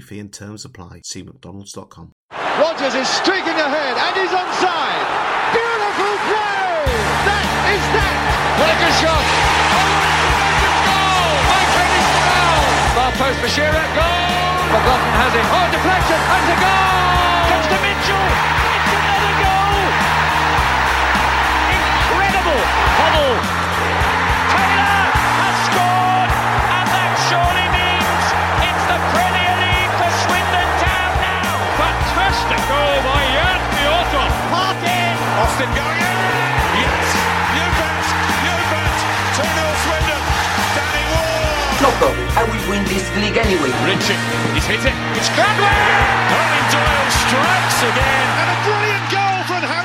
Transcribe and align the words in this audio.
fee 0.00 0.18
and 0.18 0.32
terms 0.32 0.64
apply. 0.64 1.00
See 1.04 1.22
McDonald's.com. 1.22 2.12
Rogers 2.32 2.94
is 2.94 3.08
streaking 3.08 3.58
ahead 3.58 3.94
and 3.98 4.14
he's 4.14 4.30
onside. 4.30 5.06
Beautiful 5.54 6.14
play! 6.30 6.86
That 7.26 7.46
is 7.74 7.84
that! 7.94 8.18
What 8.62 8.70
a 8.74 8.90
shot! 9.02 9.26
Goal! 10.86 11.34
My 11.50 11.62
finish 11.74 12.08
goal! 12.14 12.62
Far 12.94 13.10
post 13.18 13.38
for 13.42 13.50
Shearer, 13.50 13.86
goal! 13.94 14.54
McLaughlin 14.70 15.14
has 15.18 15.32
it. 15.34 15.46
Oh, 15.50 15.66
deflection 15.74 16.20
and 16.22 16.46
a 16.46 16.56
goal! 16.62 17.50
Comes 17.50 17.66
to 17.74 17.78
Mitchell. 17.82 18.26
It's 18.70 18.90
another 18.94 19.34
goal! 19.42 19.82
Incredible! 21.74 22.62
Hubble. 22.98 23.34
Fantastic 32.44 32.68
goal 32.68 32.96
by 33.08 33.24
Jan 33.32 33.60
Piotr. 33.72 34.28
Parkin. 34.52 35.16
Austin 35.40 35.70
going 35.72 35.96
in. 35.96 36.28
Yes, 36.76 37.08
you 37.56 37.64
bet, 37.72 38.04
you 38.44 38.56
bet. 38.68 38.96
2 39.32 39.48
0 39.48 39.64
Swindon. 39.80 40.22
Danny 40.76 41.04
Ward. 41.08 41.80
Loco, 41.80 42.10
I 42.36 42.44
will 42.44 42.64
win 42.68 42.84
this 42.84 43.08
league 43.16 43.40
anyway. 43.40 43.72
Richie, 43.88 44.20
he's 44.52 44.68
hit 44.68 44.84
it. 44.84 44.92
It's 45.16 45.32
Gladwin. 45.32 45.72
Colin 46.28 46.66
Doyle 46.68 47.08
strikes 47.24 47.80
again. 47.80 48.28
And 48.36 48.48
a 48.52 48.58
brilliant 48.60 49.06
goal 49.08 49.40
from 49.48 49.62
Harry 49.64 49.83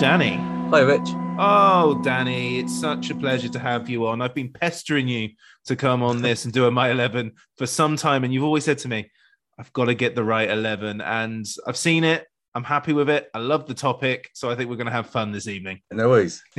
Danny. 0.00 0.36
Hi, 0.70 0.80
Rich. 0.80 1.10
Oh, 1.38 2.00
Danny, 2.02 2.58
it's 2.58 2.74
such 2.74 3.10
a 3.10 3.14
pleasure 3.14 3.50
to 3.50 3.58
have 3.58 3.90
you 3.90 4.06
on. 4.06 4.22
I've 4.22 4.34
been 4.34 4.50
pestering 4.50 5.06
you 5.06 5.28
to 5.66 5.76
come 5.76 6.02
on 6.02 6.22
this 6.22 6.46
and 6.46 6.54
do 6.54 6.64
a 6.64 6.70
My 6.70 6.90
11 6.90 7.32
for 7.58 7.66
some 7.66 7.96
time, 7.96 8.24
and 8.24 8.32
you've 8.32 8.42
always 8.42 8.64
said 8.64 8.78
to 8.78 8.88
me, 8.88 9.10
I've 9.58 9.70
got 9.74 9.84
to 9.84 9.94
get 9.94 10.14
the 10.14 10.24
right 10.24 10.48
11. 10.48 11.02
And 11.02 11.44
I've 11.66 11.76
seen 11.76 12.04
it. 12.04 12.26
I'm 12.54 12.64
happy 12.64 12.94
with 12.94 13.10
it. 13.10 13.28
I 13.34 13.40
love 13.40 13.66
the 13.66 13.74
topic. 13.74 14.30
So 14.32 14.48
I 14.48 14.54
think 14.54 14.70
we're 14.70 14.76
going 14.76 14.86
to 14.86 14.92
have 14.92 15.10
fun 15.10 15.32
this 15.32 15.46
evening. 15.46 15.82
No 15.92 16.08
worries. 16.08 16.42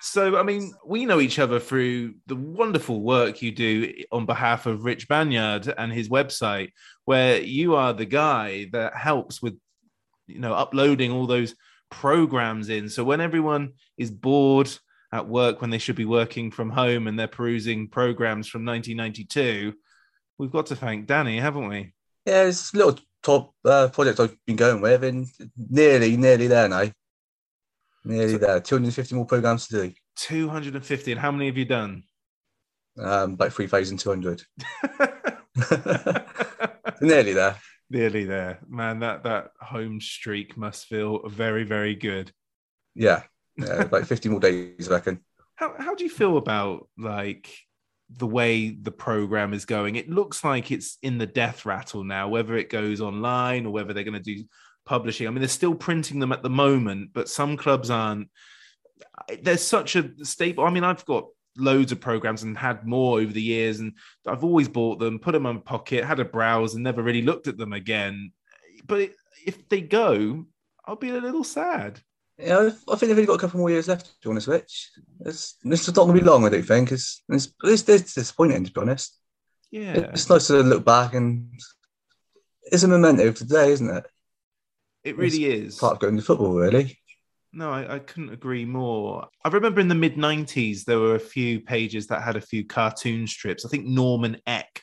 so, 0.00 0.38
I 0.38 0.42
mean, 0.42 0.72
we 0.86 1.04
know 1.04 1.20
each 1.20 1.38
other 1.38 1.60
through 1.60 2.14
the 2.28 2.36
wonderful 2.36 3.02
work 3.02 3.42
you 3.42 3.52
do 3.52 3.92
on 4.10 4.24
behalf 4.24 4.64
of 4.64 4.86
Rich 4.86 5.06
Banyard 5.08 5.70
and 5.76 5.92
his 5.92 6.08
website, 6.08 6.70
where 7.04 7.42
you 7.42 7.74
are 7.74 7.92
the 7.92 8.06
guy 8.06 8.70
that 8.72 8.96
helps 8.96 9.42
with, 9.42 9.58
you 10.26 10.38
know, 10.38 10.54
uploading 10.54 11.12
all 11.12 11.26
those 11.26 11.54
programs 11.90 12.68
in. 12.68 12.88
So 12.88 13.04
when 13.04 13.20
everyone 13.20 13.72
is 13.96 14.10
bored 14.10 14.70
at 15.12 15.28
work 15.28 15.60
when 15.60 15.70
they 15.70 15.78
should 15.78 15.96
be 15.96 16.04
working 16.04 16.50
from 16.50 16.70
home 16.70 17.06
and 17.06 17.18
they're 17.18 17.28
perusing 17.28 17.88
programs 17.88 18.48
from 18.48 18.64
1992, 18.64 19.74
we've 20.38 20.50
got 20.50 20.66
to 20.66 20.76
thank 20.76 21.06
Danny, 21.06 21.38
haven't 21.38 21.68
we? 21.68 21.94
Yeah, 22.24 22.44
it's 22.44 22.72
a 22.74 22.76
little 22.76 22.98
top 23.22 23.54
uh, 23.64 23.88
project 23.88 24.20
I've 24.20 24.36
been 24.46 24.56
going 24.56 24.80
with, 24.80 25.04
and 25.04 25.26
nearly, 25.56 26.16
nearly 26.16 26.46
there 26.48 26.68
now. 26.68 26.90
Nearly 28.04 28.36
there. 28.36 28.60
250 28.60 29.14
more 29.14 29.26
programs 29.26 29.66
to 29.68 29.88
do. 29.88 29.94
250. 30.16 31.12
And 31.12 31.20
how 31.20 31.30
many 31.32 31.46
have 31.46 31.56
you 31.56 31.64
done? 31.64 32.02
Um, 32.98 33.34
about 33.34 33.52
3,200. 33.52 34.42
nearly 37.00 37.32
there. 37.32 37.56
Nearly 37.88 38.24
there. 38.24 38.58
Man, 38.68 39.00
that, 39.00 39.22
that 39.24 39.50
home 39.60 40.00
streak 40.00 40.56
must 40.56 40.86
feel 40.86 41.28
very, 41.28 41.64
very 41.64 41.94
good. 41.94 42.32
Yeah, 42.94 43.22
yeah 43.56 43.82
about 43.82 44.06
50 44.08 44.28
more 44.28 44.40
days, 44.40 44.88
I 44.88 44.94
reckon. 44.94 45.20
How, 45.54 45.74
how 45.78 45.94
do 45.94 46.04
you 46.04 46.10
feel 46.10 46.36
about 46.36 46.88
like 46.98 47.50
the 48.10 48.26
way 48.26 48.70
the 48.70 48.90
program 48.90 49.54
is 49.54 49.64
going? 49.64 49.96
It 49.96 50.10
looks 50.10 50.44
like 50.44 50.70
it's 50.72 50.98
in 51.02 51.18
the 51.18 51.26
death 51.26 51.64
rattle 51.64 52.04
now, 52.04 52.28
whether 52.28 52.56
it 52.56 52.70
goes 52.70 53.00
online 53.00 53.66
or 53.66 53.72
whether 53.72 53.92
they're 53.92 54.04
going 54.04 54.22
to 54.22 54.36
do 54.36 54.44
publishing. 54.84 55.26
I 55.26 55.30
mean, 55.30 55.40
they're 55.40 55.48
still 55.48 55.74
printing 55.74 56.18
them 56.18 56.32
at 56.32 56.42
the 56.42 56.50
moment, 56.50 57.10
but 57.12 57.28
some 57.28 57.56
clubs 57.56 57.90
aren't. 57.90 58.28
There's 59.42 59.62
such 59.62 59.96
a 59.96 60.10
staple. 60.24 60.64
I 60.64 60.70
mean, 60.70 60.84
I've 60.84 61.04
got 61.04 61.26
loads 61.58 61.92
of 61.92 62.00
programs 62.00 62.42
and 62.42 62.56
had 62.56 62.86
more 62.86 63.20
over 63.20 63.32
the 63.32 63.42
years, 63.42 63.80
and 63.80 63.94
I've 64.26 64.44
always 64.44 64.68
bought 64.68 64.98
them, 64.98 65.18
put 65.18 65.32
them 65.32 65.46
in 65.46 65.56
my 65.56 65.60
pocket, 65.60 66.04
had 66.04 66.20
a 66.20 66.24
browse, 66.24 66.74
and 66.74 66.84
never 66.84 67.02
really 67.02 67.22
looked 67.22 67.48
at 67.48 67.56
them 67.56 67.72
again. 67.72 68.32
But 68.86 69.10
if 69.44 69.68
they 69.68 69.80
go, 69.80 70.46
I'll 70.84 70.96
be 70.96 71.10
a 71.10 71.20
little 71.20 71.44
sad. 71.44 72.00
Yeah, 72.38 72.70
I 72.88 72.96
think 72.96 73.00
they've 73.00 73.10
only 73.10 73.26
got 73.26 73.34
a 73.34 73.38
couple 73.38 73.60
more 73.60 73.70
years 73.70 73.88
left, 73.88 74.06
to 74.06 74.12
be 74.22 74.30
honest, 74.30 74.46
Rich. 74.46 74.90
It's, 75.24 75.56
it's 75.64 75.86
not 75.86 75.94
going 75.94 76.14
to 76.14 76.22
be 76.22 76.28
long, 76.28 76.44
I 76.44 76.50
don't 76.50 76.62
think. 76.62 76.92
It's, 76.92 77.22
it's, 77.28 77.52
it's, 77.64 77.88
it's 77.88 78.14
disappointing, 78.14 78.64
to 78.64 78.72
be 78.72 78.80
honest. 78.80 79.18
Yeah. 79.70 79.94
It's 79.94 80.28
nice 80.28 80.48
to 80.48 80.62
look 80.62 80.84
back 80.84 81.14
and 81.14 81.50
it's 82.64 82.82
a 82.82 82.88
memento 82.88 83.28
of 83.28 83.36
today, 83.36 83.70
isn't 83.72 83.88
it? 83.88 84.06
It 85.02 85.16
really 85.16 85.44
it's 85.44 85.74
is. 85.74 85.78
Part 85.78 85.94
of 85.94 86.00
going 86.00 86.16
to 86.16 86.22
football, 86.22 86.54
really. 86.54 86.98
No, 87.56 87.72
I, 87.72 87.94
I, 87.94 87.98
couldn't 88.00 88.34
agree 88.34 88.66
more. 88.66 89.26
I 89.42 89.48
remember 89.48 89.80
in 89.80 89.88
the 89.88 89.94
mid 89.94 90.16
90s, 90.16 90.84
there 90.84 90.98
were 90.98 91.14
a 91.14 91.20
few 91.20 91.58
pages 91.60 92.06
that 92.08 92.22
had 92.22 92.36
a 92.36 92.40
few 92.40 92.66
cartoon 92.66 93.26
strips. 93.26 93.64
I 93.64 93.70
think 93.70 93.86
Norman 93.86 94.36
Eck 94.46 94.82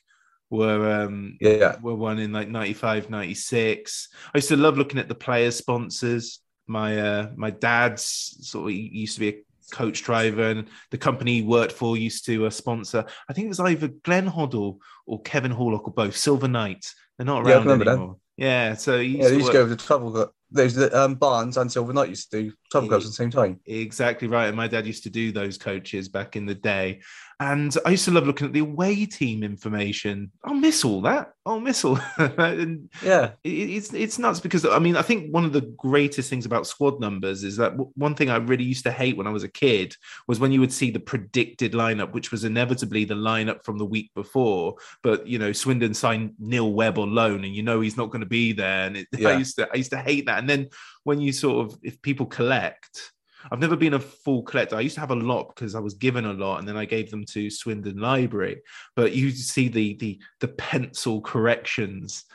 were 0.49 1.03
um 1.03 1.37
yeah. 1.41 1.79
were 1.81 1.95
one 1.95 2.19
in 2.19 2.31
like 2.31 2.47
95 2.47 3.09
96 3.09 4.09
i 4.35 4.37
used 4.37 4.49
to 4.49 4.55
love 4.55 4.77
looking 4.77 4.99
at 4.99 5.07
the 5.07 5.15
player 5.15 5.49
sponsors. 5.51 6.39
My 6.67 6.99
uh 6.99 7.29
my 7.35 7.49
dad's 7.49 8.03
sort 8.41 8.69
of 8.69 8.75
used 8.75 9.15
to 9.15 9.19
be 9.19 9.29
a 9.29 9.43
coach 9.71 10.03
driver 10.03 10.49
and 10.49 10.67
the 10.91 10.97
company 10.97 11.35
he 11.35 11.41
worked 11.41 11.71
for 11.71 11.97
used 11.97 12.25
to 12.25 12.45
uh, 12.45 12.49
sponsor. 12.49 13.05
I 13.29 13.33
think 13.33 13.45
it 13.45 13.49
was 13.49 13.59
either 13.59 13.87
glenn 13.87 14.29
hoddle 14.29 14.77
or 15.07 15.21
kevin 15.21 15.51
horlock 15.53 15.87
or 15.87 15.93
both. 15.93 16.15
Silver 16.15 16.47
knight. 16.47 16.91
They're 17.17 17.25
not 17.25 17.45
Yeah, 17.47 17.55
around 17.55 17.67
them. 17.67 17.87
anymore. 17.87 18.17
Yeah 18.37 18.73
so 18.75 18.99
he 18.99 19.17
Yeah, 19.17 19.23
they 19.25 19.29
to 19.29 19.35
used 19.35 19.39
to 19.39 19.43
work- 19.45 19.53
go 19.53 19.61
over 19.61 19.69
the 19.69 20.31
club. 20.53 20.71
The 20.73 20.99
um, 20.99 21.15
Barnes 21.15 21.57
and 21.57 21.71
Silver 21.71 21.93
Knight 21.93 22.09
used 22.09 22.31
to 22.31 22.43
do 22.43 22.53
travel 22.71 22.89
clubs 22.89 23.05
at 23.05 23.09
the 23.09 23.15
same 23.15 23.31
time. 23.31 23.59
Exactly 23.65 24.27
right. 24.27 24.47
And 24.47 24.57
my 24.57 24.67
dad 24.67 24.85
used 24.85 25.03
to 25.03 25.09
do 25.09 25.31
those 25.31 25.57
coaches 25.57 26.09
back 26.09 26.35
in 26.35 26.45
the 26.45 26.55
day. 26.55 27.01
And 27.51 27.75
I 27.85 27.89
used 27.89 28.05
to 28.05 28.11
love 28.11 28.25
looking 28.25 28.47
at 28.47 28.53
the 28.53 28.59
away 28.59 29.05
team 29.05 29.43
information. 29.43 30.31
I'll 30.45 30.53
miss 30.53 30.85
all 30.85 31.01
that. 31.01 31.33
I'll 31.45 31.59
miss 31.59 31.83
all 31.83 31.99
and 32.17 32.89
Yeah. 33.03 33.31
it- 33.43 33.69
it's 33.77 33.93
it's 33.93 34.17
nuts 34.17 34.39
because 34.39 34.65
I 34.65 34.79
mean 34.79 34.95
I 34.95 35.01
think 35.01 35.33
one 35.33 35.43
of 35.43 35.51
the 35.51 35.61
greatest 35.87 36.29
things 36.29 36.45
about 36.45 36.67
squad 36.67 37.01
numbers 37.01 37.43
is 37.43 37.57
that 37.57 37.73
one 37.97 38.15
thing 38.15 38.29
I 38.29 38.37
really 38.37 38.63
used 38.63 38.85
to 38.85 38.91
hate 38.91 39.17
when 39.17 39.27
I 39.27 39.31
was 39.31 39.43
a 39.43 39.49
kid 39.49 39.95
was 40.27 40.39
when 40.39 40.53
you 40.53 40.61
would 40.61 40.71
see 40.71 40.89
the 40.91 41.01
predicted 41.01 41.73
lineup, 41.73 42.13
which 42.13 42.31
was 42.31 42.45
inevitably 42.45 43.03
the 43.03 43.15
lineup 43.15 43.65
from 43.65 43.77
the 43.77 43.85
week 43.95 44.11
before. 44.15 44.75
But 45.01 45.27
you 45.27 45.37
know, 45.37 45.51
Swindon 45.51 45.93
signed 45.93 46.35
Neil 46.39 46.71
Webb 46.71 46.97
on 46.97 47.13
loan, 47.13 47.43
and 47.43 47.53
you 47.53 47.63
know 47.63 47.81
he's 47.81 47.97
not 47.97 48.09
going 48.11 48.21
to 48.21 48.25
be 48.41 48.53
there. 48.53 48.85
And 48.87 48.97
it, 48.97 49.07
I 49.25 49.37
used 49.37 49.57
to 49.57 49.67
I 49.73 49.75
used 49.77 49.91
to 49.91 49.97
hate 49.97 50.27
that. 50.27 50.39
And 50.39 50.49
then 50.49 50.69
when 51.03 51.19
you 51.19 51.33
sort 51.33 51.65
of 51.65 51.77
if 51.83 52.01
people 52.01 52.25
collect. 52.25 53.11
I've 53.51 53.59
never 53.59 53.75
been 53.75 53.93
a 53.93 53.99
full 53.99 54.43
collector. 54.43 54.75
I 54.75 54.81
used 54.81 54.95
to 54.95 55.01
have 55.01 55.11
a 55.11 55.15
lot 55.15 55.55
because 55.55 55.75
I 55.75 55.79
was 55.79 55.93
given 55.93 56.25
a 56.25 56.33
lot, 56.33 56.59
and 56.59 56.67
then 56.67 56.77
I 56.77 56.85
gave 56.85 57.11
them 57.11 57.25
to 57.31 57.49
Swindon 57.49 57.97
Library. 57.97 58.61
But 58.95 59.13
you 59.13 59.31
see 59.31 59.67
the 59.67 59.95
the 59.95 60.19
the 60.39 60.47
pencil 60.49 61.21
corrections. 61.21 62.25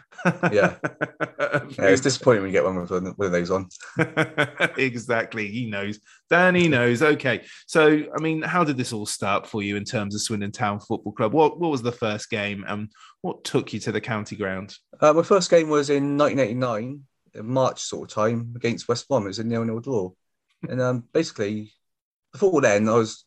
Yeah. 0.53 0.75
Yeah, 1.79 1.87
it's 1.87 2.03
disappointing 2.03 2.43
when 2.43 2.51
you 2.51 2.53
get 2.53 2.65
one 2.65 2.77
with 2.77 2.91
one 2.91 3.07
of 3.07 3.33
those 3.33 3.51
on. 3.51 3.69
exactly. 4.77 5.49
He 5.49 5.71
knows. 5.71 5.99
Danny 6.29 6.69
knows. 6.69 7.03
Okay. 7.03 7.45
So, 7.67 8.05
I 8.15 8.21
mean, 8.21 8.43
how 8.43 8.65
did 8.65 8.77
this 8.77 8.93
all 8.93 9.07
start 9.07 9.47
for 9.47 9.63
you 9.63 9.77
in 9.77 9.85
terms 9.85 10.15
of 10.15 10.21
Swindon 10.21 10.53
Town 10.53 10.79
Football 10.81 11.13
Club? 11.13 11.33
What 11.33 11.59
What 11.59 11.71
was 11.71 11.83
the 11.83 11.93
first 11.93 12.29
game, 12.31 12.65
and 12.69 12.91
what 13.23 13.45
took 13.45 13.73
you 13.73 13.81
to 13.81 13.93
the 13.93 14.01
county 14.01 14.37
ground? 14.37 14.77
Uh, 15.01 15.13
my 15.13 15.23
first 15.23 15.51
game 15.51 15.69
was 15.69 15.89
in 15.89 16.19
1989, 16.19 17.03
in 17.35 17.47
March 17.47 17.81
sort 17.81 18.11
of 18.11 18.15
time, 18.15 18.53
against 18.57 18.89
West 18.89 19.09
Brom. 19.09 19.25
It 19.25 19.29
was 19.29 19.39
a 19.39 19.45
nil-nil 19.45 19.81
draw. 19.81 20.11
And 20.67 20.81
um, 20.81 21.05
basically, 21.13 21.73
before 22.33 22.61
then, 22.61 22.89
I 22.89 22.95
was 22.95 23.25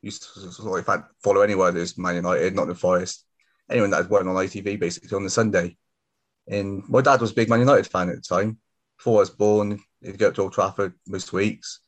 used 0.00 0.22
to 0.22 0.52
sort 0.52 0.88
of 0.88 1.04
follow 1.22 1.40
anyone 1.42 1.74
that's 1.74 1.98
Man 1.98 2.16
United, 2.16 2.54
Nottingham 2.54 2.76
Forest, 2.76 3.24
anyone 3.70 3.90
that 3.90 3.98
had 3.98 4.10
won 4.10 4.28
on 4.28 4.34
ITV 4.34 4.78
basically 4.78 5.14
on 5.16 5.24
the 5.24 5.30
Sunday. 5.30 5.76
And 6.48 6.82
my 6.88 7.00
dad 7.00 7.20
was 7.20 7.30
a 7.30 7.34
big 7.34 7.48
Man 7.48 7.60
United 7.60 7.86
fan 7.86 8.08
at 8.08 8.16
the 8.16 8.22
time. 8.22 8.58
Before 8.98 9.18
I 9.18 9.20
was 9.20 9.30
born, 9.30 9.80
he'd 10.02 10.18
go 10.18 10.28
up 10.28 10.34
to 10.34 10.42
Old 10.42 10.52
Trafford 10.52 10.94
most 11.06 11.32
weeks. 11.32 11.80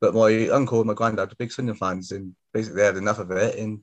But 0.00 0.14
my 0.14 0.48
uncle 0.48 0.80
and 0.80 0.88
my 0.88 0.94
granddad 0.94 1.28
were 1.28 1.36
big 1.36 1.52
Swindon 1.52 1.76
fans, 1.76 2.10
and 2.10 2.34
basically 2.52 2.80
they 2.80 2.86
had 2.86 2.96
enough 2.96 3.20
of 3.20 3.30
it 3.30 3.56
and 3.58 3.80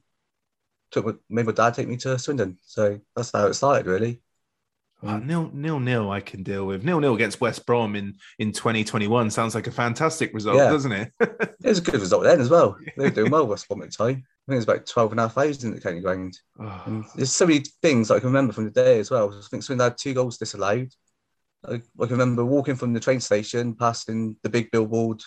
took 0.91 1.05
my, 1.05 1.13
made 1.29 1.45
my 1.45 1.53
dad 1.53 1.73
take 1.73 1.87
me 1.87 1.95
to 1.97 2.19
Swindon. 2.19 2.57
So 2.63 2.99
that's 3.15 3.31
how 3.31 3.47
it 3.47 3.53
started, 3.53 3.85
really. 3.85 4.21
Oh, 5.01 5.17
nil 5.17 5.49
nil 5.53 5.79
nil. 5.79 6.11
I 6.11 6.19
can 6.19 6.43
deal 6.43 6.65
with 6.65 6.83
nil 6.83 6.99
nil 6.99 7.15
against 7.15 7.39
West 7.39 7.65
Brom 7.65 7.95
in 7.95 8.15
in 8.37 8.51
2021. 8.51 9.29
Sounds 9.31 9.55
like 9.55 9.67
a 9.67 9.71
fantastic 9.71 10.33
result, 10.33 10.57
Yeah. 10.57 10.69
doesn't 10.69 10.91
it? 10.91 11.11
It 11.21 11.55
was 11.63 11.77
a 11.79 11.81
good 11.81 12.01
result 12.01 12.23
then 12.23 12.41
as 12.41 12.49
well. 12.49 12.77
They 12.97 13.03
were 13.05 13.09
doing 13.09 13.31
well 13.31 13.47
West 13.47 13.67
Brom 13.67 13.81
at 13.81 13.91
the 13.91 13.95
time. 13.95 14.09
I 14.47 14.51
think 14.51 14.55
it 14.55 14.55
was 14.55 14.63
about 14.65 14.85
12 14.87 15.11
and 15.11 15.19
a 15.19 15.23
half 15.23 15.33
thousand 15.35 15.69
at 15.71 15.75
the 15.75 15.81
county 15.81 16.01
ground. 16.01 16.37
Oh, 16.59 16.81
And 16.85 17.05
there's 17.15 17.31
so 17.31 17.45
many 17.47 17.63
things 17.81 18.11
I 18.11 18.19
can 18.19 18.27
remember 18.27 18.51
from 18.51 18.65
the 18.65 18.71
day 18.71 18.99
as 18.99 19.09
well. 19.11 19.29
I 19.33 19.41
think 19.49 19.63
Swindon 19.63 19.85
had 19.91 19.97
two 19.97 20.13
goals 20.13 20.37
disallowed. 20.37 20.89
I, 21.65 21.73
I 21.75 22.05
can 22.05 22.09
remember 22.11 22.43
walking 22.45 22.75
from 22.75 22.93
the 22.93 22.99
train 22.99 23.19
station, 23.19 23.75
passing 23.75 24.35
the 24.43 24.49
big 24.49 24.71
billboard 24.71 25.21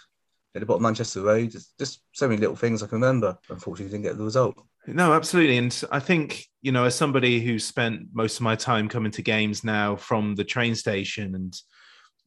at 0.55 0.61
the 0.61 0.67
bottom 0.67 0.85
of 0.85 0.89
Manchester 0.91 1.23
Road. 1.23 1.55
It's 1.55 1.73
just 1.79 2.03
so 2.13 2.27
many 2.29 2.41
little 2.41 2.57
things 2.57 2.83
I 2.83 2.87
can 2.89 2.97
remember. 3.01 3.39
Unfortunately, 3.49 3.91
didn't 3.93 4.05
get 4.05 4.19
the 4.19 4.25
result. 4.25 4.57
No, 4.87 5.13
absolutely. 5.13 5.59
And 5.59 5.85
I 5.93 6.01
think, 6.01 6.47
you 6.61 6.73
know, 6.73 6.85
as 6.85 6.95
somebody 6.95 7.41
who 7.41 7.59
spent 7.59 8.09
most 8.13 8.37
of 8.37 8.43
my 8.43 8.57
time 8.57 8.89
coming 8.89 9.13
to 9.13 9.23
games 9.23 9.63
now 9.63 9.97
from 9.97 10.35
the 10.35 10.45
train 10.45 10.75
station, 10.75 11.35
and 11.35 11.57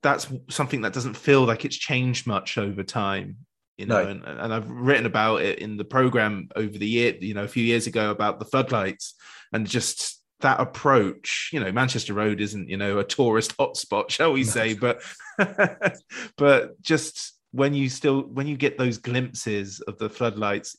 that's 0.02 0.28
something 0.50 0.82
that 0.82 0.94
doesn't 0.94 1.18
feel 1.18 1.44
like 1.44 1.66
it's 1.66 1.76
changed 1.76 2.28
much 2.28 2.58
over 2.58 2.84
time. 2.84 3.38
You 3.78 3.88
know, 3.88 4.04
No. 4.04 4.10
and, 4.10 4.24
and 4.24 4.54
I've 4.54 4.70
written 4.70 5.06
about 5.06 5.42
it 5.42 5.60
in 5.60 5.76
the 5.76 5.84
program 5.84 6.48
over 6.56 6.78
the 6.78 6.88
year, 6.88 7.16
you 7.20 7.34
know, 7.34 7.44
a 7.44 7.48
few 7.48 7.64
years 7.64 7.88
ago 7.88 8.10
about 8.12 8.40
the 8.40 8.46
floodlights 8.46 9.16
and 9.52 9.68
just 9.68 10.22
that 10.40 10.62
approach. 10.62 11.50
You 11.52 11.60
know, 11.60 11.72
Manchester 11.74 12.14
Road 12.14 12.40
isn't, 12.40 12.70
you 12.70 12.78
know, 12.78 13.00
a 13.00 13.04
tourist 13.04 13.58
hotspot, 13.60 14.10
shall 14.10 14.32
we 14.32 14.46
say, 14.46 14.76
but 14.76 15.02
but 16.38 16.82
just 16.82 17.34
when 17.52 17.74
you 17.74 17.90
still 17.90 18.22
when 18.22 18.48
you 18.48 18.56
get 18.56 18.78
those 18.78 18.98
glimpses 18.98 19.82
of 19.82 19.98
the 19.98 20.10
floodlights 20.10 20.78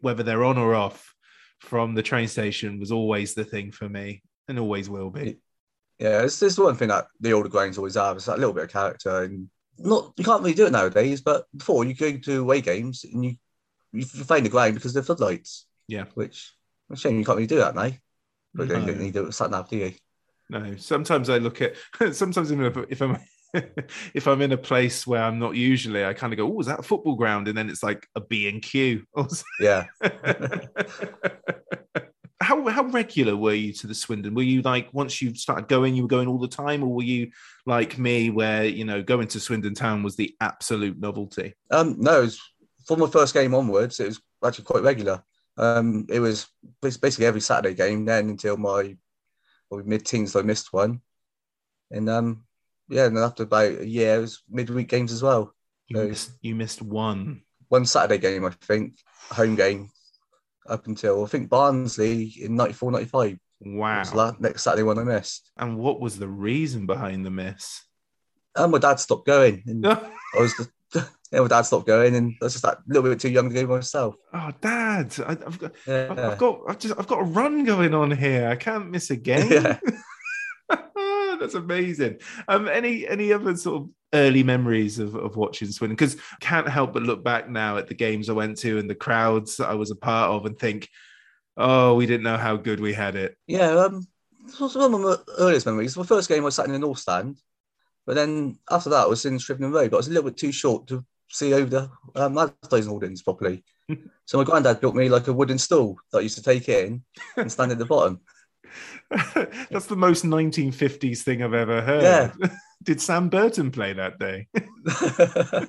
whether 0.00 0.22
they're 0.22 0.44
on 0.44 0.58
or 0.58 0.74
off 0.74 1.14
from 1.60 1.94
the 1.94 2.02
train 2.02 2.28
station 2.28 2.78
was 2.78 2.92
always 2.92 3.34
the 3.34 3.44
thing 3.44 3.72
for 3.72 3.88
me 3.88 4.22
and 4.48 4.58
always 4.58 4.88
will 4.88 5.10
be. 5.10 5.38
Yeah, 5.98 6.22
it's, 6.22 6.42
it's 6.42 6.58
one 6.58 6.76
thing 6.76 6.88
that 6.88 7.06
the 7.20 7.32
older 7.32 7.48
grounds 7.48 7.78
always 7.78 7.94
have. 7.94 8.16
It's 8.16 8.26
that 8.26 8.38
little 8.38 8.52
bit 8.52 8.64
of 8.64 8.72
character, 8.72 9.22
and 9.22 9.48
not 9.78 10.12
you 10.16 10.24
can't 10.24 10.42
really 10.42 10.54
do 10.54 10.66
it 10.66 10.72
nowadays. 10.72 11.22
But 11.22 11.46
before 11.56 11.84
you 11.84 11.94
go 11.94 12.16
to 12.16 12.40
away 12.40 12.60
games 12.60 13.04
and 13.04 13.24
you 13.24 13.36
you 13.92 14.04
find 14.04 14.44
the 14.44 14.50
ground 14.50 14.74
because 14.74 14.94
of 14.94 15.02
the 15.02 15.06
floodlights. 15.06 15.66
Yeah. 15.88 16.04
which 16.14 16.52
a 16.90 16.96
shame 16.96 17.18
you 17.18 17.24
can't 17.24 17.36
really 17.36 17.46
do 17.46 17.58
that 17.58 17.74
now. 17.74 17.90
But 18.54 18.68
then 18.68 18.82
you 18.82 18.86
don't 18.88 19.00
need 19.00 19.14
to 19.14 19.32
sat 19.32 19.50
nav, 19.50 19.68
do 19.68 19.76
you? 19.76 19.92
No, 20.48 20.76
sometimes 20.76 21.28
I 21.28 21.38
look 21.38 21.60
at 21.60 21.74
sometimes 22.14 22.50
if 22.50 23.00
I'm 23.02 23.18
if 24.14 24.26
I'm 24.26 24.42
in 24.42 24.52
a 24.52 24.58
place 24.58 25.06
where 25.06 25.22
I'm 25.22 25.38
not 25.38 25.54
usually, 25.56 26.04
I 26.04 26.14
kind 26.14 26.32
of 26.32 26.36
go, 26.36 26.46
"Oh, 26.46 26.60
is 26.60 26.66
that 26.66 26.80
a 26.80 26.82
football 26.82 27.16
ground?" 27.16 27.48
And 27.48 27.56
then 27.56 27.70
it's 27.70 27.82
like 27.82 28.08
a 28.14 28.20
B 28.20 28.48
and 28.48 28.62
Q. 28.62 29.06
Yeah. 29.60 29.86
how 32.40 32.68
how 32.68 32.84
regular 32.84 33.36
were 33.36 33.54
you 33.54 33.72
to 33.72 33.86
the 33.86 33.94
Swindon? 33.94 34.34
Were 34.34 34.42
you 34.42 34.62
like 34.62 34.88
once 34.92 35.20
you 35.20 35.34
started 35.34 35.68
going, 35.68 35.94
you 35.94 36.02
were 36.02 36.08
going 36.08 36.28
all 36.28 36.38
the 36.38 36.48
time, 36.48 36.82
or 36.82 36.94
were 36.94 37.02
you 37.02 37.30
like 37.64 37.98
me, 37.98 38.30
where 38.30 38.64
you 38.64 38.84
know 38.84 39.02
going 39.02 39.28
to 39.28 39.40
Swindon 39.40 39.74
Town 39.74 40.02
was 40.02 40.16
the 40.16 40.34
absolute 40.40 40.98
novelty? 40.98 41.54
Um, 41.70 41.96
no, 41.98 42.18
it 42.18 42.22
was, 42.22 42.40
from 42.86 43.00
my 43.00 43.08
first 43.08 43.34
game 43.34 43.54
onwards, 43.54 43.98
it 44.00 44.06
was 44.06 44.20
actually 44.44 44.64
quite 44.64 44.82
regular. 44.82 45.22
Um, 45.56 46.06
it 46.08 46.20
was 46.20 46.46
basically 46.82 47.26
every 47.26 47.40
Saturday 47.40 47.74
game 47.74 48.04
then 48.04 48.28
until 48.28 48.56
my 48.56 48.96
mid-teens. 49.72 50.36
I 50.36 50.42
missed 50.42 50.72
one, 50.72 51.00
and 51.90 52.08
um, 52.08 52.45
yeah, 52.88 53.06
and 53.06 53.16
then 53.16 53.24
after 53.24 53.42
about 53.44 53.80
a 53.80 53.86
year, 53.86 54.16
it 54.16 54.20
was 54.20 54.42
midweek 54.50 54.88
games 54.88 55.12
as 55.12 55.22
well. 55.22 55.54
You 55.88 55.96
So- 55.98 56.08
missed 56.08 56.30
you 56.42 56.54
missed 56.54 56.82
one. 56.82 57.42
One 57.68 57.84
Saturday 57.84 58.18
game, 58.18 58.44
I 58.44 58.50
think, 58.50 58.94
home 59.30 59.56
game, 59.56 59.88
up 60.68 60.86
until 60.86 61.24
I 61.24 61.26
think 61.28 61.48
Barnsley 61.50 62.32
in 62.40 62.54
94, 62.54 62.92
95. 62.92 63.38
Wow. 63.60 64.36
next 64.38 64.62
Saturday 64.62 64.82
one 64.82 64.98
I 64.98 65.02
missed. 65.04 65.50
And 65.56 65.78
what 65.78 65.98
was 66.00 66.18
the 66.18 66.28
reason 66.28 66.86
behind 66.86 67.24
the 67.26 67.30
miss? 67.30 67.82
And 68.54 68.70
my 68.70 68.78
dad 68.78 69.00
stopped 69.00 69.26
going, 69.26 69.62
and 69.66 69.84
I 69.86 69.98
was 70.38 70.54
the, 70.54 70.68
yeah, 71.32 71.40
my 71.40 71.48
dad 71.48 71.62
stopped 71.62 71.86
going, 71.86 72.14
and 72.14 72.34
I 72.40 72.44
was 72.44 72.52
just 72.52 72.64
like, 72.64 72.76
a 72.78 72.82
little 72.86 73.02
bit 73.10 73.18
too 73.18 73.30
young 73.30 73.48
to 73.48 73.54
go 73.54 73.66
myself. 73.76 74.14
Oh, 74.32 74.50
Dad, 74.60 75.14
I, 75.26 75.32
I've 75.32 75.58
got, 75.58 75.72
Yeah, 75.86 76.06
I've, 76.10 76.18
I've 76.18 76.38
got, 76.38 76.60
I've 76.68 76.78
just, 76.78 76.94
I've 76.98 77.06
got 77.08 77.20
a 77.20 77.24
run 77.24 77.64
going 77.64 77.94
on 77.94 78.10
here. 78.12 78.48
I 78.48 78.56
can't 78.56 78.90
miss 78.90 79.10
a 79.10 79.16
game. 79.30 79.50
Yeah. 79.50 79.78
That's 81.40 81.54
amazing. 81.54 82.18
Um, 82.48 82.68
any, 82.68 83.06
any 83.06 83.32
other 83.32 83.56
sort 83.56 83.82
of 83.82 83.88
early 84.14 84.42
memories 84.42 84.98
of, 84.98 85.14
of 85.14 85.36
watching 85.36 85.70
Swindon? 85.70 85.96
Because 85.96 86.16
can't 86.40 86.68
help 86.68 86.92
but 86.92 87.02
look 87.02 87.24
back 87.24 87.48
now 87.48 87.76
at 87.76 87.88
the 87.88 87.94
games 87.94 88.28
I 88.28 88.34
went 88.34 88.58
to 88.58 88.78
and 88.78 88.88
the 88.88 88.94
crowds 88.94 89.56
that 89.56 89.68
I 89.68 89.74
was 89.74 89.90
a 89.90 89.96
part 89.96 90.30
of, 90.30 90.46
and 90.46 90.58
think, 90.58 90.88
oh, 91.56 91.94
we 91.94 92.06
didn't 92.06 92.24
know 92.24 92.36
how 92.36 92.56
good 92.56 92.80
we 92.80 92.92
had 92.92 93.16
it. 93.16 93.36
Yeah, 93.46 93.70
um, 93.70 94.06
one 94.58 94.94
of 94.94 95.00
my 95.00 95.16
earliest 95.38 95.66
memories. 95.66 95.96
My 95.96 96.04
first 96.04 96.28
game 96.28 96.42
I 96.42 96.46
was 96.46 96.54
sat 96.54 96.66
in 96.66 96.72
the 96.72 96.78
North 96.78 96.98
Stand, 96.98 97.38
but 98.06 98.14
then 98.14 98.58
after 98.70 98.90
that 98.90 99.04
I 99.04 99.06
was 99.06 99.24
in 99.24 99.38
Shrivenham 99.38 99.72
Road, 99.72 99.90
but 99.90 99.96
I 99.96 99.98
was 99.98 100.08
a 100.08 100.10
little 100.10 100.30
bit 100.30 100.38
too 100.38 100.52
short 100.52 100.86
to 100.88 101.04
see 101.28 101.52
over 101.52 101.68
the 101.68 101.90
um, 102.14 102.38
advertising 102.38 102.90
hoardings 102.90 103.22
properly. 103.22 103.64
so 104.26 104.38
my 104.38 104.44
granddad 104.44 104.80
built 104.80 104.94
me 104.94 105.08
like 105.08 105.28
a 105.28 105.32
wooden 105.32 105.58
stool 105.58 105.96
that 106.12 106.18
I 106.18 106.22
used 106.22 106.38
to 106.38 106.42
take 106.42 106.68
in 106.68 107.02
and 107.36 107.50
stand 107.50 107.72
at 107.72 107.78
the 107.78 107.84
bottom. 107.84 108.20
That's 109.70 109.86
the 109.86 109.96
most 109.96 110.24
1950s 110.24 111.22
thing 111.22 111.42
I've 111.42 111.54
ever 111.54 111.80
heard. 111.80 112.32
Yeah. 112.40 112.48
Did 112.82 113.00
Sam 113.00 113.28
Burton 113.28 113.70
play 113.70 113.92
that 113.94 114.18
day? 114.18 114.48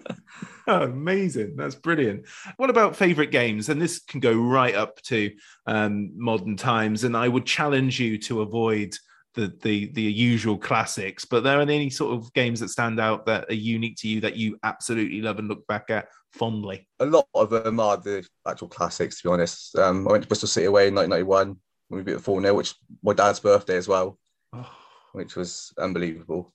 Oh, 0.70 0.84
amazing. 0.84 1.56
That's 1.56 1.76
brilliant. 1.76 2.26
What 2.58 2.70
about 2.70 2.98
favorite 2.98 3.32
games? 3.32 3.70
And 3.70 3.82
this 3.82 4.00
can 4.00 4.20
go 4.20 4.34
right 4.34 4.76
up 4.76 5.02
to 5.04 5.32
um, 5.66 6.12
modern 6.14 6.58
times. 6.58 7.06
And 7.06 7.16
I 7.16 7.30
would 7.30 7.46
challenge 7.46 8.02
you 8.02 8.18
to 8.24 8.42
avoid 8.42 8.94
the, 9.34 9.54
the 9.62 9.90
the 9.94 10.02
usual 10.02 10.58
classics. 10.58 11.24
But 11.24 11.44
there 11.46 11.58
are 11.58 11.62
any 11.62 11.90
sort 11.90 12.18
of 12.18 12.34
games 12.34 12.60
that 12.60 12.68
stand 12.68 13.00
out 13.00 13.26
that 13.28 13.50
are 13.50 13.54
unique 13.54 13.96
to 14.00 14.10
you 14.10 14.20
that 14.22 14.36
you 14.36 14.60
absolutely 14.64 15.22
love 15.22 15.40
and 15.40 15.48
look 15.48 15.66
back 15.68 15.90
at 15.90 16.10
fondly? 16.34 16.88
a 17.00 17.06
lot 17.06 17.28
of 17.34 17.50
them 17.50 17.80
are 17.80 17.98
the 17.98 18.28
actual 18.48 18.68
classics, 18.68 19.22
to 19.22 19.28
be 19.28 19.34
honest. 19.34 19.76
Um, 19.78 20.08
I 20.08 20.12
went 20.12 20.24
to 20.24 20.28
Bristol 20.28 20.48
City 20.48 20.66
away 20.66 20.88
in 20.88 20.96
1991 20.96 21.48
when 21.48 21.58
we 21.90 22.02
beat 22.04 22.14
the 22.14 22.20
4 22.20 22.42
0, 22.42 22.54
which 22.54 22.76
my 23.04 23.14
dad's 23.14 23.40
birthday 23.40 23.78
as 23.78 23.88
well, 23.88 24.18
Oh, 24.54 24.70
which 25.14 25.36
was 25.36 25.74
unbelievable. 25.78 26.54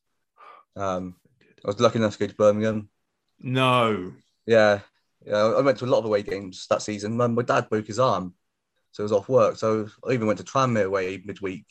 Um, 0.77 1.17
I 1.65 1.69
was 1.69 1.81
lucky 1.81 1.99
enough 1.99 2.15
to 2.15 2.19
go 2.19 2.27
to 2.27 2.35
Birmingham. 2.35 2.89
no. 3.41 4.12
Yeah, 4.47 4.81
yeah. 5.25 5.37
I 5.37 5.61
went 5.61 5.79
to 5.79 5.85
a 5.85 5.87
lot 5.87 5.99
of 6.01 6.05
away 6.07 6.23
games 6.23 6.67
that 6.69 6.83
season. 6.83 7.17
My, 7.17 7.29
my 7.29 7.43
dad 7.43 7.69
broke 7.71 7.87
his 7.87 8.01
arm, 8.01 8.35
so 8.91 9.03
he 9.03 9.05
was 9.05 9.12
off 9.12 9.29
work. 9.29 9.57
So 9.57 9.89
I 10.07 10.12
even 10.12 10.27
went 10.27 10.39
to 10.41 10.45
Tranmere 10.45 10.87
away 10.87 11.23
midweek 11.25 11.65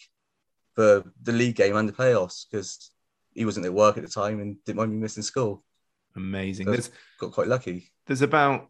for 0.73 1.03
the 1.21 1.33
league 1.33 1.57
game 1.57 1.75
and 1.75 1.89
the 1.89 1.93
playoffs 1.93 2.45
because 2.49 2.91
he 3.33 3.43
wasn't 3.43 3.65
at 3.65 3.73
work 3.73 3.97
at 3.97 4.03
the 4.03 4.09
time 4.09 4.39
and 4.39 4.55
didn't 4.65 4.77
mind 4.77 4.91
me 4.93 4.97
missing 4.99 5.23
school. 5.23 5.63
Amazing. 6.15 6.67
So- 6.67 6.71
There's 6.71 6.91
Got 7.19 7.31
quite 7.33 7.47
lucky. 7.47 7.91
there's 8.07 8.21
about 8.21 8.67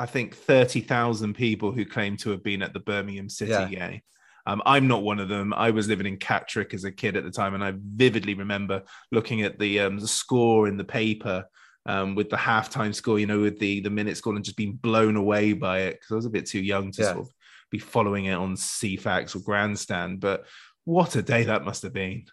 I 0.00 0.06
think, 0.06 0.36
30,000 0.36 1.34
people 1.34 1.72
who 1.72 1.84
claim 1.84 2.16
to 2.18 2.30
have 2.30 2.42
been 2.44 2.62
at 2.62 2.72
the 2.72 2.78
Birmingham 2.80 3.28
City 3.28 3.50
Yeah. 3.50 3.68
game. 3.68 4.00
Um, 4.48 4.62
I'm 4.64 4.88
not 4.88 5.02
one 5.02 5.18
of 5.20 5.28
them. 5.28 5.52
I 5.52 5.70
was 5.70 5.88
living 5.88 6.06
in 6.06 6.16
Catterick 6.16 6.72
as 6.72 6.84
a 6.84 6.90
kid 6.90 7.16
at 7.18 7.24
the 7.24 7.30
time, 7.30 7.52
and 7.54 7.62
I 7.62 7.74
vividly 7.76 8.32
remember 8.32 8.82
looking 9.12 9.42
at 9.42 9.58
the, 9.58 9.80
um, 9.80 9.98
the 9.98 10.08
score 10.08 10.68
in 10.68 10.78
the 10.78 10.84
paper 10.84 11.44
um, 11.84 12.14
with 12.14 12.30
the 12.30 12.36
halftime 12.36 12.94
score, 12.94 13.18
you 13.18 13.26
know, 13.26 13.40
with 13.40 13.58
the, 13.58 13.80
the 13.80 13.90
minutes 13.90 14.20
score 14.20 14.34
and 14.34 14.42
just 14.44 14.56
being 14.56 14.72
blown 14.72 15.16
away 15.16 15.52
by 15.52 15.80
it 15.80 15.94
because 15.94 16.12
I 16.12 16.14
was 16.16 16.24
a 16.26 16.30
bit 16.30 16.46
too 16.46 16.60
young 16.60 16.90
to 16.92 17.02
Yeah. 17.02 17.08
sort 17.12 17.26
of 17.26 17.32
be 17.70 17.78
following 17.78 18.24
it 18.24 18.32
on 18.32 18.56
Ceefax 18.56 19.36
or 19.36 19.40
Grandstand. 19.40 20.20
But 20.20 20.46
what 20.84 21.14
a 21.16 21.22
day 21.22 21.44
that 21.44 21.66
must 21.66 21.82
have 21.82 21.92
been. 21.92 22.24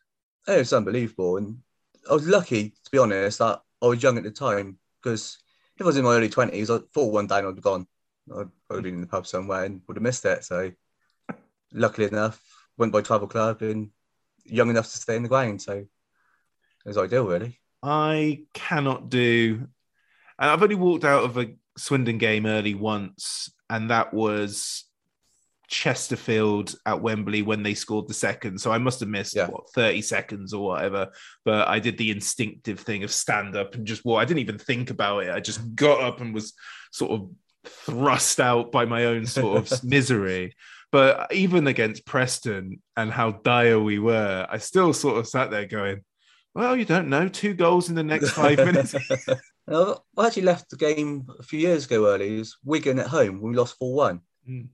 It 0.47 0.57
was 0.57 0.71
unbelievable. 0.71 1.35
And 1.35 1.57
I 2.09 2.13
was 2.13 2.27
lucky, 2.27 2.69
to 2.69 2.91
be 2.91 2.97
honest, 2.97 3.39
that 3.39 3.59
I 3.81 3.85
was 3.87 4.01
young 4.01 4.17
at 4.17 4.23
the 4.23 4.31
time 4.31 4.77
because 5.03 5.37
if 5.75 5.81
I 5.81 5.85
was 5.85 5.97
in 5.97 6.05
my 6.05 6.15
early 6.15 6.29
20s, 6.29 6.69
I 6.73 6.81
thought 6.93 7.11
one 7.11 7.27
down, 7.27 7.45
I'd 7.45 7.55
have 7.55 7.61
gone. 7.61 7.87
I'd 8.33 8.47
probably 8.69 8.83
been 8.83 8.95
in 8.95 9.01
the 9.01 9.07
pub 9.07 9.27
somewhere 9.27 9.65
and 9.65 9.81
would 9.87 9.97
have 9.97 10.03
missed 10.03 10.23
it. 10.23 10.45
So, 10.45 10.71
luckily 11.75 12.07
enough, 12.07 12.41
went 12.77 12.91
by 12.93 13.01
travel 13.01 13.27
club 13.27 13.61
and 13.61 13.89
young 14.45 14.69
enough 14.69 14.89
to 14.91 14.97
stay 14.97 15.15
in 15.15 15.23
the 15.23 15.29
ground. 15.29 15.61
So, 15.61 15.73
it 15.73 15.87
was 16.87 16.97
ideal, 16.97 17.25
really. 17.27 17.59
I 17.83 18.43
cannot 18.53 19.09
do, 19.09 19.67
and 20.39 20.49
I've 20.51 20.63
only 20.63 20.75
walked 20.75 21.03
out 21.03 21.23
of 21.23 21.37
a 21.37 21.53
Swindon 21.77 22.17
game 22.17 22.45
early 22.45 22.73
once, 22.73 23.51
and 23.69 23.89
that 23.91 24.13
was 24.13 24.85
Chesterfield 25.67 26.75
at 26.85 27.01
Wembley 27.01 27.41
when 27.41 27.63
they 27.63 27.73
scored 27.73 28.07
the 28.07 28.13
second. 28.13 28.59
So 28.61 28.71
I 28.71 28.77
must 28.77 28.99
have 28.99 29.09
missed 29.09 29.35
Yeah. 29.35 29.47
what 29.47 29.69
30 29.71 30.01
seconds 30.01 30.53
or 30.53 30.65
whatever. 30.67 31.09
But 31.43 31.67
I 31.67 31.79
did 31.79 31.97
the 31.97 32.11
instinctive 32.11 32.79
thing 32.79 33.03
of 33.03 33.11
stand 33.11 33.55
up 33.55 33.73
and 33.75 33.85
just 33.85 34.05
walk. 34.05 34.21
I 34.21 34.25
didn't 34.25 34.41
even 34.41 34.59
think 34.59 34.89
about 34.91 35.23
it. 35.23 35.31
I 35.31 35.39
just 35.39 35.75
got 35.75 36.01
up 36.01 36.21
and 36.21 36.33
was 36.33 36.53
sort 36.91 37.11
of 37.11 37.29
thrust 37.65 38.39
out 38.39 38.71
by 38.71 38.85
my 38.85 39.05
own 39.05 39.25
sort 39.25 39.57
of 39.71 39.83
misery. 39.83 40.55
But 40.95 41.33
even 41.33 41.67
against 41.67 42.05
Preston 42.05 42.81
and 42.95 43.11
how 43.11 43.31
dire 43.31 43.77
we 43.77 43.99
were, 43.99 44.47
I 44.49 44.59
still 44.59 44.93
sort 44.93 45.17
of 45.17 45.27
sat 45.27 45.51
there 45.51 45.65
going, 45.65 46.05
well, 46.53 46.77
you 46.77 46.85
don't 46.85 47.09
know. 47.09 47.27
Two 47.27 47.53
goals 47.53 47.89
in 47.89 47.95
the 47.95 48.03
next 48.03 48.29
five 48.29 48.59
minutes. 48.59 48.95
I 49.69 49.95
actually 50.17 50.43
left 50.43 50.69
the 50.69 50.77
game 50.77 51.27
a 51.37 51.43
few 51.43 51.59
years 51.59 51.83
ago 51.83 52.07
early. 52.07 52.35
It 52.35 52.39
was 52.39 52.57
Wigan 52.63 52.99
at 52.99 53.07
home 53.07 53.41
when 53.41 53.51
we 53.51 53.57
lost 53.57 53.77
4 53.77 53.93
1. 53.93 54.21
Mm. 54.49 54.67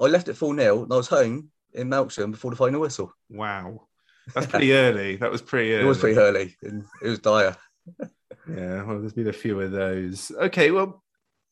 I 0.00 0.04
left 0.04 0.28
it 0.28 0.34
4 0.34 0.56
0 0.56 0.84
and 0.84 0.92
I 0.92 0.96
was 0.96 1.08
home 1.08 1.50
in 1.74 1.90
Melksham 1.90 2.30
before 2.30 2.52
the 2.52 2.56
final 2.56 2.80
whistle. 2.80 3.12
Wow. 3.28 3.88
That's 4.36 4.46
pretty 4.46 4.72
early. 4.72 5.16
That 5.16 5.32
was 5.32 5.42
pretty 5.42 5.74
early. 5.74 5.82
It 5.84 5.88
was 5.88 5.98
pretty 5.98 6.16
early 6.16 6.56
and 6.62 6.84
it 7.02 7.08
was 7.08 7.18
dire. 7.18 7.56
Yeah, 8.48 8.84
well, 8.84 9.00
there's 9.00 9.12
been 9.12 9.26
a 9.26 9.32
few 9.32 9.60
of 9.60 9.72
those. 9.72 10.30
Okay, 10.30 10.70
well, 10.70 11.02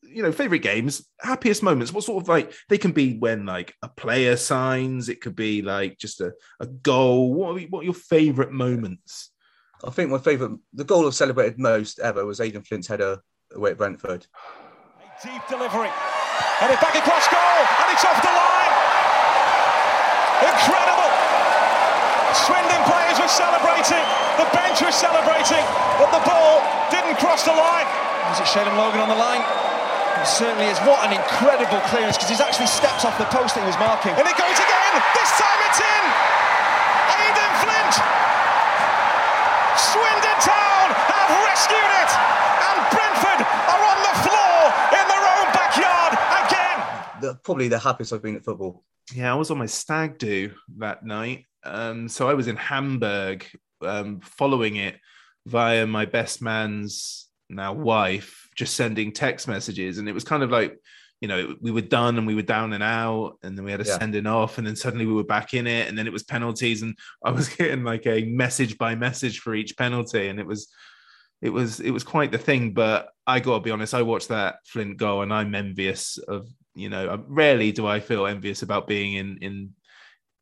you 0.07 0.23
know, 0.23 0.31
favorite 0.31 0.59
games, 0.59 1.07
happiest 1.19 1.63
moments. 1.63 1.91
What 1.91 2.03
sort 2.03 2.23
of 2.23 2.29
like 2.29 2.53
they 2.69 2.77
can 2.77 2.91
be 2.91 3.17
when 3.17 3.45
like 3.45 3.73
a 3.81 3.89
player 3.89 4.37
signs, 4.37 5.09
it 5.09 5.21
could 5.21 5.35
be 5.35 5.61
like 5.61 5.97
just 5.97 6.21
a, 6.21 6.33
a 6.59 6.67
goal. 6.67 7.33
What 7.33 7.57
are, 7.57 7.59
what 7.67 7.81
are 7.81 7.85
your 7.85 7.93
favorite 7.93 8.51
moments? 8.51 9.31
I 9.83 9.91
think 9.91 10.09
my 10.09 10.17
favourite, 10.17 10.57
the 10.73 10.83
goal 10.83 11.05
I've 11.05 11.15
celebrated 11.15 11.59
most 11.59 11.99
ever 11.99 12.25
was 12.25 12.39
Aden 12.39 12.63
Flint's 12.63 12.87
header 12.87 13.19
away 13.53 13.71
at 13.71 13.77
Brentford. 13.77 14.25
Deep 15.23 15.41
delivery. 15.47 15.91
And 16.61 16.71
it 16.71 16.79
back 16.79 16.95
across 16.95 17.27
goal. 17.27 17.59
And 17.83 17.87
it's 17.91 18.05
off 18.05 18.19
the 18.23 18.31
line. 18.31 18.73
Incredible. 20.47 21.11
Swindon 22.47 22.81
players 22.87 23.17
were 23.19 23.31
celebrating. 23.31 24.03
The 24.39 24.47
bench 24.55 24.81
was 24.81 24.95
celebrating. 24.95 25.63
But 25.99 26.11
the 26.11 26.23
ball 26.23 26.63
didn't 26.91 27.19
cross 27.19 27.43
the 27.43 27.55
line. 27.55 27.87
Was 28.31 28.39
it 28.39 28.47
Shaleum 28.47 28.75
Logan 28.75 29.01
on 29.01 29.09
the 29.09 29.15
line? 29.15 29.43
It 30.15 30.27
certainly 30.27 30.67
is. 30.71 30.79
What 30.87 31.05
an 31.05 31.13
incredible 31.13 31.79
clearance 31.91 32.17
because 32.17 32.29
he's 32.29 32.41
actually 32.41 32.67
stepped 32.71 33.05
off 33.05 33.17
the 33.17 33.29
post 33.29 33.55
that 33.55 33.61
he 33.61 33.69
was 33.69 33.77
marking. 33.77 34.15
And 34.15 34.25
it 34.25 34.37
goes 34.39 34.57
again. 34.57 34.93
This 35.13 35.31
time 35.37 35.59
it's 35.67 35.81
in. 35.83 36.03
Aden 37.13 37.53
Flint. 37.61 37.93
Swindon 39.75 40.39
Town 40.41 40.87
have 40.95 41.29
rescued 41.45 41.91
it. 41.99 42.11
And 42.63 42.77
Brentford 42.89 43.41
are 43.43 43.83
on 43.85 43.99
the 44.01 44.15
floor 44.23 44.57
in 44.97 45.05
their 45.05 45.25
own 45.35 45.47
backyard 45.53 46.13
again. 46.47 46.77
The, 47.21 47.29
probably 47.43 47.67
the 47.67 47.79
happiest 47.79 48.13
I've 48.13 48.23
been 48.23 48.35
at 48.35 48.45
football. 48.45 48.83
Yeah, 49.13 49.31
I 49.31 49.35
was 49.35 49.51
on 49.51 49.57
my 49.57 49.67
stag 49.67 50.17
do 50.17 50.51
that 50.77 51.05
night. 51.05 51.45
Um, 51.63 52.07
so 52.07 52.29
I 52.29 52.33
was 52.33 52.47
in 52.47 52.55
Hamburg 52.55 53.45
um, 53.81 54.21
following 54.21 54.77
it 54.77 54.99
via 55.45 55.85
my 55.85 56.05
best 56.05 56.41
man's 56.41 57.24
now 57.49 57.73
wife, 57.73 58.49
just 58.55 58.75
sending 58.75 59.11
text 59.11 59.47
messages. 59.47 59.97
And 59.97 60.07
it 60.09 60.13
was 60.13 60.23
kind 60.23 60.43
of 60.43 60.51
like, 60.51 60.77
you 61.21 61.27
know, 61.27 61.55
we 61.61 61.71
were 61.71 61.81
done 61.81 62.17
and 62.17 62.27
we 62.27 62.35
were 62.35 62.41
down 62.41 62.73
and 62.73 62.83
out, 62.83 63.37
and 63.43 63.57
then 63.57 63.63
we 63.65 63.71
had 63.71 63.81
a 63.81 63.85
Yeah. 63.85 63.97
sending 63.97 64.27
off, 64.27 64.57
and 64.57 64.67
then 64.67 64.75
suddenly 64.75 65.05
we 65.05 65.13
were 65.13 65.23
back 65.23 65.53
in 65.53 65.65
it, 65.67 65.87
and 65.87 65.97
then 65.97 66.07
it 66.07 66.13
was 66.13 66.23
penalties, 66.23 66.81
and 66.81 66.97
I 67.23 67.31
was 67.31 67.47
getting 67.57 67.83
like 67.83 68.05
a 68.05 68.25
message 68.25 68.77
by 68.77 68.95
message 68.95 69.39
for 69.39 69.55
each 69.55 69.77
penalty, 69.77 70.27
and 70.27 70.39
it 70.39 70.45
was, 70.45 70.67
it 71.41 71.49
was, 71.49 71.79
it 71.79 71.91
was 71.91 72.03
quite 72.03 72.31
the 72.31 72.37
thing. 72.37 72.73
But 72.73 73.09
I 73.25 73.39
got 73.39 73.55
to 73.55 73.61
be 73.61 73.71
honest, 73.71 73.93
I 73.93 74.01
watched 74.01 74.27
that 74.29 74.55
Flint 74.65 74.97
goal, 74.97 75.21
and 75.21 75.33
I'm 75.33 75.55
envious 75.55 76.17
of, 76.17 76.47
you 76.73 76.89
know, 76.89 77.09
I- 77.09 77.23
rarely 77.27 77.71
do 77.71 77.87
I 77.87 77.99
feel 78.01 78.25
envious 78.25 78.61
about 78.61 78.87
being 78.87 79.13
in 79.13 79.37
in 79.41 79.69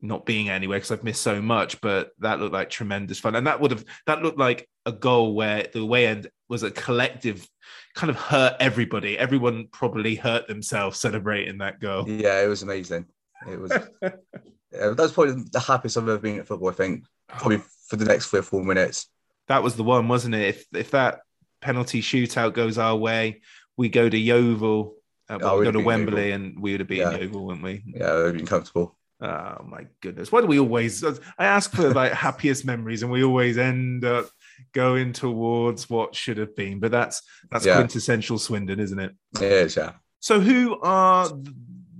not 0.02 0.26
being 0.26 0.50
anywhere 0.50 0.78
because 0.80 0.92
I've 0.92 1.04
missed 1.04 1.22
so 1.22 1.42
much, 1.42 1.80
but 1.80 2.10
that 2.20 2.40
looked 2.40 2.52
like 2.54 2.70
tremendous 2.70 3.20
fun. 3.20 3.36
And 3.36 3.48
that 3.48 3.62
would 3.62 3.72
have 3.72 3.86
that 4.08 4.22
looked 4.22 4.38
like 4.40 4.68
a 4.86 4.92
goal 4.92 5.34
where 5.36 5.68
the 5.74 5.86
way 5.86 6.08
end 6.08 6.30
was 6.50 6.63
a 6.63 6.72
collective 6.72 7.48
kind 7.96 8.10
of 8.10 8.16
hurt 8.18 8.56
everybody. 8.60 9.18
Everyone 9.18 9.68
probably 9.72 10.16
hurt 10.16 10.48
themselves 10.48 11.00
celebrating 11.00 11.60
that 11.60 11.80
goal. 11.80 12.08
Yeah, 12.10 12.42
it 12.42 12.48
was 12.48 12.63
amazing. 12.63 13.06
It 13.50 13.60
was. 13.60 13.72
yeah, 14.02 14.94
that's 14.96 15.12
probably 15.12 15.44
the 15.52 15.60
happiest 15.60 15.98
I've 15.98 16.04
ever 16.10 16.18
been 16.18 16.40
at 16.40 16.48
football. 16.48 16.70
I 16.70 16.74
think 16.74 17.06
probably 17.28 17.62
for 17.88 17.96
the 17.96 18.06
next 18.06 18.28
three 18.28 18.40
or 18.40 18.44
four 18.44 18.63
minutes. 18.63 19.08
That 19.48 19.63
was 19.63 19.75
the 19.75 19.84
one, 19.84 20.08
wasn't 20.08 20.36
it? 20.36 20.48
If 20.56 20.66
if 20.74 20.92
that 20.92 21.20
penalty 21.62 22.02
shootout 22.02 22.54
goes 22.54 22.78
our 22.78 22.96
way, 22.96 23.42
we 23.78 23.90
go 23.90 24.10
to 24.10 24.18
Yeovil. 24.18 24.96
Uh, 25.30 25.38
well, 25.42 25.56
Oh, 25.56 25.60
we 25.60 25.66
go 25.66 25.72
to 25.72 25.80
Wembley, 25.80 26.28
Yeovil. 26.30 26.34
and 26.46 26.60
we 26.62 26.72
would 26.72 26.82
have 26.82 26.90
beaten 26.90 27.12
Yeah. 27.12 27.18
Yeovil, 27.20 27.46
wouldn't 27.46 27.63
we? 27.63 27.84
Yeah, 27.88 28.12
it 28.12 28.16
would 28.18 28.25
have 28.28 28.38
been 28.38 28.46
comfortable. 28.46 28.98
Oh 29.22 29.63
my 29.66 29.88
goodness! 30.02 30.32
Why 30.32 30.42
do 30.42 30.48
we 30.48 30.60
always? 30.60 31.04
I 31.04 31.46
ask 31.46 31.72
for 31.72 31.94
like 31.94 32.12
happiest 32.28 32.66
memories, 32.66 33.04
and 33.04 33.12
we 33.12 33.24
always 33.24 33.58
end 33.58 34.04
up 34.04 34.30
going 34.74 35.14
towards 35.14 35.90
what 35.90 36.16
should 36.16 36.38
have 36.38 36.56
been. 36.56 36.80
But 36.80 36.92
that's 36.92 37.22
that's 37.52 37.66
Yeah. 37.66 37.76
quintessential 37.76 38.40
Swindon, 38.40 38.80
isn't 38.80 39.00
it? 39.00 39.16
It 39.36 39.52
is, 39.52 39.76
yeah. 39.76 39.94
So, 40.20 40.40
who 40.40 40.80
are 40.82 41.30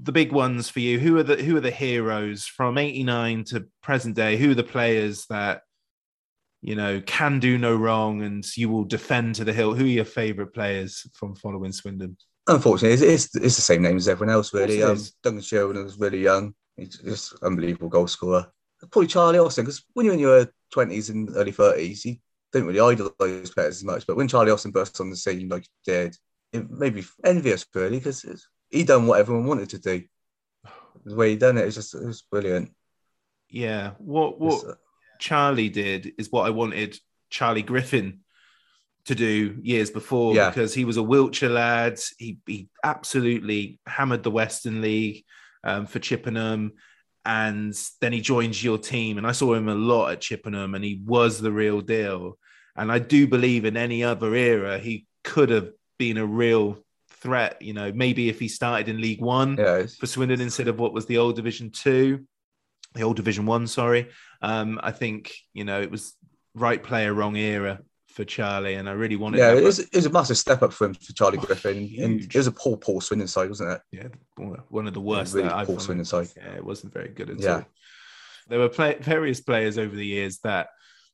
the 0.02 0.12
big 0.12 0.32
ones 0.32 0.70
for 0.70 0.80
you? 0.80 1.00
Who 1.00 1.18
are 1.18 1.24
the 1.24 1.36
who 1.36 1.56
are 1.58 1.62
the 1.62 1.72
heroes 1.72 2.46
from 2.46 2.78
'89 2.78 3.44
to 3.46 3.68
present 3.82 4.16
day? 4.16 4.38
Who 4.38 4.52
are 4.52 4.56
the 4.56 4.64
players 4.64 5.26
that 5.28 5.62
you 6.62 6.76
know 6.76 7.02
can 7.06 7.40
do 7.40 7.58
no 7.58 7.76
wrong, 7.76 8.22
and 8.22 8.46
you 8.56 8.70
will 8.70 8.86
defend 8.86 9.36
to 9.36 9.44
the 9.44 9.54
hill? 9.54 9.74
Who 9.74 9.86
are 9.86 9.88
your 9.88 10.06
favourite 10.06 10.54
players 10.54 11.06
from 11.14 11.36
following 11.36 11.72
Swindon? 11.72 12.18
Unfortunately, 12.48 12.94
it's, 12.94 13.02
it's, 13.02 13.36
it's 13.36 13.56
the 13.56 13.62
same 13.62 13.82
name 13.82 13.96
as 13.96 14.08
everyone 14.10 14.34
else, 14.34 14.54
really. 14.54 14.84
Um. 14.84 15.00
Duncan 15.22 15.42
Shearer 15.42 15.68
was 15.68 15.98
really 15.98 16.22
young. 16.22 16.54
He's 16.76 16.98
just 16.98 17.42
unbelievable 17.42 17.88
goal 17.90 18.08
scorer. 18.08 18.52
Probably 18.92 19.08
Charlie 19.08 19.40
Austin, 19.40 19.64
because 19.64 19.82
when 19.94 20.06
you're 20.06 20.16
in 20.16 20.20
your 20.20 20.52
20s 20.76 21.10
and 21.10 21.30
early 21.38 21.54
30s, 21.54 22.04
you 22.04 22.18
don't 22.54 22.66
really 22.66 22.80
idolise 22.80 23.50
players 23.50 23.78
as 23.78 23.84
much. 23.84 24.06
But 24.08 24.16
when 24.16 24.28
Charlie 24.28 24.52
Austin 24.52 24.72
burst 24.72 25.02
on 25.02 25.10
the 25.10 25.16
scene 25.16 25.50
like 25.50 25.64
he 25.64 25.92
did, 25.92 26.16
it 26.54 26.70
made 26.70 26.96
me 26.96 27.04
envious, 27.26 27.66
really, 27.74 27.98
because 27.98 28.26
he 28.70 28.84
done 28.84 29.08
what 29.08 29.20
everyone 29.20 29.46
wanted 29.48 29.70
to 29.70 29.80
do. 29.80 30.04
The 31.06 31.16
way 31.16 31.32
he 31.32 31.36
done 31.36 31.58
it, 31.58 31.66
it's 31.66 31.76
just 31.76 31.96
it 31.96 32.06
was 32.06 32.22
brilliant. 32.22 32.72
Yeah, 33.50 33.92
what 33.98 34.40
what 34.40 34.66
uh, 34.66 34.74
Charlie 35.20 35.70
did 35.70 36.14
is 36.18 36.32
what 36.32 36.46
I 36.46 36.52
wanted 36.52 36.98
Charlie 37.30 37.62
Griffin 37.64 38.20
to 39.06 39.16
do 39.16 39.58
years 39.62 39.90
before 39.90 40.34
Yeah. 40.34 40.50
because 40.50 40.74
he 40.74 40.86
was 40.86 40.98
a 40.98 41.04
Wiltshire 41.04 41.50
lad. 41.50 42.00
He 42.18 42.38
he 42.46 42.70
absolutely 42.84 43.80
hammered 43.86 44.24
the 44.24 44.32
Western 44.32 44.82
League 44.82 45.26
um, 45.64 45.88
for 45.88 46.00
Chippenham, 46.00 46.74
and 47.26 47.74
then 48.00 48.14
he 48.14 48.22
joined 48.22 48.62
your 48.62 48.78
team. 48.78 49.18
And 49.18 49.28
I 49.28 49.32
saw 49.34 49.54
him 49.56 49.68
a 49.68 49.76
lot 49.76 50.12
at 50.12 50.22
Chippenham, 50.22 50.76
and 50.76 50.84
he 50.86 51.02
was 51.04 51.40
the 51.40 51.52
real 51.52 51.82
deal. 51.82 52.38
And 52.76 52.92
I 52.92 53.00
do 53.00 53.28
believe 53.28 53.66
in 53.66 53.78
any 53.78 54.04
other 54.04 54.34
era 54.36 54.80
he 54.80 55.06
could 55.24 55.50
have 55.50 55.70
been 56.00 56.18
a 56.18 56.26
real 56.26 56.84
threat. 57.10 57.62
You 57.62 57.74
know, 57.74 57.92
maybe 57.94 58.30
if 58.30 58.40
he 58.40 58.48
started 58.48 58.90
in 58.90 59.00
League 59.02 59.22
One 59.22 59.58
yeah, 59.58 59.86
for 60.00 60.08
Swindon 60.08 60.42
instead 60.42 60.68
of 60.68 60.80
what 60.80 60.94
was 60.94 61.06
the 61.06 61.18
old 61.20 61.36
Division 61.36 61.70
Two, 61.70 62.26
the 62.94 63.04
old 63.04 63.16
Division 63.16 63.46
One. 63.46 63.68
Sorry, 63.68 64.10
um, 64.42 64.80
I 64.84 64.92
think 64.92 65.34
you 65.54 65.64
know 65.66 65.82
it 65.82 65.92
was 65.92 66.14
right 66.56 66.82
player, 66.82 67.14
wrong 67.14 67.36
era 67.36 67.80
for 68.10 68.24
Charlie, 68.26 68.76
and 68.76 68.88
I 68.90 68.92
really 68.92 69.16
wanted. 69.16 69.38
yeah, 69.40 69.54
it 69.54 69.64
was, 69.64 69.80
it 69.80 69.96
was 69.96 70.06
a 70.06 70.10
massive 70.12 70.38
step 70.38 70.62
up 70.62 70.72
for 70.74 70.86
him 70.86 70.94
for 70.94 71.14
Charlie 71.14 71.40
Oh, 71.40 71.46
Griffin, 71.46 71.78
and 72.00 72.22
it 72.22 72.36
was 72.36 72.46
a 72.48 72.52
poor, 72.52 72.78
poor 72.78 73.02
Swindon 73.02 73.28
side, 73.28 73.50
wasn't 73.50 73.72
it? 73.72 73.82
yeah, 73.92 74.08
one 74.70 74.88
of 74.88 74.94
the 74.94 75.00
worst 75.02 75.34
really 75.34 75.50
poor. 75.66 75.80
Swindon 75.80 76.06
side. 76.06 76.28
Yeah, 76.38 76.54
it 76.56 76.64
wasn't 76.66 76.94
very 76.94 77.10
good 77.10 77.30
at 77.32 77.40
Yeah. 77.40 77.54
all. 77.56 77.66
There 78.50 78.60
were 78.60 78.70
play- 78.70 78.98
various 79.00 79.42
players 79.42 79.78
over 79.80 79.96
the 79.96 80.06
years 80.06 80.40
that 80.40 80.68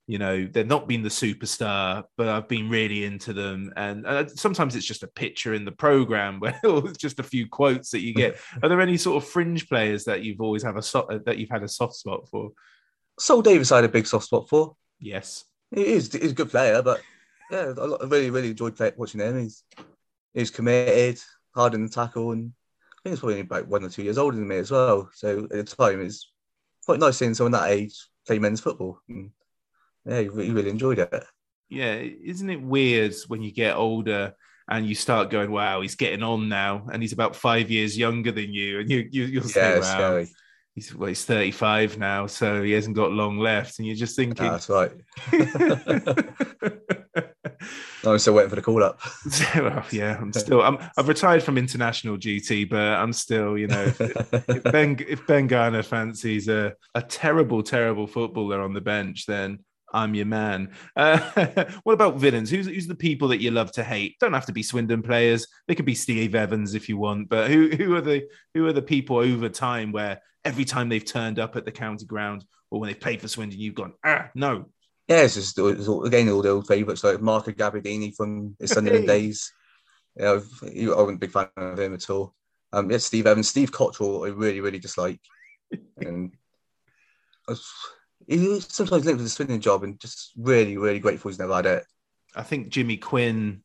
you 0.09 0.17
know 0.17 0.47
they've 0.51 0.65
not 0.65 0.87
been 0.87 1.03
the 1.03 1.09
superstar 1.09 2.03
but 2.17 2.27
i've 2.27 2.47
been 2.47 2.67
really 2.67 3.05
into 3.05 3.31
them 3.31 3.71
and 3.77 4.07
uh, 4.07 4.27
sometimes 4.27 4.75
it's 4.75 4.85
just 4.85 5.03
a 5.03 5.07
picture 5.07 5.53
in 5.53 5.65
the 5.65 5.71
program 5.71 6.39
where 6.39 6.59
it's 6.63 6.97
just 6.97 7.19
a 7.19 7.23
few 7.23 7.47
quotes 7.47 7.91
that 7.91 8.01
you 8.01 8.11
get 8.11 8.35
are 8.63 8.69
there 8.69 8.81
any 8.81 8.97
sort 8.97 9.21
of 9.21 9.29
fringe 9.29 9.69
players 9.69 10.05
that 10.05 10.23
you've 10.23 10.41
always 10.41 10.63
have 10.63 10.77
a 10.77 10.81
so- 10.81 11.21
that 11.25 11.37
you've 11.37 11.51
had 11.51 11.61
a 11.61 11.67
soft 11.67 11.93
spot 11.93 12.27
for 12.27 12.51
Sol 13.19 13.43
Davis 13.43 13.71
I 13.71 13.77
had 13.77 13.85
a 13.85 13.89
big 13.89 14.07
soft 14.07 14.25
spot 14.25 14.49
for. 14.49 14.75
yes 14.99 15.45
He 15.75 15.85
is 15.85 16.11
he's 16.11 16.31
a 16.31 16.35
good 16.35 16.49
player, 16.49 16.81
but 16.81 17.01
yeah, 17.51 17.73
I 17.77 18.05
really 18.05 18.29
really 18.29 18.49
enjoyed 18.51 18.75
play, 18.75 18.91
watching 18.95 19.21
him. 19.21 19.39
He's 19.39 19.63
he's 20.33 20.51
committed, 20.51 21.19
hard 21.53 21.73
in 21.73 21.83
the 21.83 21.89
tackle, 21.89 22.31
and 22.31 22.51
I 22.51 22.97
think 23.03 23.13
he's 23.13 23.19
probably 23.19 23.41
about 23.41 23.67
one 23.67 23.83
or 23.83 23.89
two 23.89 24.03
years 24.03 24.17
older 24.17 24.37
than 24.37 24.47
me 24.47 24.57
as 24.57 24.71
well. 24.71 25.09
So 25.13 25.43
at 25.45 25.49
the 25.49 25.63
time, 25.63 26.01
it's 26.01 26.31
quite 26.85 26.99
nice 26.99 27.17
seeing 27.17 27.33
someone 27.33 27.51
that 27.53 27.69
age 27.69 27.95
play 28.25 28.39
men's 28.39 28.61
football. 28.61 29.01
And 29.09 29.31
yeah, 30.09 30.21
he 30.21 30.27
really, 30.29 30.51
really 30.51 30.69
enjoyed 30.69 30.99
it. 30.99 31.25
yeah 31.69 31.93
isn't 31.95 32.49
it 32.49 32.61
weird 32.61 33.13
when 33.27 33.41
you 33.41 33.51
get 33.51 33.75
older 33.75 34.33
and 34.69 34.85
you 34.87 34.95
start 34.95 35.29
going 35.29 35.51
wow 35.51 35.81
he's 35.81 35.95
getting 35.95 36.23
on 36.23 36.49
now 36.49 36.87
and 36.91 37.01
he's 37.01 37.13
about 37.13 37.35
five 37.35 37.69
years 37.71 37.97
younger 37.97 38.31
than 38.31 38.53
you 38.53 38.79
and 38.79 38.89
you, 38.89 39.07
you 39.11 39.23
you'll 39.25 39.43
say 39.43 39.61
Yeah, 39.61 39.75
wow 39.79 39.81
scary. 39.81 40.27
he's 40.75 40.93
well, 40.95 41.07
he's 41.09 41.25
35 41.25 41.97
now 41.97 42.27
so 42.27 42.63
he 42.63 42.71
hasn't 42.71 42.95
got 42.95 43.11
long 43.11 43.37
left 43.39 43.79
and 43.79 43.87
you're 43.87 43.95
just 43.95 44.15
thinking 44.15 44.45
Ah, 44.45 44.51
that's 44.57 44.69
right. 44.69 44.91
I'm 48.05 48.17
still 48.19 48.33
waiting 48.33 48.49
for 48.49 48.55
the 48.55 48.61
call 48.61 48.83
up. 48.83 48.99
well, 49.55 49.83
yeah, 49.91 50.17
I'm 50.19 50.31
still. 50.31 50.61
I'm. 50.61 50.77
I've 50.97 51.09
retired 51.09 51.43
from 51.43 51.57
international 51.57 52.15
duty, 52.15 52.63
but 52.63 52.79
I'm 52.79 53.11
still. 53.11 53.57
You 53.57 53.67
know, 53.67 53.83
if, 53.83 53.99
if 54.01 54.63
Ben 54.63 54.97
if 55.07 55.27
Ben 55.27 55.47
Garner 55.47 55.83
fancies 55.83 56.47
a 56.47 56.73
a 56.95 57.01
terrible, 57.01 57.61
terrible 57.61 58.07
footballer 58.07 58.61
on 58.61 58.73
the 58.73 58.79
bench, 58.81 59.25
then 59.25 59.59
I'm 59.93 60.15
your 60.15 60.25
man. 60.25 60.71
Uh, 60.95 61.19
what 61.83 61.93
about 61.93 62.17
villains? 62.17 62.49
Who's 62.49 62.67
who's 62.67 62.87
the 62.87 62.95
people 62.95 63.27
that 63.29 63.41
you 63.41 63.51
love 63.51 63.71
to 63.73 63.83
hate? 63.83 64.17
Don't 64.19 64.33
have 64.33 64.45
to 64.47 64.53
be 64.53 64.63
Swindon 64.63 65.01
players. 65.01 65.47
They 65.67 65.75
could 65.75 65.85
be 65.85 65.95
Steve 65.95 66.35
Evans 66.35 66.75
if 66.75 66.89
you 66.89 66.97
want. 66.97 67.29
But 67.29 67.49
who 67.49 67.69
who 67.69 67.95
are 67.95 68.01
the 68.01 68.27
who 68.53 68.67
are 68.67 68.73
the 68.73 68.81
people 68.81 69.17
over 69.17 69.49
time 69.49 69.91
where 69.91 70.21
every 70.45 70.65
time 70.65 70.89
they've 70.89 71.03
turned 71.05 71.39
up 71.39 71.55
at 71.55 71.65
the 71.65 71.71
county 71.71 72.05
ground 72.05 72.45
or 72.71 72.79
when 72.79 72.87
they've 72.87 72.99
played 72.99 73.21
for 73.21 73.27
Swindon, 73.27 73.59
you've 73.59 73.75
gone 73.75 73.93
ah 74.05 74.29
no. 74.35 74.65
Yeah, 75.07 75.21
it's 75.23 75.33
just 75.33 75.57
it's 75.57 75.87
all, 75.87 76.05
again 76.05 76.29
all 76.29 76.41
the 76.41 76.49
old 76.49 76.67
favourites 76.67 77.03
like 77.03 77.21
Marco 77.21 77.51
Gabbiadini 77.51 78.15
from 78.15 78.55
his 78.59 78.71
Sunderland 78.71 79.07
days. 79.07 79.51
You 80.15 80.23
know, 80.23 80.43
he- 80.71 80.85
I 80.85 80.95
wasn't 80.95 81.15
a 81.15 81.19
big 81.19 81.31
fan 81.31 81.47
of 81.57 81.79
him 81.79 81.93
at 81.93 82.09
all. 82.09 82.35
Um, 82.71 82.91
yeah, 82.91 82.97
Steve 82.97 83.25
Evans, 83.25 83.49
Steve 83.49 83.71
Cotterill, 83.71 84.27
I 84.27 84.31
really 84.31 84.61
really 84.61 84.77
dislike, 84.77 85.19
and 85.97 86.31
I 87.47 87.51
was, 87.53 87.67
he 88.29 88.59
sometimes 88.61 89.05
linked 89.05 89.17
with 89.17 89.25
the 89.25 89.29
Swindon 89.29 89.59
job, 89.59 89.83
and 89.83 89.99
just 89.99 90.31
really 90.37 90.77
really 90.77 90.99
grateful 90.99 91.29
he's 91.29 91.39
never 91.39 91.55
had 91.55 91.65
it. 91.65 91.85
I 92.35 92.43
think 92.43 92.69
Jimmy 92.69 92.97
Quinn 92.97 93.63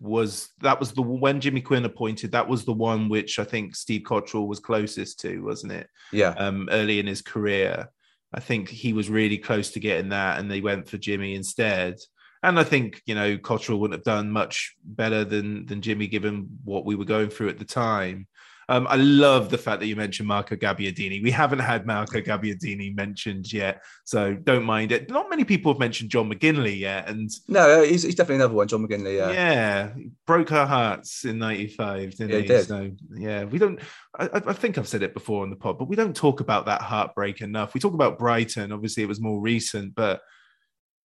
was 0.00 0.48
that 0.60 0.80
was 0.80 0.92
the 0.92 1.02
when 1.02 1.40
Jimmy 1.40 1.60
Quinn 1.60 1.84
appointed 1.84 2.32
that 2.32 2.48
was 2.48 2.64
the 2.64 2.72
one 2.72 3.08
which 3.08 3.38
I 3.38 3.44
think 3.44 3.76
Steve 3.76 4.02
Cotterill 4.02 4.48
was 4.48 4.58
closest 4.58 5.20
to, 5.20 5.40
wasn't 5.40 5.72
it? 5.72 5.88
Yeah, 6.12 6.30
Um, 6.30 6.68
early 6.72 6.98
in 6.98 7.06
his 7.06 7.22
career, 7.22 7.88
I 8.32 8.40
think 8.40 8.68
he 8.68 8.92
was 8.92 9.10
really 9.10 9.38
close 9.38 9.70
to 9.72 9.80
getting 9.80 10.08
that, 10.10 10.38
and 10.38 10.50
they 10.50 10.60
went 10.60 10.88
for 10.88 10.98
Jimmy 10.98 11.34
instead. 11.34 11.96
And 12.42 12.58
I 12.58 12.64
think 12.64 13.02
you 13.04 13.14
know 13.14 13.36
Cotterill 13.36 13.78
wouldn't 13.78 13.98
have 13.98 14.04
done 14.04 14.30
much 14.30 14.74
better 14.82 15.24
than 15.24 15.66
than 15.66 15.82
Jimmy, 15.82 16.06
given 16.06 16.48
what 16.64 16.86
we 16.86 16.94
were 16.94 17.04
going 17.04 17.28
through 17.28 17.50
at 17.50 17.58
the 17.58 17.64
time. 17.66 18.26
Um, 18.70 18.86
I 18.88 18.94
love 18.94 19.50
the 19.50 19.58
fact 19.58 19.80
that 19.80 19.88
you 19.88 19.96
mentioned 19.96 20.28
Marco 20.28 20.54
Gabbiadini. 20.54 21.20
We 21.20 21.32
haven't 21.32 21.58
had 21.58 21.86
Marco 21.86 22.20
Gabbiadini 22.20 22.94
mentioned 22.94 23.52
yet, 23.52 23.82
so 24.04 24.34
don't 24.34 24.62
mind 24.62 24.92
it. 24.92 25.10
Not 25.10 25.28
many 25.28 25.42
people 25.42 25.72
have 25.72 25.80
mentioned 25.80 26.08
John 26.08 26.32
McGinlay 26.32 26.78
yet, 26.78 27.08
and 27.08 27.28
no, 27.48 27.82
he's, 27.82 28.04
he's 28.04 28.14
definitely 28.14 28.36
another 28.36 28.54
one, 28.54 28.68
John 28.68 28.86
McGinlay. 28.86 29.16
Yeah, 29.16 29.32
yeah, 29.32 29.90
broke 30.24 30.52
our 30.52 30.68
hearts 30.68 31.24
in 31.24 31.40
'95, 31.40 32.12
didn't 32.12 32.30
Yeah, 32.30 32.36
he 32.36 32.46
did. 32.46 32.68
So 32.68 32.92
yeah, 33.12 33.42
we 33.42 33.58
don't. 33.58 33.80
I, 34.16 34.26
I 34.26 34.42
I 34.46 34.52
think 34.52 34.78
I've 34.78 34.86
said 34.86 35.02
it 35.02 35.14
before 35.14 35.42
on 35.42 35.50
the 35.50 35.56
pod, 35.56 35.76
but 35.76 35.88
we 35.88 35.96
don't 35.96 36.14
talk 36.14 36.38
about 36.38 36.66
that 36.66 36.80
heartbreak 36.80 37.40
enough. 37.40 37.74
We 37.74 37.80
talk 37.80 37.94
about 37.94 38.20
Brighton. 38.20 38.70
Obviously, 38.70 39.02
it 39.02 39.08
was 39.08 39.20
more 39.20 39.40
recent, 39.40 39.96
but 39.96 40.20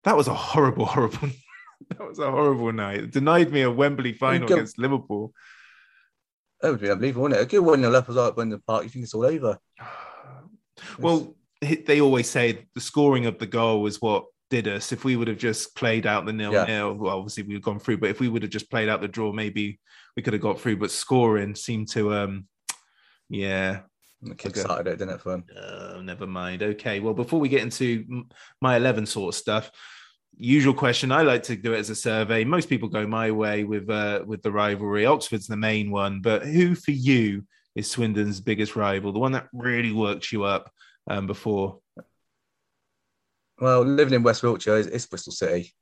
that 0.03 0.17
was 0.17 0.27
a 0.27 0.33
horrible, 0.33 0.85
horrible. 0.97 1.29
that 1.91 2.05
was 2.05 2.19
a 2.19 2.29
horrible 2.29 2.73
night. 2.73 2.99
It 2.99 3.11
denied 3.11 3.53
me 3.53 3.61
a 3.61 3.71
Wembley 3.71 4.11
final 4.11 4.49
go- 4.49 4.55
against 4.55 4.77
Liverpool. 4.77 5.33
That 6.63 6.71
would 6.71 6.79
be 6.79 6.89
unbelievable, 6.89 7.23
wouldn't 7.23 7.41
it? 7.41 7.43
A 7.43 7.47
good 7.47 7.59
one 7.59 7.81
0 7.81 7.93
up 7.93 8.07
as 8.09 8.15
well 8.15 8.27
at 8.29 8.35
the 8.35 8.61
Park. 8.65 8.83
You 8.85 8.89
think 8.89 9.03
it's 9.03 9.13
all 9.13 9.25
over? 9.25 9.59
Well, 10.99 11.35
they 11.61 12.01
always 12.01 12.29
say 12.29 12.65
the 12.73 12.81
scoring 12.81 13.25
of 13.25 13.37
the 13.37 13.45
goal 13.45 13.81
was 13.81 14.01
what 14.01 14.25
did 14.49 14.67
us. 14.67 14.91
If 14.91 15.05
we 15.05 15.15
would 15.15 15.27
have 15.27 15.37
just 15.37 15.75
played 15.75 16.05
out 16.05 16.25
the 16.25 16.33
nil 16.33 16.51
Yeah. 16.51 16.65
nil, 16.65 16.93
well, 16.95 17.17
obviously 17.17 17.43
we've 17.43 17.61
gone 17.61 17.79
through. 17.79 17.97
But 17.97 18.09
if 18.09 18.19
we 18.19 18.27
would 18.27 18.41
have 18.41 18.51
just 18.51 18.69
played 18.69 18.89
out 18.89 18.99
the 19.01 19.07
draw, 19.07 19.31
maybe 19.31 19.79
we 20.17 20.23
could 20.23 20.33
have 20.33 20.41
got 20.41 20.59
through. 20.59 20.77
But 20.77 20.91
scoring 20.91 21.55
seemed 21.55 21.89
to, 21.89 22.13
um, 22.13 22.47
yeah, 23.29 23.81
The 24.21 24.35
kid 24.35 24.57
started 24.57 24.87
it, 24.91 24.97
didn't 24.97 25.13
it, 25.15 25.21
for 25.21 25.35
him? 25.35 25.45
uh, 25.55 26.01
never 26.01 26.27
mind. 26.27 26.63
Okay, 26.63 26.99
well, 26.99 27.13
before 27.13 27.39
we 27.39 27.49
get 27.49 27.61
into 27.61 28.25
my 28.61 28.75
eleven 28.75 29.05
sort 29.05 29.33
of 29.35 29.39
stuff, 29.39 29.71
usual 30.37 30.73
question. 30.73 31.11
I 31.11 31.21
like 31.21 31.43
to 31.43 31.55
do 31.55 31.73
it 31.73 31.79
as 31.79 31.89
a 31.89 31.95
survey. 31.95 32.43
Most 32.43 32.69
people 32.69 32.89
go 32.89 33.05
my 33.07 33.31
way 33.31 33.63
with 33.63 33.89
uh, 33.89 34.23
with 34.25 34.41
the 34.41 34.51
rivalry. 34.51 35.05
Oxford's 35.05 35.47
the 35.47 35.57
main 35.57 35.91
one, 35.91 36.21
but 36.21 36.43
who 36.45 36.75
for 36.75 36.91
you 36.91 37.45
is 37.75 37.89
Swindon's 37.89 38.39
biggest 38.41 38.75
rival? 38.75 39.11
The 39.11 39.19
one 39.19 39.31
that 39.33 39.47
really 39.53 39.91
worked 39.91 40.31
you 40.31 40.43
up 40.43 40.71
um, 41.09 41.27
before. 41.27 41.79
Well, 43.59 43.83
living 43.83 44.13
in 44.15 44.23
West 44.23 44.43
Wiltshire, 44.43 44.77
it's, 44.77 44.87
it's 44.87 45.05
Bristol 45.05 45.31
City. 45.33 45.73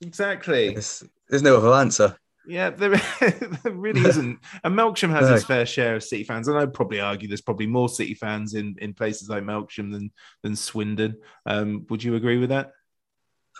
Exactly. 0.00 0.74
It's, 0.74 1.04
there's 1.28 1.42
no 1.42 1.56
other 1.56 1.72
answer. 1.72 2.16
Yeah, 2.46 2.70
there, 2.70 2.90
there 3.20 3.72
really 3.72 4.00
isn't. 4.02 4.38
And 4.64 4.74
Melksham 4.74 5.10
has 5.10 5.28
No. 5.28 5.34
its 5.34 5.44
fair 5.44 5.64
share 5.66 5.96
of 5.96 6.02
City 6.04 6.24
fans, 6.24 6.48
and 6.48 6.58
I'd 6.58 6.74
probably 6.74 7.00
argue 7.00 7.28
there's 7.28 7.40
probably 7.40 7.66
more 7.66 7.88
City 7.88 8.14
fans 8.14 8.54
in, 8.54 8.76
in 8.80 8.92
places 8.92 9.28
like 9.28 9.42
Melksham 9.44 9.92
than 9.92 10.10
than 10.42 10.56
Swindon. 10.56 11.16
Um, 11.46 11.86
would 11.88 12.02
you 12.02 12.16
agree 12.16 12.38
with 12.38 12.50
that? 12.50 12.72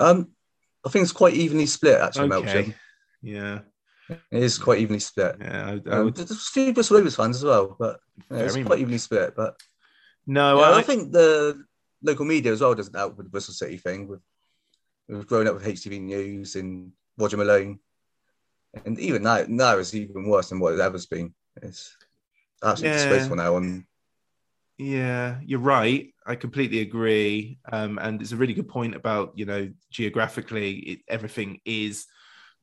Um, 0.01 0.31
I 0.85 0.91
think 0.91 1.03
it's 1.05 1.13
quite 1.13 1.35
evenly 1.35 1.67
split 1.67 2.01
actually. 2.01 2.29
Melksham. 2.29 2.75
Yeah, 3.23 3.61
It 4.11 4.19
is 4.43 4.59
quite 4.59 4.81
evenly 4.81 5.01
split. 5.01 5.37
yeah. 5.41 5.67
I, 5.67 5.91
I 5.91 5.99
Um, 5.99 6.05
would, 6.07 6.15
there's 6.17 6.31
a 6.31 6.35
few 6.37 6.73
Bristol 6.75 6.99
Rovers 6.99 7.17
fans 7.17 7.37
as 7.37 7.45
well, 7.45 7.77
but 7.79 8.01
yeah, 8.31 8.39
it's 8.39 8.53
quite 8.55 8.65
much. 8.69 8.79
evenly 8.81 8.99
split. 8.99 9.35
But 9.35 9.57
no, 10.27 10.59
yeah, 10.61 10.71
I, 10.71 10.79
I 10.79 10.83
think 10.83 11.13
the 11.13 11.65
local 12.03 12.27
media 12.27 12.53
as 12.53 12.61
well 12.61 12.75
doesn't 12.75 12.95
help 12.95 13.17
with 13.17 13.27
the 13.27 13.31
Bristol 13.31 13.55
City 13.55 13.79
thing. 13.79 14.09
We've, 14.09 14.19
we've 15.09 15.27
grown 15.27 15.47
up 15.49 15.55
with 15.55 15.65
HTV 15.65 16.01
News 16.03 16.55
and 16.57 16.93
Roger 17.17 17.39
Malone, 17.39 17.79
and 18.85 18.99
even 19.01 19.23
now, 19.23 19.45
now 19.49 19.79
it's 19.79 19.95
even 19.95 20.29
worse 20.29 20.51
than 20.51 20.61
what 20.61 20.75
it 20.75 20.81
ever 20.81 20.95
has 20.95 21.07
been. 21.07 21.33
It's 21.63 21.97
absolutely 22.63 22.91
Yeah. 22.99 23.03
disgraceful 23.05 23.37
now. 23.37 23.57
And 23.57 23.85
Yeah, 24.79 25.39
you're 25.45 25.61
right. 25.61 26.13
I 26.27 26.35
completely 26.35 26.81
agree. 26.81 27.59
Um, 27.71 27.99
and 27.99 28.21
it's 28.21 28.33
a 28.33 28.37
really 28.37 28.55
good 28.55 28.69
point 28.69 28.95
about, 28.97 29.33
you 29.37 29.45
know, 29.47 29.71
geographically, 29.91 30.73
it, 30.73 30.99
everything 31.09 31.61
is 31.65 32.07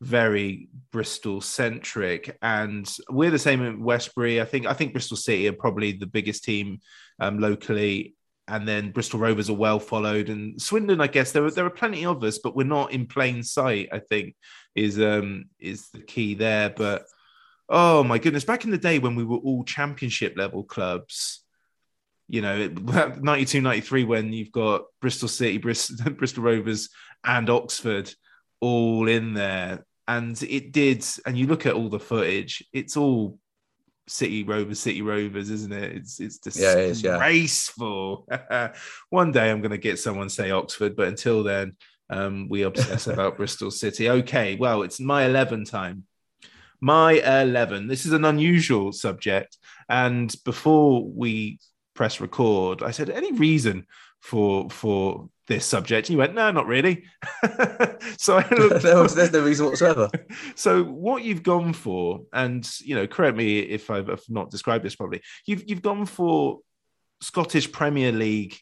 very 0.02 0.68
Bristol 0.92 1.40
centric. 1.40 2.38
And 2.42 2.92
we're 3.10 3.32
the 3.32 3.40
same 3.40 3.62
in 3.62 3.82
Westbury. 3.84 4.42
I 4.42 4.46
think 4.46 4.66
I 4.66 4.74
think 4.74 4.92
Bristol 4.94 5.16
City 5.18 5.48
are 5.48 5.54
probably 5.54 5.94
the 5.94 6.08
biggest 6.08 6.44
team 6.44 6.80
um, 7.20 7.40
locally. 7.40 8.16
And 8.48 8.68
then 8.68 8.92
Bristol 8.92 9.20
Rovers 9.20 9.50
are 9.50 9.54
well 9.54 9.80
followed. 9.80 10.28
And 10.28 10.62
Swindon, 10.62 11.00
I 11.00 11.08
guess 11.08 11.32
there 11.32 11.46
are 11.46 11.52
there 11.52 11.66
are 11.66 11.70
plenty 11.70 12.06
of 12.06 12.22
us, 12.24 12.40
but 12.40 12.56
we're 12.58 12.66
not 12.66 12.92
in 12.92 13.06
plain 13.08 13.42
sight, 13.44 13.88
I 13.94 14.00
think, 14.00 14.36
is 14.76 15.00
um 15.00 15.46
is 15.60 15.90
the 15.92 16.02
key 16.02 16.34
there. 16.36 16.72
But 16.72 17.06
oh 17.70 18.04
my 18.04 18.18
goodness, 18.18 18.44
back 18.46 18.66
in 18.66 18.72
the 18.72 18.78
day 18.78 19.00
when 19.00 19.16
we 19.16 19.24
were 19.24 19.38
all 19.38 19.64
championship 19.64 20.36
level 20.38 20.64
clubs, 20.64 21.41
you 22.32 22.42
know, 22.42 22.68
92, 23.20 23.60
93, 23.60 24.06
when 24.06 24.32
you've 24.32 24.54
got 24.54 24.86
Bristol 25.02 25.28
City, 25.28 25.58
Bristol, 25.58 26.12
Bristol 26.18 26.44
Rovers, 26.44 26.90
and 27.26 27.50
Oxford 27.50 28.14
all 28.62 29.10
in 29.10 29.34
there. 29.34 29.86
And 30.08 30.42
it 30.44 30.72
did, 30.72 31.06
and 31.26 31.38
you 31.38 31.46
look 31.48 31.66
at 31.66 31.74
all 31.74 31.90
the 31.90 32.00
footage, 32.00 32.64
it's 32.72 32.96
all 32.96 33.38
City 34.08 34.44
Rovers, 34.44 34.80
City 34.80 35.02
Rovers, 35.02 35.50
isn't 35.50 35.74
it? 35.74 35.98
It's 35.98 36.22
it's 36.22 36.40
Yeah, 36.58 36.74
it 36.74 36.90
is, 36.92 37.04
yeah. 37.04 37.12
disgraceful. 37.12 38.28
One 39.10 39.32
day 39.34 39.52
I'm 39.52 39.60
going 39.60 39.72
to 39.72 39.78
get 39.78 40.00
someone 40.00 40.30
say 40.30 40.52
Oxford, 40.52 40.96
but 40.96 41.10
until 41.10 41.44
then, 41.44 41.76
um, 42.10 42.48
we 42.50 42.62
obsess 42.62 43.08
about 43.08 43.36
Bristol 43.38 43.72
City. 43.72 44.10
Okay, 44.10 44.56
well, 44.56 44.84
it's 44.84 45.02
my 45.02 45.26
11 45.26 45.66
time. 45.66 46.06
My 46.80 47.14
11. 47.44 47.88
This 47.88 48.06
is 48.06 48.14
an 48.14 48.24
unusual 48.26 48.94
subject. 48.94 49.58
And 49.90 50.34
before 50.46 51.06
we 51.06 51.60
press 52.02 52.20
record, 52.20 52.82
I 52.82 52.90
said, 52.90 53.12
any 53.12 53.32
reason 53.32 53.86
for 54.22 54.72
for 54.72 55.30
this 55.46 55.68
subject? 55.68 56.08
And 56.08 56.14
you 56.14 56.18
went, 56.18 56.34
no, 56.34 56.50
not 56.50 56.66
really. 56.66 57.04
so 58.18 58.38
I 58.38 58.48
looked, 58.56 58.82
there's 58.82 59.32
no 59.32 59.44
reason 59.44 59.68
whatsoever. 59.68 60.10
so 60.56 60.84
what 60.84 61.24
you've 61.24 61.44
gone 61.44 61.74
for, 61.74 62.22
and 62.34 62.68
you 62.80 62.96
know, 62.96 63.06
correct 63.06 63.38
me 63.38 63.60
if 63.60 63.92
I've 63.92 64.10
if 64.10 64.28
not 64.32 64.50
described 64.50 64.84
this 64.84 64.96
properly. 64.96 65.22
You've 65.46 65.70
you've 65.70 65.84
gone 65.84 66.08
for 66.08 66.62
Scottish 67.22 67.72
Premier 67.72 68.12
League 68.12 68.58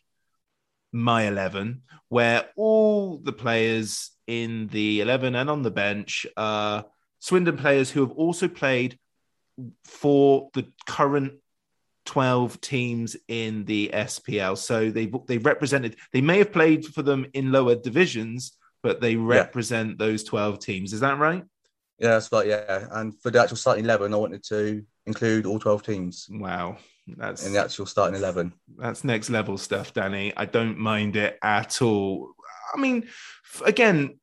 my 0.92 1.30
11, 1.30 1.84
where 2.10 2.44
all 2.58 3.20
the 3.20 3.32
players 3.32 4.12
in 4.28 4.68
the 4.68 5.00
11 5.00 5.34
and 5.34 5.50
on 5.50 5.62
the 5.62 5.72
bench 5.72 6.28
are 6.36 6.88
Swindon 7.20 7.56
players 7.56 7.90
who 7.90 8.02
have 8.02 8.12
also 8.12 8.50
played 8.50 9.00
for 9.86 10.50
the 10.54 10.66
current 10.86 11.36
12 12.10 12.60
teams 12.60 13.16
in 13.28 13.66
the 13.66 13.92
SPL. 13.94 14.58
So 14.58 14.90
they 14.90 15.12
they 15.28 15.38
represented 15.38 15.96
they 16.12 16.22
may 16.22 16.40
have 16.40 16.52
played 16.52 16.88
for 16.88 17.04
them 17.04 17.28
in 17.34 17.52
lower 17.52 17.76
divisions, 17.76 18.58
but 18.82 19.00
they 19.00 19.16
represent 19.16 19.90
yeah. 19.92 19.96
those 20.00 20.24
12 20.24 20.58
teams. 20.58 20.92
Is 20.92 21.02
that 21.02 21.20
right? 21.20 21.44
Yeah, 22.00 22.10
that's 22.10 22.32
right. 22.32 22.48
Yeah. 22.48 22.88
And 22.94 23.14
for 23.22 23.30
the 23.30 23.40
actual 23.40 23.58
starting 23.58 23.86
11, 23.86 24.12
I 24.12 24.18
wanted 24.18 24.44
to 24.46 24.84
include 25.06 25.46
all 25.46 25.60
12 25.60 25.84
teams. 25.84 26.28
Wow. 26.32 26.78
That's 27.06 27.46
in 27.46 27.54
the 27.54 27.62
actual 27.62 27.86
starting 27.86 28.18
11. 28.18 28.54
That's 28.80 29.04
next 29.04 29.30
level 29.30 29.60
stuff, 29.60 29.94
Danny. 29.94 30.34
I 30.36 30.46
don't 30.46 30.80
mind 30.80 31.16
it 31.16 31.38
at 31.44 31.80
all. 31.84 32.32
I 32.74 32.80
mean, 32.80 33.08
again, 33.64 34.18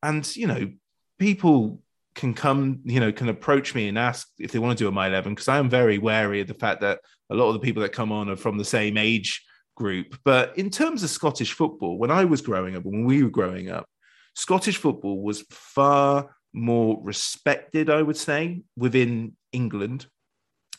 and 0.00 0.36
you 0.36 0.46
know, 0.46 0.70
people 1.18 1.82
can 2.14 2.34
come, 2.34 2.80
you 2.84 3.00
know, 3.00 3.12
can 3.12 3.28
approach 3.28 3.74
me 3.74 3.88
and 3.88 3.98
ask 3.98 4.28
if 4.38 4.52
they 4.52 4.58
want 4.58 4.78
to 4.78 4.84
do 4.84 4.88
a 4.88 4.92
My 4.92 5.08
11 5.08 5.34
because 5.34 5.48
I 5.48 5.58
am 5.58 5.68
very 5.68 5.98
wary 5.98 6.40
of 6.40 6.46
the 6.46 6.54
fact 6.54 6.80
that 6.82 7.00
a 7.30 7.34
lot 7.34 7.48
of 7.48 7.54
the 7.54 7.60
people 7.60 7.82
that 7.82 7.92
come 7.92 8.12
on 8.12 8.28
are 8.28 8.36
from 8.36 8.56
the 8.56 8.64
same 8.64 8.96
age 8.96 9.44
group. 9.76 10.18
But 10.24 10.56
in 10.56 10.70
terms 10.70 11.02
of 11.02 11.10
Scottish 11.10 11.52
football, 11.52 11.98
when 11.98 12.10
I 12.10 12.24
was 12.24 12.40
growing 12.40 12.76
up, 12.76 12.84
when 12.84 13.04
we 13.04 13.22
were 13.22 13.30
growing 13.30 13.70
up, 13.70 13.88
Scottish 14.34 14.76
football 14.76 15.22
was 15.22 15.44
far 15.50 16.30
more 16.52 16.98
respected, 17.02 17.90
I 17.90 18.02
would 18.02 18.16
say, 18.16 18.62
within 18.76 19.36
England. 19.52 20.06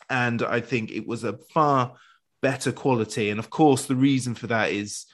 And 0.10 0.42
I 0.42 0.62
think 0.62 0.92
it 0.92 1.06
was 1.06 1.24
a 1.24 1.38
far 1.54 1.96
better 2.42 2.72
quality. 2.72 3.30
And 3.30 3.40
of 3.40 3.50
course, 3.50 3.86
the 3.86 3.96
reason 3.96 4.36
for 4.36 4.48
that 4.48 4.72
is 4.72 5.06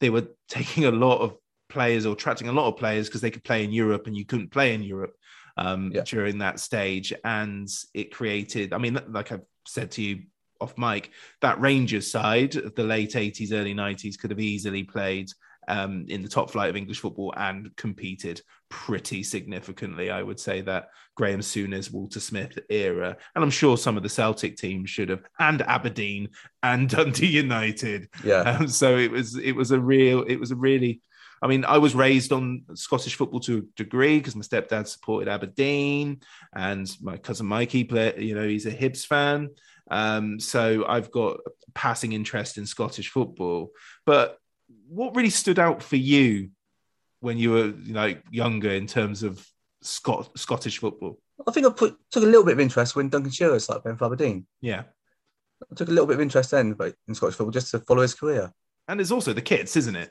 they 0.00 0.10
were 0.10 0.28
taking 0.48 0.86
a 0.86 0.90
lot 0.90 1.20
of 1.20 1.36
players 1.68 2.06
or 2.06 2.14
attracting 2.14 2.48
a 2.48 2.52
lot 2.52 2.68
of 2.68 2.78
players 2.78 3.08
because 3.08 3.20
they 3.20 3.30
could 3.30 3.44
play 3.44 3.62
in 3.62 3.72
Europe 3.72 4.06
and 4.06 4.16
you 4.16 4.24
couldn't 4.24 4.50
play 4.50 4.74
in 4.74 4.82
Europe 4.82 5.12
um, 5.58 5.92
yeah. 5.94 6.02
during 6.04 6.38
that 6.38 6.60
stage. 6.60 7.12
And 7.24 7.68
it 7.92 8.14
created, 8.14 8.72
I 8.72 8.78
mean, 8.78 8.98
like 9.08 9.32
I've 9.32 9.44
said 9.66 9.90
to 9.92 10.02
you 10.02 10.22
off 10.60 10.78
mic, 10.78 11.10
that 11.42 11.60
Rangers 11.60 12.10
side 12.10 12.56
of 12.56 12.74
the 12.74 12.84
late 12.84 13.12
80s, 13.12 13.52
early 13.52 13.74
90s 13.74 14.18
could 14.18 14.30
have 14.30 14.40
easily 14.40 14.84
played 14.84 15.30
um, 15.68 16.06
in 16.08 16.22
the 16.22 16.28
top 16.28 16.50
flight 16.50 16.70
of 16.70 16.76
English 16.76 17.00
football 17.00 17.34
and 17.36 17.74
competed 17.76 18.40
pretty 18.70 19.22
significantly. 19.22 20.10
I 20.10 20.22
would 20.22 20.40
say 20.40 20.62
that 20.62 20.88
Graeme 21.14 21.40
Souness, 21.40 21.92
Walter 21.92 22.20
Smith 22.20 22.58
era, 22.70 23.16
and 23.34 23.44
I'm 23.44 23.50
sure 23.50 23.76
some 23.76 23.96
of 23.96 24.02
the 24.02 24.08
Celtic 24.08 24.56
teams 24.56 24.88
should 24.88 25.10
have, 25.10 25.22
and 25.38 25.62
Aberdeen 25.62 26.30
and 26.62 26.88
Dundee 26.90 27.26
United. 27.26 28.08
Yeah. 28.24 28.40
Um, 28.40 28.68
so 28.68 28.96
it 28.96 29.10
was 29.10 29.36
it 29.36 29.52
was 29.52 29.70
a 29.70 29.80
real 29.80 30.22
it 30.22 30.36
was 30.36 30.50
a 30.50 30.56
really 30.56 31.02
I 31.40 31.46
mean, 31.46 31.64
I 31.64 31.78
was 31.78 31.94
raised 31.94 32.32
on 32.32 32.64
Scottish 32.74 33.14
football 33.14 33.40
to 33.40 33.58
a 33.58 33.76
degree 33.76 34.18
because 34.18 34.34
my 34.34 34.42
stepdad 34.42 34.86
supported 34.88 35.28
Aberdeen, 35.28 36.20
and 36.54 36.90
my 37.00 37.16
cousin 37.16 37.46
Mikey, 37.46 37.84
play, 37.84 38.14
you 38.18 38.34
know, 38.34 38.46
he's 38.46 38.66
a 38.66 38.72
Hibs 38.72 39.06
fan. 39.06 39.50
Um, 39.90 40.40
so 40.40 40.84
I've 40.86 41.10
got 41.10 41.38
passing 41.74 42.12
interest 42.12 42.58
in 42.58 42.66
Scottish 42.66 43.10
football. 43.10 43.70
But 44.04 44.38
what 44.88 45.16
really 45.16 45.30
stood 45.30 45.58
out 45.58 45.82
for 45.82 45.96
you 45.96 46.50
when 47.20 47.38
you 47.38 47.52
were, 47.52 47.66
you 47.82 47.94
know, 47.94 48.14
younger 48.30 48.70
in 48.70 48.86
terms 48.86 49.22
of 49.22 49.46
Scot- 49.82 50.36
Scottish 50.36 50.78
football? 50.78 51.18
I 51.46 51.52
think 51.52 51.66
I 51.66 51.70
put, 51.70 51.96
took 52.10 52.24
a 52.24 52.26
little 52.26 52.44
bit 52.44 52.54
of 52.54 52.60
interest 52.60 52.96
when 52.96 53.08
Duncan 53.08 53.30
Shearer 53.30 53.58
started 53.60 53.82
playing 53.82 53.96
for 53.96 54.06
Aberdeen. 54.06 54.46
Yeah. 54.60 54.82
I 55.70 55.74
took 55.74 55.88
a 55.88 55.92
little 55.92 56.06
bit 56.06 56.14
of 56.14 56.20
interest 56.20 56.50
then 56.50 56.72
but 56.74 56.94
in 57.06 57.14
Scottish 57.14 57.36
football 57.36 57.52
just 57.52 57.70
to 57.70 57.80
follow 57.80 58.02
his 58.02 58.14
career. 58.14 58.52
And 58.86 58.98
there's 58.98 59.12
also 59.12 59.32
the 59.32 59.42
kits, 59.42 59.76
isn't 59.76 59.96
it? 59.96 60.10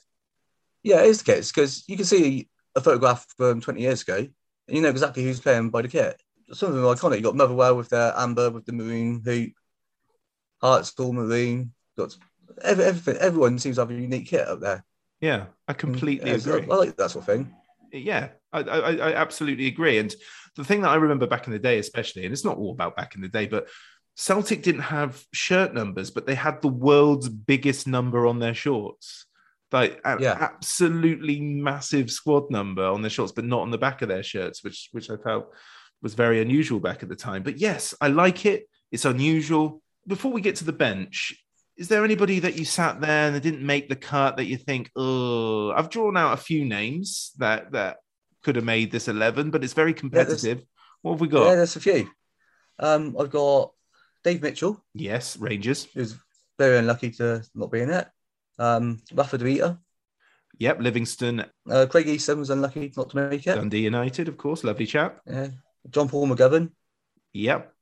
Yeah, 0.84 1.02
it 1.02 1.08
is 1.08 1.24
the 1.24 1.34
kits 1.34 1.52
because 1.52 1.84
you 1.88 1.96
can 1.96 2.06
see 2.06 2.50
a 2.76 2.82
photograph 2.82 3.26
from 3.38 3.62
20 3.62 3.82
years 3.82 4.02
ago 4.04 4.18
and 4.18 4.76
you 4.76 4.82
know 4.82 4.90
exactly 4.90 5.24
who's 5.24 5.40
playing 5.40 5.70
by 5.70 5.82
the 5.82 5.88
kit. 5.88 6.22
Some 6.54 6.70
of 6.70 6.76
them 6.76 6.86
are 6.86 6.96
iconic. 6.96 7.18
You 7.18 7.24
got 7.24 7.36
Motherwell 7.36 7.76
with 7.76 7.90
their 7.90 8.14
amber 8.18 8.50
with 8.50 8.66
the 8.66 8.74
maroon 8.74 9.22
hoop, 9.24 9.54
Hearts 10.62 10.94
all 10.98 11.14
maroon. 11.14 11.74
Got 11.98 12.16
every, 12.64 12.86
everything. 12.86 13.18
Everyone 13.22 13.60
seems 13.60 13.76
to 13.76 13.82
have 13.82 13.92
a 13.92 13.94
unique 13.94 14.28
kit 14.28 14.48
up 14.48 14.62
there. 14.62 14.84
Yeah, 15.20 15.46
I 15.68 15.74
completely 15.74 16.30
yeah, 16.30 16.38
agree. 16.38 16.68
I 16.72 16.76
like 16.76 16.96
that 16.98 17.12
sort 17.12 17.28
of 17.28 17.36
thing. 17.36 17.54
Yeah, 17.92 18.30
I, 18.54 18.62
I, 18.62 18.96
I 18.96 19.14
absolutely 19.14 19.68
agree. 19.68 19.98
And 19.98 20.14
the 20.56 20.64
thing 20.64 20.82
that 20.82 20.90
I 20.90 20.96
remember 20.96 21.28
back 21.28 21.48
in 21.48 21.54
the 21.54 21.60
day, 21.60 21.80
especially, 21.80 22.26
and 22.26 22.34
it's 22.34 22.46
not 22.46 22.58
all 22.58 22.72
about 22.72 22.96
back 22.96 23.16
in 23.16 23.22
the 23.22 23.28
day, 23.28 23.48
but 23.48 23.68
Celtic 24.16 24.64
didn't 24.64 24.82
have 24.82 25.24
shirt 25.32 25.74
numbers, 25.74 26.10
but 26.10 26.26
they 26.26 26.36
had 26.36 26.62
the 26.62 26.68
world's 26.68 27.30
biggest 27.30 27.88
number 27.88 28.26
on 28.26 28.40
their 28.40 28.56
shorts. 28.56 29.27
Like 29.72 30.00
an 30.06 30.20
yeah. 30.22 30.38
absolutely 30.40 31.42
massive 31.42 32.10
squad 32.10 32.50
number 32.50 32.86
on 32.86 33.02
their 33.02 33.10
shorts, 33.10 33.34
but 33.34 33.44
not 33.44 33.62
on 33.62 33.72
the 33.72 33.78
back 33.78 34.02
of 34.02 34.08
their 34.08 34.24
shirts, 34.24 34.64
which 34.64 34.90
which 34.94 35.10
I 35.10 35.18
felt 35.18 35.54
was 36.02 36.14
very 36.14 36.42
unusual 36.42 36.80
back 36.80 37.04
at 37.04 37.10
the 37.10 37.16
time. 37.16 37.44
But 37.44 37.58
yes, 37.58 37.94
I 38.00 38.08
like 38.08 38.46
it. 38.46 38.70
It's 38.92 39.06
unusual. 39.06 39.82
Before 40.08 40.32
we 40.32 40.40
get 40.40 40.56
to 40.58 40.66
the 40.66 40.72
bench, 40.72 41.34
is 41.76 41.90
there 41.90 42.06
anybody 42.06 42.40
that 42.40 42.58
you 42.58 42.64
sat 42.64 43.02
there 43.02 43.28
and 43.28 43.36
they 43.36 43.42
didn't 43.42 43.66
make 43.66 43.90
the 43.90 43.96
cut 43.98 44.38
that 44.38 44.46
you 44.46 44.58
think, 44.58 44.90
oh, 44.96 45.72
I've 45.72 45.90
drawn 45.90 46.16
out 46.16 46.34
a 46.34 46.42
few 46.42 46.64
names 46.64 47.34
that 47.38 47.74
that 47.74 47.98
could 48.44 48.56
have 48.56 48.66
made 48.66 48.90
this 48.90 49.10
eleven, 49.10 49.52
but 49.52 49.66
it's 49.66 49.74
very 49.74 49.94
competitive. 49.94 50.60
Yeah, 50.60 50.66
what 51.02 51.12
have 51.14 51.22
we 51.22 51.28
got? 51.28 51.46
Yeah, 51.46 51.56
there's 51.56 51.76
a 51.76 51.82
few. 51.82 52.10
Um, 52.80 53.18
I've 53.20 53.32
got 53.32 53.74
Dave 54.24 54.42
Mitchell. 54.42 54.84
Yes, 54.94 55.36
Rangers. 55.36 55.88
Who's 55.94 56.16
very 56.58 56.78
unlucky 56.78 57.12
to 57.12 57.44
not 57.54 57.72
be 57.72 57.82
in 57.82 57.90
it. 57.90 58.08
Um, 58.60 59.02
Rafa 59.14 59.38
De 59.38 59.46
Vita. 59.46 59.80
Yep, 60.60 60.82
Livingston. 60.82 61.46
Uh, 61.70 61.86
Craig 61.90 62.08
Easton 62.08 62.40
was 62.40 62.50
unlucky 62.50 62.92
not 62.98 63.10
to 63.12 63.30
make 63.30 63.46
it. 63.46 63.56
Dundee 63.56 63.82
United, 63.82 64.28
of 64.28 64.38
course, 64.38 64.64
lovely 64.64 64.88
chap. 64.88 65.22
Yeah. 65.28 65.50
John 65.90 66.10
Paul 66.10 66.28
McGovern. 66.28 66.72
Yep. 67.34 67.74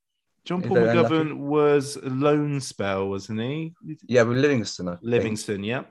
John 0.43 0.61
Paul 0.61 0.77
McGovern 0.77 1.21
unlucky. 1.21 1.33
was 1.33 1.95
a 1.95 2.09
loan 2.09 2.59
spell, 2.59 3.09
wasn't 3.09 3.39
he? 3.39 3.73
Yeah, 4.07 4.23
with 4.23 4.37
Livingston. 4.37 4.89
I 4.89 4.97
Livingston, 5.01 5.63
yeah. 5.63 5.83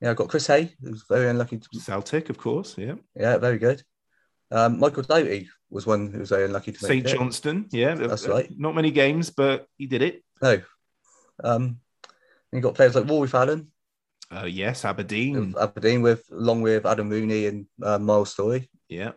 Yeah, 0.00 0.12
I 0.12 0.14
got 0.14 0.28
Chris 0.28 0.46
Hay, 0.46 0.74
who 0.82 0.90
was 0.90 1.04
very 1.08 1.28
unlucky. 1.28 1.58
To... 1.58 1.80
Celtic, 1.80 2.30
of 2.30 2.38
course, 2.38 2.76
yeah. 2.78 2.94
Yeah, 3.16 3.38
very 3.38 3.58
good. 3.58 3.82
Um, 4.50 4.78
Michael 4.78 5.02
Doughty 5.02 5.48
was 5.70 5.86
one 5.86 6.12
who 6.12 6.20
was 6.20 6.30
very 6.30 6.44
unlucky 6.44 6.72
to 6.72 6.78
St. 6.78 7.06
Johnstone, 7.06 7.66
yeah. 7.70 7.94
That's 7.94 8.26
right. 8.26 8.50
Not 8.56 8.74
many 8.74 8.90
games, 8.90 9.30
but 9.30 9.66
he 9.76 9.86
did 9.86 10.02
it. 10.02 10.24
No. 10.42 10.60
Um, 11.42 11.80
you 12.52 12.60
got 12.60 12.74
players 12.74 12.94
like 12.94 13.08
Rory 13.08 13.28
Fallon, 13.28 13.70
uh, 14.30 14.44
yes, 14.44 14.84
Aberdeen. 14.84 15.54
Aberdeen 15.60 16.02
with 16.02 16.24
along 16.30 16.62
with 16.62 16.86
Adam 16.86 17.08
Rooney 17.08 17.46
and 17.46 17.66
uh, 17.82 17.98
Miles 17.98 18.32
Storey. 18.32 18.70
Yeah. 18.88 19.12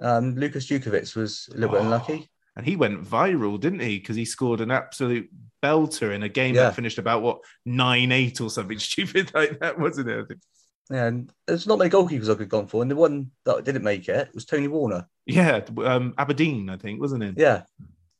Um, 0.00 0.34
Lucas 0.34 0.66
Jutkiewicz 0.66 1.16
was 1.16 1.48
a 1.52 1.58
little 1.58 1.76
oh, 1.76 1.78
bit 1.78 1.84
unlucky. 1.84 2.28
And 2.56 2.66
he 2.66 2.76
went 2.76 3.04
viral, 3.04 3.58
didn't 3.60 3.80
he? 3.80 3.98
Because 3.98 4.16
he 4.16 4.24
scored 4.24 4.60
an 4.60 4.70
absolute 4.70 5.30
belter 5.62 6.12
in 6.14 6.22
a 6.24 6.28
game 6.28 6.54
yeah. 6.54 6.62
that 6.62 6.74
finished 6.74 6.98
about 6.98 7.22
what 7.22 7.40
nine 7.64 8.12
eight 8.12 8.40
or 8.40 8.50
something 8.50 8.78
stupid 8.80 9.32
like 9.34 9.60
that, 9.60 9.78
wasn't 9.78 10.08
it? 10.08 10.26
Yeah, 10.90 11.06
and 11.06 11.32
there's 11.46 11.66
not 11.66 11.78
many 11.78 11.90
goalkeepers 11.90 12.24
I 12.24 12.32
could 12.32 12.40
have 12.40 12.48
gone 12.48 12.66
for, 12.66 12.80
and 12.82 12.90
the 12.90 12.96
one 12.96 13.30
that 13.44 13.64
didn't 13.64 13.84
make 13.84 14.08
it 14.08 14.30
was 14.34 14.46
Tony 14.46 14.68
Warner. 14.68 15.06
Yeah, 15.26 15.60
um, 15.84 16.14
Aberdeen, 16.16 16.70
I 16.70 16.78
think, 16.78 17.00
wasn't 17.00 17.24
it? 17.24 17.34
Yeah, 17.36 17.62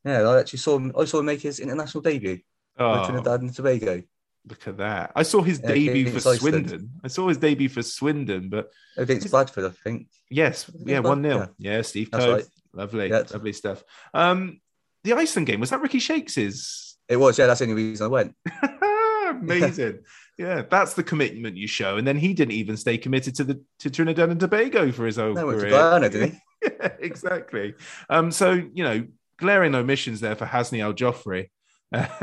yeah. 0.04 0.20
I 0.20 0.38
actually 0.38 0.58
saw 0.58 0.76
him. 0.76 0.92
I 0.96 1.06
saw 1.06 1.20
him 1.20 1.26
make 1.26 1.40
his 1.40 1.61
international 1.61 2.02
debut 2.02 2.40
oh. 2.78 3.06
Trinidad 3.06 3.40
and 3.40 3.54
Tobago. 3.54 4.02
Look 4.48 4.66
at 4.66 4.78
that. 4.78 5.12
I 5.14 5.22
saw 5.24 5.42
his 5.42 5.61
yeah, 5.61 5.68
debut 5.68 6.11
for 6.11 6.20
Swindon. 6.20 6.90
I 7.04 7.08
saw 7.08 7.28
his 7.28 7.38
debut 7.38 7.68
for 7.68 7.82
Swindon, 7.82 8.48
but 8.48 8.70
against 8.96 9.30
Bradford, 9.30 9.64
I 9.64 9.70
think. 9.70 10.08
Yes, 10.30 10.70
yeah, 10.84 11.00
one 11.00 11.22
0 11.22 11.50
yeah. 11.58 11.76
yeah. 11.76 11.82
Steve 11.82 12.11
Coe. 12.11 12.34
Right. 12.34 12.44
Lovely, 12.72 13.08
yeah. 13.08 13.24
lovely 13.32 13.52
stuff. 13.52 13.82
Um, 14.14 14.61
the 15.04 15.14
Iceland 15.14 15.46
game 15.46 15.61
was 15.61 15.70
that 15.70 15.80
Ricky 15.80 15.98
Shakes's? 15.98 16.96
It 17.08 17.16
was. 17.16 17.38
Yeah, 17.38 17.46
that's 17.46 17.61
the 17.61 17.66
only 17.66 17.82
reason 17.82 18.06
I 18.06 18.08
went. 18.08 18.34
Amazing. 19.28 20.00
yeah, 20.38 20.62
that's 20.68 20.94
the 20.94 21.02
commitment 21.02 21.56
you 21.56 21.66
show. 21.66 21.96
And 21.96 22.06
then 22.06 22.16
he 22.16 22.34
didn't 22.34 22.52
even 22.52 22.76
stay 22.76 22.98
committed 22.98 23.34
to 23.37 23.44
the 23.44 23.62
to 23.80 23.90
Trinidad 23.90 24.30
and 24.30 24.40
Tobago 24.40 24.92
for 24.92 25.06
his 25.06 25.18
own 25.18 25.34
no, 25.34 25.46
career. 25.46 25.70
Guyana, 25.70 26.08
did 26.08 26.32
he? 26.32 26.38
yeah, 26.62 26.92
exactly. 26.98 27.74
Um, 28.08 28.30
so 28.30 28.52
you 28.52 28.84
know, 28.84 29.06
glaring 29.38 29.74
omissions 29.74 30.20
there 30.20 30.37
for 30.37 30.46
Hasney 30.46 30.80
Aljofree. 30.80 31.48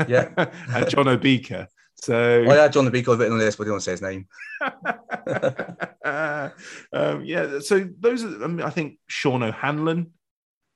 yeah, 0.08 0.30
and 0.68 0.88
John 0.88 1.06
Obika. 1.06 1.66
So 1.98 2.44
I 2.48 2.54
had 2.54 2.72
John 2.72 2.84
the 2.84 2.90
Beagle 2.90 3.16
written 3.16 3.32
on 3.32 3.38
this, 3.38 3.56
but 3.56 3.64
I 3.64 3.66
didn't 3.66 3.72
want 3.74 3.84
to 3.84 3.84
say 3.84 3.92
his 3.92 4.02
name. 4.02 4.26
um, 6.92 7.24
yeah, 7.24 7.58
so 7.60 7.88
those 7.98 8.22
are, 8.22 8.44
I, 8.44 8.46
mean, 8.46 8.62
I 8.62 8.70
think 8.70 8.98
Sean 9.06 9.42
O'Hanlon, 9.42 10.12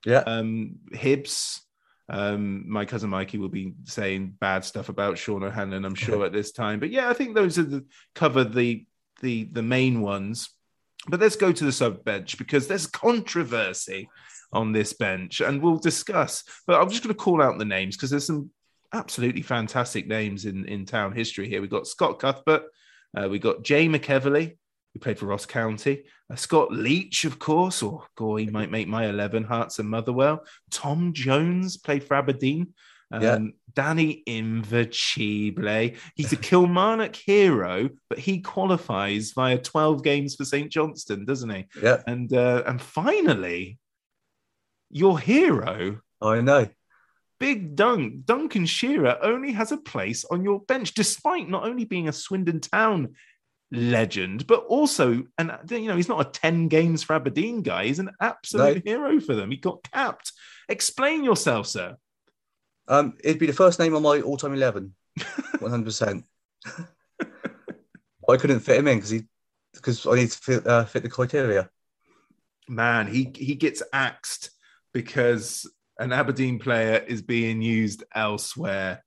yeah, 0.05 0.23
um, 0.27 0.77
Hibs. 0.93 1.61
Um, 2.09 2.69
my 2.69 2.87
cousin 2.87 3.11
Mikey 3.11 3.39
will 3.39 3.49
be 3.49 3.75
saying 3.85 4.35
bad 4.41 4.65
stuff 4.65 4.89
about 4.89 5.19
Sean 5.19 5.45
O'Hanlon, 5.45 5.85
I'm 5.85 5.95
sure, 5.95 6.25
at 6.27 6.33
this 6.33 6.53
time. 6.53 6.81
But 6.81 6.91
yeah, 6.91 7.09
I 7.09 7.13
think 7.13 7.35
those 7.35 7.59
are 7.59 7.65
the 7.65 7.85
cover 8.15 8.43
the 8.43 8.87
the 9.21 9.45
the 9.45 9.63
main 9.63 10.01
ones. 10.01 10.51
But 11.07 11.21
let's 11.21 11.37
go 11.37 11.53
to 11.53 11.65
the 11.65 11.73
sub 11.73 12.05
bench 12.05 12.37
because 12.37 12.67
there's 12.67 12.87
controversy 12.87 14.09
on 14.53 14.73
this 14.73 14.93
bench, 14.93 15.41
and 15.41 15.63
we'll 15.63 15.79
discuss. 15.79 16.45
But 16.67 16.81
I'm 16.81 16.91
just 16.91 17.03
going 17.03 17.15
to 17.15 17.23
call 17.23 17.43
out 17.43 17.59
the 17.59 17.65
names 17.65 17.97
because 17.97 18.11
there's 18.11 18.27
some 18.27 18.51
absolutely 18.93 19.43
fantastic 19.43 20.07
names 20.07 20.45
in, 20.45 20.67
in 20.67 20.85
town 20.87 21.13
history 21.13 21.49
here. 21.49 21.61
We've 21.61 21.71
got 21.71 21.87
Scott 21.87 22.19
Cuthbert, 22.19 22.63
Uh, 23.17 23.29
we 23.29 23.39
got 23.39 23.63
Jay 23.63 23.89
McEveley, 23.89 24.57
who 24.93 25.01
played 25.01 25.19
for 25.19 25.27
Ross 25.27 25.47
County. 25.47 26.05
Uh, 26.31 26.37
Scott 26.37 26.73
Leitch, 26.73 27.25
of 27.25 27.39
course, 27.39 27.83
or 27.83 28.05
oh, 28.19 28.37
he 28.37 28.47
might 28.47 28.71
make 28.71 28.89
my 28.89 29.09
11, 29.09 29.45
Hearts 29.45 29.79
and 29.79 29.89
Motherwell. 29.89 30.45
Tom 30.71 31.13
Jones 31.13 31.77
played 31.77 32.05
for 32.05 32.15
Aberdeen. 32.15 32.75
Um, 33.13 33.23
Yeah. 33.23 33.39
Danny 33.75 34.23
Invincibile. 34.27 35.93
He's 36.17 36.33
a 36.33 36.37
Kilmarnock 36.37 37.15
hero, 37.15 37.91
but 38.09 38.19
he 38.19 38.41
qualifies 38.41 39.33
via 39.33 39.59
12 39.59 40.03
games 40.03 40.35
for 40.35 40.45
St. 40.45 40.71
Johnstone, 40.71 41.25
doesn't 41.25 41.51
he? 41.51 41.67
Yeah, 41.81 42.03
And 42.07 42.33
uh, 42.33 42.65
and 42.67 42.81
finally, 42.83 43.79
your 44.91 45.19
hero, 45.21 46.01
I 46.21 46.41
know. 46.41 46.69
Big 47.41 47.75
Dunk, 47.75 48.27
Duncan 48.27 48.67
Shearer, 48.67 49.19
only 49.23 49.53
has 49.53 49.73
a 49.73 49.79
place 49.79 50.25
on 50.31 50.45
your 50.45 50.61
bench, 50.61 50.95
despite 50.95 51.49
not 51.49 51.65
only 51.65 51.87
being 51.87 52.07
a 52.07 52.13
Swindon 52.13 52.61
Town 52.61 53.15
legend, 53.73 54.47
but 54.47 54.65
also, 54.67 55.25
and 55.39 55.53
you 55.71 55.89
know, 55.89 55.97
he's 55.97 56.09
not 56.09 56.27
a 56.27 56.31
10 56.31 56.69
games 56.69 57.03
for 57.03 57.15
Aberdeen 57.15 57.63
guy. 57.63 57.87
He's 57.87 57.99
an 57.99 58.11
absolute 58.21 58.87
hero 58.87 59.19
for 59.21 59.35
them. 59.35 59.51
He 59.51 59.57
got 59.57 59.83
capped. 59.91 60.33
Explain 60.69 61.25
yourself, 61.25 61.67
sir. 61.67 61.97
Um, 62.87 63.15
it'd 63.25 63.41
be 63.41 63.47
the 63.47 63.53
first 63.53 63.79
name 63.79 63.95
on 63.95 64.03
my 64.03 64.21
all-time 64.21 64.53
eleven, 64.53 64.95
one 65.61 65.71
hundred 65.71 65.85
percent. 65.85 66.25
I 68.29 68.37
couldn't 68.37 68.61
fit 68.61 68.79
him 68.79 68.89
in 68.89 68.99
because 68.99 69.11
he 69.11 69.23
because 69.73 70.07
I 70.07 70.15
need 70.15 70.31
to 70.31 70.39
fit, 70.39 70.67
uh, 70.67 70.85
fit 70.85 71.05
the 71.05 71.09
criteria. 71.09 71.71
Man, 72.69 73.07
he 73.07 73.33
he 73.35 73.55
gets 73.55 73.83
axed 73.93 74.51
because 74.93 75.71
an 76.01 76.13
Aberdeen 76.13 76.59
player 76.59 77.05
is 77.07 77.23
being 77.23 77.61
used 77.61 78.03
elsewhere. 78.15 79.05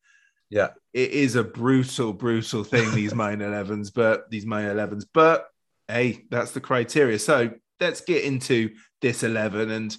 Yeah, 0.49 0.69
it 0.93 1.11
is 1.11 1.35
a 1.35 1.43
brutal, 1.43 2.13
brutal 2.13 2.63
thing, 2.63 2.93
these 2.93 3.15
minor 3.15 3.49
11s, 3.49 3.91
but 3.95 4.29
these 4.29 4.45
minor 4.45 4.73
11s. 4.73 5.05
But 5.13 5.47
hey, 5.87 6.23
that's 6.29 6.51
the 6.51 6.61
criteria. 6.61 7.17
So 7.19 7.51
let's 7.79 8.01
get 8.01 8.23
into 8.23 8.69
this 9.01 9.23
11. 9.23 9.71
And 9.71 9.97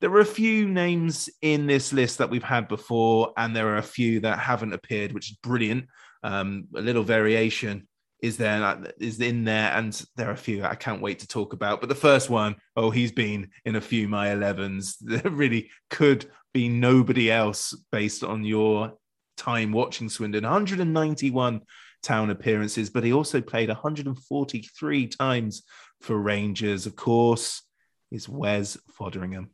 there 0.00 0.12
are 0.12 0.20
a 0.20 0.24
few 0.24 0.68
names 0.68 1.28
in 1.42 1.66
this 1.66 1.92
list 1.92 2.18
that 2.18 2.30
we've 2.30 2.42
had 2.42 2.68
before, 2.68 3.32
and 3.36 3.54
there 3.54 3.68
are 3.68 3.78
a 3.78 3.82
few 3.82 4.20
that 4.20 4.38
haven't 4.38 4.72
appeared, 4.72 5.12
which 5.12 5.32
is 5.32 5.36
brilliant. 5.42 5.86
Um, 6.22 6.68
a 6.74 6.80
little 6.80 7.02
variation 7.02 7.88
is 8.20 8.36
there 8.36 8.92
is 8.98 9.20
in 9.20 9.44
there, 9.44 9.72
and 9.72 10.04
there 10.16 10.28
are 10.28 10.32
a 10.32 10.36
few 10.36 10.64
I 10.64 10.74
can't 10.74 11.02
wait 11.02 11.20
to 11.20 11.28
talk 11.28 11.52
about. 11.52 11.80
But 11.80 11.88
the 11.88 11.94
first 11.94 12.30
one, 12.30 12.56
oh, 12.76 12.90
he's 12.90 13.12
been 13.12 13.50
in 13.64 13.76
a 13.76 13.80
few 13.80 14.08
my 14.08 14.28
11s. 14.28 14.96
There 15.00 15.30
really 15.30 15.70
could 15.90 16.30
be 16.52 16.68
nobody 16.68 17.30
else 17.30 17.74
based 17.92 18.24
on 18.24 18.44
your 18.44 18.94
time 19.36 19.72
watching 19.72 20.08
Swindon. 20.08 20.44
191 20.44 21.60
town 22.02 22.30
appearances, 22.30 22.88
but 22.90 23.04
he 23.04 23.12
also 23.12 23.40
played 23.40 23.68
143 23.68 25.06
times 25.08 25.62
for 26.00 26.16
Rangers. 26.16 26.86
Of 26.86 26.96
course, 26.96 27.62
is 28.10 28.28
Wes 28.28 28.78
Foderingham. 28.98 29.48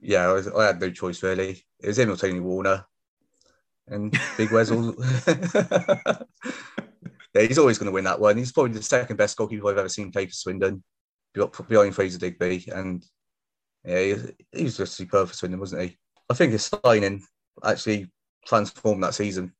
yeah, 0.00 0.28
I, 0.28 0.32
was, 0.32 0.46
I 0.48 0.66
had 0.66 0.80
no 0.80 0.90
choice 0.90 1.22
really. 1.22 1.64
It 1.80 1.88
was 1.88 1.98
him 1.98 2.10
or 2.10 2.16
Tony 2.16 2.40
Warner, 2.40 2.84
and 3.88 4.16
Big 4.36 4.52
Weasel. 4.52 4.94
yeah, 7.38 7.46
he's 7.46 7.58
always 7.58 7.78
going 7.78 7.86
to 7.86 7.92
win 7.92 8.04
that 8.04 8.20
one. 8.20 8.36
He's 8.36 8.52
probably 8.52 8.72
the 8.72 8.82
second 8.82 9.16
best 9.16 9.36
goalkeeper 9.36 9.70
I've 9.70 9.78
ever 9.78 9.88
seen 9.88 10.10
play 10.10 10.26
for 10.26 10.32
Swindon, 10.32 10.82
behind 11.34 11.94
Fraser 11.94 12.18
Digby, 12.18 12.68
and 12.74 13.04
yeah, 13.84 14.00
he, 14.00 14.14
he 14.52 14.64
was 14.64 14.76
just 14.76 14.94
superb 14.94 15.28
for 15.28 15.34
Swindon, 15.34 15.60
wasn't 15.60 15.82
he? 15.82 15.98
I 16.28 16.34
think 16.34 16.52
his 16.52 16.70
signing 16.84 17.24
actually 17.64 18.10
transformed 18.46 19.02
that 19.02 19.14
season, 19.14 19.52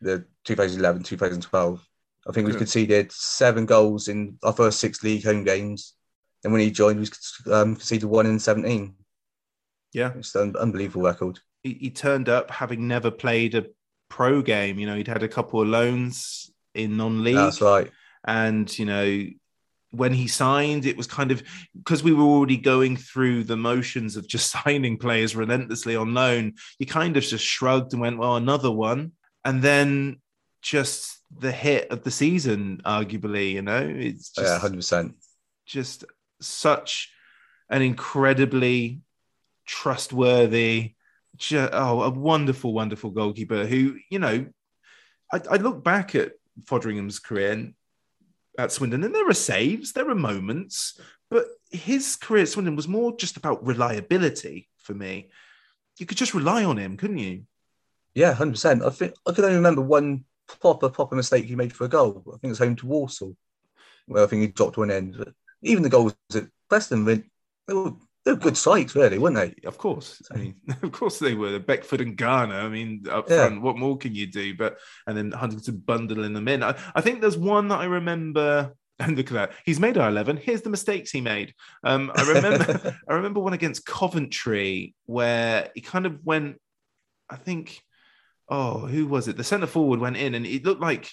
the 0.00 0.24
2011 0.44 1.02
2012. 1.02 1.88
I 2.28 2.32
think 2.32 2.46
we 2.48 2.54
conceded 2.54 3.12
seven 3.12 3.66
goals 3.66 4.08
in 4.08 4.36
our 4.42 4.52
first 4.52 4.80
six 4.80 5.02
league 5.04 5.24
home 5.24 5.44
games. 5.44 5.94
And 6.42 6.52
when 6.52 6.60
he 6.60 6.70
joined, 6.70 7.00
we 7.00 7.52
um, 7.52 7.76
conceded 7.76 8.08
one 8.08 8.26
in 8.26 8.38
17. 8.40 8.94
Yeah, 9.92 10.12
It's 10.16 10.34
an 10.34 10.56
unbelievable 10.56 11.02
record. 11.02 11.38
he, 11.62 11.74
he 11.74 11.90
turned 11.90 12.28
up 12.28 12.50
having 12.50 12.88
never 12.88 13.10
played 13.10 13.54
a 13.54 13.66
pro 14.08 14.42
game. 14.42 14.78
You 14.78 14.86
know, 14.86 14.96
he'd 14.96 15.08
had 15.08 15.22
a 15.22 15.28
couple 15.28 15.62
of 15.62 15.68
loans 15.68 16.50
in 16.76 16.96
non-league. 16.96 17.34
That's 17.34 17.60
right. 17.60 17.90
and 18.24 18.76
you 18.78 18.86
know 18.86 19.26
when 19.92 20.12
he 20.12 20.26
signed 20.26 20.84
it 20.84 20.96
was 20.96 21.06
kind 21.06 21.30
of 21.30 21.42
because 21.78 22.02
we 22.02 22.12
were 22.12 22.24
already 22.24 22.56
going 22.56 22.96
through 22.96 23.44
the 23.44 23.56
motions 23.56 24.16
of 24.16 24.26
just 24.26 24.50
signing 24.64 24.98
players 24.98 25.36
relentlessly 25.36 25.96
on 25.96 26.12
loan 26.12 26.52
you 26.78 26.86
kind 26.86 27.16
of 27.16 27.22
just 27.22 27.44
shrugged 27.44 27.92
and 27.92 28.02
went 28.02 28.18
well 28.18 28.36
another 28.36 28.70
one 28.70 29.12
and 29.44 29.62
then 29.62 30.20
just 30.60 31.22
the 31.38 31.52
hit 31.52 31.90
of 31.90 32.02
the 32.02 32.10
season 32.10 32.80
arguably 32.84 33.52
you 33.52 33.62
know 33.62 33.78
it's 33.78 34.30
just 34.30 34.62
yeah, 34.62 34.68
100%. 34.68 35.14
just 35.66 36.04
such 36.40 37.10
an 37.70 37.82
incredibly 37.82 39.00
trustworthy, 39.66 40.94
oh, 41.52 42.02
a 42.02 42.10
wonderful, 42.10 42.72
wonderful 42.72 43.10
goalkeeper 43.10 43.66
who, 43.66 43.96
you 44.10 44.18
know, 44.18 44.46
I, 45.32 45.40
I 45.50 45.56
look 45.56 45.82
back 45.82 46.14
at 46.14 46.32
Foderingham's 46.64 47.18
career 47.18 47.72
at 48.58 48.72
Swindon, 48.72 49.04
and 49.04 49.14
there 49.14 49.28
are 49.28 49.34
saves, 49.34 49.92
there 49.92 50.08
are 50.08 50.14
moments, 50.14 50.98
but 51.30 51.46
his 51.70 52.16
career 52.16 52.42
at 52.42 52.48
Swindon 52.48 52.76
was 52.76 52.88
more 52.88 53.16
just 53.16 53.36
about 53.36 53.66
reliability 53.66 54.68
for 54.78 54.94
me. 54.94 55.30
You 55.98 56.06
could 56.06 56.18
just 56.18 56.34
rely 56.34 56.64
on 56.64 56.78
him, 56.78 56.96
couldn't 56.96 57.18
you? 57.18 57.42
Yeah, 58.14 58.34
100%. 58.34 58.84
I 58.84 58.90
think 58.90 59.14
I 59.26 59.32
can 59.32 59.44
only 59.44 59.56
remember 59.56 59.82
one 59.82 60.24
proper, 60.60 60.88
proper 60.88 61.16
mistake 61.16 61.44
he 61.44 61.56
made 61.56 61.72
for 61.72 61.84
a 61.84 61.88
goal. 61.88 62.22
I 62.28 62.30
think 62.32 62.44
it 62.44 62.48
was 62.48 62.58
home 62.58 62.76
to 62.76 62.86
Walsall, 62.86 63.36
where 64.06 64.24
I 64.24 64.26
think 64.26 64.42
he 64.42 64.48
dropped 64.48 64.78
one 64.78 64.90
end. 64.90 65.16
But 65.18 65.34
even 65.62 65.82
the 65.82 65.90
goals 65.90 66.14
at 66.34 66.46
Preston, 66.68 67.04
they 67.04 67.24
were, 67.68 67.92
they 68.26 68.32
were 68.32 68.38
good 68.38 68.56
strikes, 68.56 68.96
really, 68.96 69.18
weren't 69.18 69.36
they? 69.36 69.54
Of 69.66 69.78
course. 69.78 70.20
I 70.32 70.36
mean, 70.36 70.56
of 70.82 70.90
course 70.90 71.20
they 71.20 71.34
were. 71.34 71.60
Beckford 71.60 72.00
and 72.00 72.16
Garner. 72.16 72.56
I 72.56 72.68
mean, 72.68 73.06
up 73.08 73.30
Yeah. 73.30 73.46
front, 73.46 73.62
what 73.62 73.78
more 73.78 73.96
can 73.96 74.14
you 74.16 74.26
do? 74.26 74.54
But 74.54 74.78
and 75.06 75.16
then 75.16 75.30
Huntington 75.30 75.78
bundling 75.86 76.32
them 76.32 76.48
in. 76.48 76.64
I, 76.64 76.76
I 76.94 77.00
think 77.00 77.20
there's 77.20 77.38
one 77.38 77.68
that 77.68 77.80
I 77.80 77.86
remember. 77.86 78.74
And 78.98 79.14
look 79.14 79.26
at 79.26 79.34
that. 79.34 79.52
He's 79.66 79.78
made 79.78 79.98
our 79.98 80.08
11. 80.08 80.38
Here's 80.38 80.62
the 80.62 80.70
mistakes 80.70 81.10
he 81.10 81.20
made. 81.20 81.52
Um, 81.84 82.10
I 82.14 82.22
remember 82.32 82.96
I 83.08 83.12
remember 83.12 83.40
one 83.40 83.52
against 83.52 83.84
Coventry 83.84 84.94
where 85.04 85.68
he 85.74 85.82
kind 85.82 86.06
of 86.06 86.24
went, 86.24 86.58
I 87.28 87.36
think, 87.36 87.82
oh, 88.48 88.78
who 88.86 89.06
was 89.06 89.28
it? 89.28 89.36
The 89.36 89.44
centre 89.44 89.66
forward 89.66 90.00
went 90.00 90.16
in 90.16 90.34
and 90.34 90.46
it 90.46 90.64
looked 90.64 90.80
like 90.80 91.10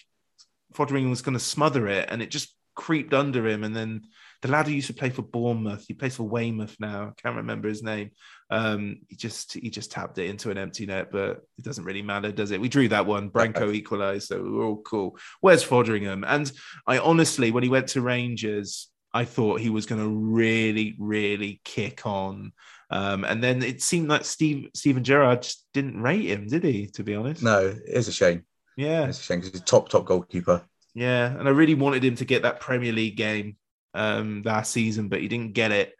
Foderingham 0.74 1.10
was 1.10 1.22
going 1.22 1.34
to 1.34 1.44
smother 1.44 1.90
it 1.90 2.08
and 2.10 2.22
it 2.22 2.32
just 2.32 2.56
creeped 2.76 3.14
under 3.14 3.48
him. 3.48 3.64
And 3.64 3.76
then 3.76 4.04
the 4.42 4.50
lad 4.50 4.68
who 4.68 4.74
used 4.74 4.88
to 4.88 4.94
play 4.94 5.10
for 5.10 5.22
Bournemouth, 5.22 5.86
he 5.88 5.94
plays 5.94 6.16
for 6.16 6.28
Weymouth 6.28 6.76
now. 6.80 7.04
I 7.04 7.22
can't 7.22 7.38
remember 7.38 7.68
his 7.68 7.84
name. 7.84 8.12
Um, 8.50 9.00
he 9.08 9.16
just 9.16 9.54
he 9.54 9.70
just 9.70 9.92
tapped 9.92 10.18
it 10.18 10.30
into 10.30 10.52
an 10.52 10.58
empty 10.58 10.86
net, 10.86 11.12
but 11.12 11.42
it 11.58 11.64
doesn't 11.64 11.86
really 11.86 12.02
matter, 12.02 12.32
does 12.32 12.52
it? 12.52 12.62
We 12.62 12.70
drew 12.70 12.88
that 12.90 13.06
one. 13.06 13.30
Branco 13.30 13.72
equalised, 13.74 14.28
so 14.28 14.42
we 14.42 14.50
were 14.50 14.66
all 14.66 14.82
cool. 14.82 15.18
Where's 15.42 15.64
Foderingham? 15.64 16.24
And 16.28 16.52
I 16.86 17.00
honestly, 17.00 17.52
when 17.52 17.64
he 17.64 17.70
went 17.70 17.88
to 17.90 18.02
Rangers, 18.02 18.90
I 19.14 19.26
thought 19.26 19.62
he 19.62 19.70
was 19.70 19.86
going 19.86 20.02
to 20.02 20.10
really, 20.10 20.96
really 21.00 21.62
kick 21.64 22.06
on. 22.06 22.52
Um, 22.90 23.24
and 23.24 23.44
then 23.44 23.64
it 23.64 23.82
seemed 23.82 24.10
like 24.10 24.26
Steve 24.26 24.70
Steven 24.76 25.04
Gerrard 25.04 25.44
just 25.44 25.66
didn't 25.74 26.02
rate 26.02 26.26
him, 26.26 26.48
did 26.48 26.64
he? 26.64 26.88
To 26.88 27.04
be 27.04 27.16
honest, 27.16 27.42
No, 27.42 27.68
it 27.68 27.82
is 27.88 28.08
a 28.08 28.12
shame. 28.12 28.44
Yeah, 28.76 29.08
It's 29.08 29.20
a 29.20 29.24
shame 29.24 29.40
because 29.40 29.54
he's 29.54 29.62
a 29.62 29.66
top, 29.66 29.90
top 29.90 30.06
goalkeeper. 30.06 30.64
Yeah, 30.94 31.28
and 31.28 31.48
I 31.48 31.52
really 31.52 31.76
wanted 31.76 32.04
him 32.04 32.16
to 32.16 32.26
get 32.26 32.44
that 32.44 32.60
Premier 32.60 32.92
League 32.92 33.18
game 33.18 33.58
um, 33.94 34.42
last 34.46 34.72
season, 34.72 35.08
but 35.10 35.22
he 35.22 35.28
didn't 35.28 35.54
get 35.54 35.72
it, 35.72 35.94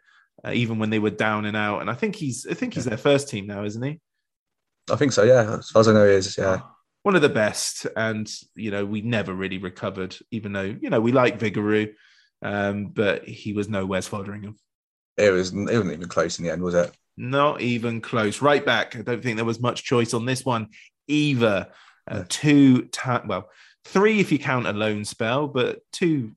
uh, 0.44 0.52
even 0.52 0.78
when 0.78 0.90
they 0.90 0.98
were 0.98 1.10
down 1.10 1.44
and 1.44 1.56
out. 1.56 1.80
And 1.80 1.90
I 1.90 1.94
think 1.94 2.16
he's, 2.16 2.46
I 2.48 2.54
think 2.54 2.74
he's 2.74 2.84
their 2.84 2.96
first 2.96 3.28
team 3.28 3.46
now, 3.46 3.64
isn't 3.64 3.82
he? 3.82 4.00
I 4.90 4.96
think 4.96 5.12
so, 5.12 5.22
yeah. 5.22 5.58
As 5.58 5.70
far 5.70 5.80
as 5.80 5.88
I 5.88 5.92
know, 5.92 6.06
he 6.06 6.14
is, 6.14 6.36
yeah. 6.36 6.60
One 7.02 7.16
of 7.16 7.22
the 7.22 7.28
best, 7.28 7.86
and 7.96 8.30
you 8.54 8.70
know 8.70 8.84
we 8.86 9.02
never 9.02 9.34
really 9.34 9.58
recovered, 9.58 10.16
even 10.30 10.52
though 10.52 10.62
you 10.80 10.88
know 10.88 11.02
we 11.02 11.12
like 11.12 11.38
Vigouroux, 11.38 11.92
um, 12.40 12.86
but 12.86 13.28
he 13.28 13.52
was 13.52 13.68
no 13.68 13.84
Wes 13.84 14.08
Foderingham. 14.08 14.54
It, 15.16 15.30
was, 15.30 15.52
it 15.52 15.64
wasn't 15.64 15.92
even 15.92 16.08
close 16.08 16.38
in 16.38 16.44
the 16.44 16.50
end, 16.50 16.62
was 16.62 16.74
it? 16.74 16.90
Not 17.16 17.60
even 17.60 18.00
close. 18.00 18.40
Right 18.40 18.64
back. 18.64 18.96
I 18.96 19.02
don't 19.02 19.22
think 19.22 19.36
there 19.36 19.44
was 19.44 19.60
much 19.60 19.84
choice 19.84 20.14
on 20.14 20.24
this 20.24 20.44
one 20.44 20.68
either. 21.06 21.68
Uh, 22.10 22.24
two, 22.28 22.86
ta- 22.86 23.22
well, 23.26 23.48
three 23.84 24.20
if 24.20 24.32
you 24.32 24.38
count 24.38 24.66
a 24.66 24.72
loan 24.72 25.04
spell, 25.04 25.46
but 25.46 25.80
two 25.92 26.32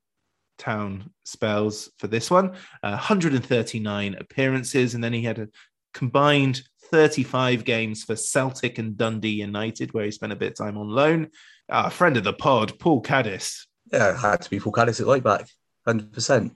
town 0.57 1.11
spells 1.23 1.89
for 1.97 2.07
this 2.07 2.29
one. 2.29 2.51
Uh, 2.83 2.91
139 2.91 4.15
appearances, 4.19 4.93
and 4.93 5.03
then 5.03 5.13
he 5.13 5.21
had 5.21 5.39
a 5.39 5.47
combined 5.93 6.61
35 6.91 7.63
games 7.65 8.03
for 8.03 8.15
Celtic 8.15 8.77
and 8.77 8.97
Dundee 8.97 9.29
United, 9.29 9.93
where 9.93 10.05
he 10.05 10.11
spent 10.11 10.33
a 10.33 10.37
bit 10.37 10.51
of 10.51 10.57
time 10.57 10.77
on 10.77 10.87
loan. 10.87 11.29
Ah, 11.69 11.89
friend 11.89 12.17
of 12.17 12.23
the 12.23 12.33
pod, 12.33 12.79
Paul 12.79 13.01
Caddis. 13.01 13.67
Yeah, 13.91 14.17
had 14.17 14.41
to 14.41 14.49
be 14.49 14.59
Paul 14.59 14.73
Caddis 14.73 15.01
at 15.01 15.07
right 15.07 15.23
back, 15.23 15.47
100%. 15.87 16.51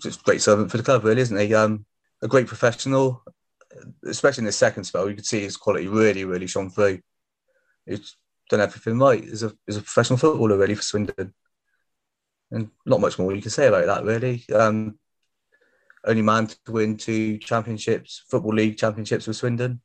Just 0.00 0.24
great 0.24 0.40
servant 0.40 0.70
for 0.70 0.76
the 0.76 0.82
club, 0.82 1.04
really, 1.04 1.20
isn't 1.20 1.38
he? 1.38 1.54
Um, 1.54 1.84
a 2.22 2.28
great 2.28 2.46
professional, 2.46 3.22
especially 4.04 4.42
in 4.42 4.46
the 4.46 4.52
second 4.52 4.84
spell. 4.84 5.08
You 5.08 5.14
could 5.14 5.26
see 5.26 5.40
his 5.40 5.56
quality 5.56 5.88
really, 5.88 6.24
really 6.24 6.46
shone 6.46 6.70
through. 6.70 7.00
He's 7.86 8.16
done 8.50 8.60
everything 8.60 8.98
right. 8.98 9.22
He's 9.22 9.42
a, 9.42 9.52
he's 9.66 9.76
a 9.76 9.82
professional 9.82 10.18
footballer, 10.18 10.56
really, 10.56 10.74
for 10.74 10.82
Swindon. 10.82 11.32
and 12.50 12.70
not 12.86 13.00
much 13.00 13.18
more 13.18 13.34
you 13.34 13.42
can 13.42 13.50
say 13.50 13.66
about 13.66 13.86
that 13.86 14.04
really. 14.04 14.44
Um, 14.54 14.98
only 16.06 16.22
man 16.22 16.46
to 16.48 16.56
win 16.72 16.96
two 16.96 17.38
championships, 17.38 18.24
football 18.28 18.52
league 18.54 18.76
championships 18.76 19.26
with 19.26 19.36
Swindon. 19.36 19.80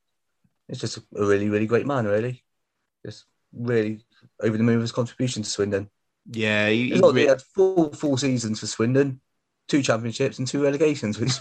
It's 0.67 0.81
just 0.81 0.97
a 0.97 1.03
really, 1.11 1.49
really 1.49 1.65
great 1.65 1.87
man, 1.87 2.05
really. 2.05 2.43
Just 3.05 3.25
really 3.53 4.01
over 4.41 4.57
the 4.57 4.63
moon 4.63 4.75
with 4.75 4.83
his 4.83 4.91
contribution 4.91 5.43
to 5.43 5.49
Swindon. 5.49 5.89
Yeah, 6.29 6.69
he, 6.69 6.89
not 6.91 7.13
that 7.13 7.19
he 7.21 7.25
had 7.27 7.41
four 7.41 7.91
full 7.93 8.17
seasons 8.17 8.59
for 8.59 8.67
Swindon, 8.67 9.21
two 9.67 9.81
championships 9.81 10.37
and 10.37 10.47
two 10.47 10.61
relegations, 10.61 11.17
which 11.19 11.29
is 11.29 11.39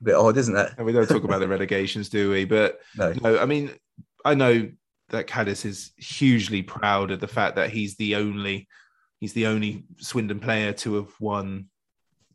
a 0.00 0.04
bit 0.04 0.14
odd, 0.14 0.36
isn't 0.38 0.56
it? 0.56 0.72
And 0.78 0.86
we 0.86 0.92
don't 0.92 1.08
talk 1.08 1.24
about 1.24 1.40
the 1.40 1.48
relegations, 1.48 2.08
do 2.08 2.30
we? 2.30 2.44
But 2.44 2.80
No. 2.96 3.12
no, 3.20 3.38
I 3.38 3.44
mean, 3.46 3.72
I 4.24 4.34
know 4.34 4.70
that 5.10 5.26
Caddis 5.26 5.64
is 5.64 5.92
hugely 5.96 6.62
proud 6.62 7.10
of 7.10 7.20
the 7.20 7.28
fact 7.28 7.56
that 7.56 7.70
he's 7.70 7.96
the 7.96 8.16
only 8.16 8.68
he's 9.20 9.32
the 9.32 9.46
only 9.46 9.84
Swindon 9.98 10.40
player 10.40 10.72
to 10.72 10.94
have 10.94 11.12
won 11.20 11.66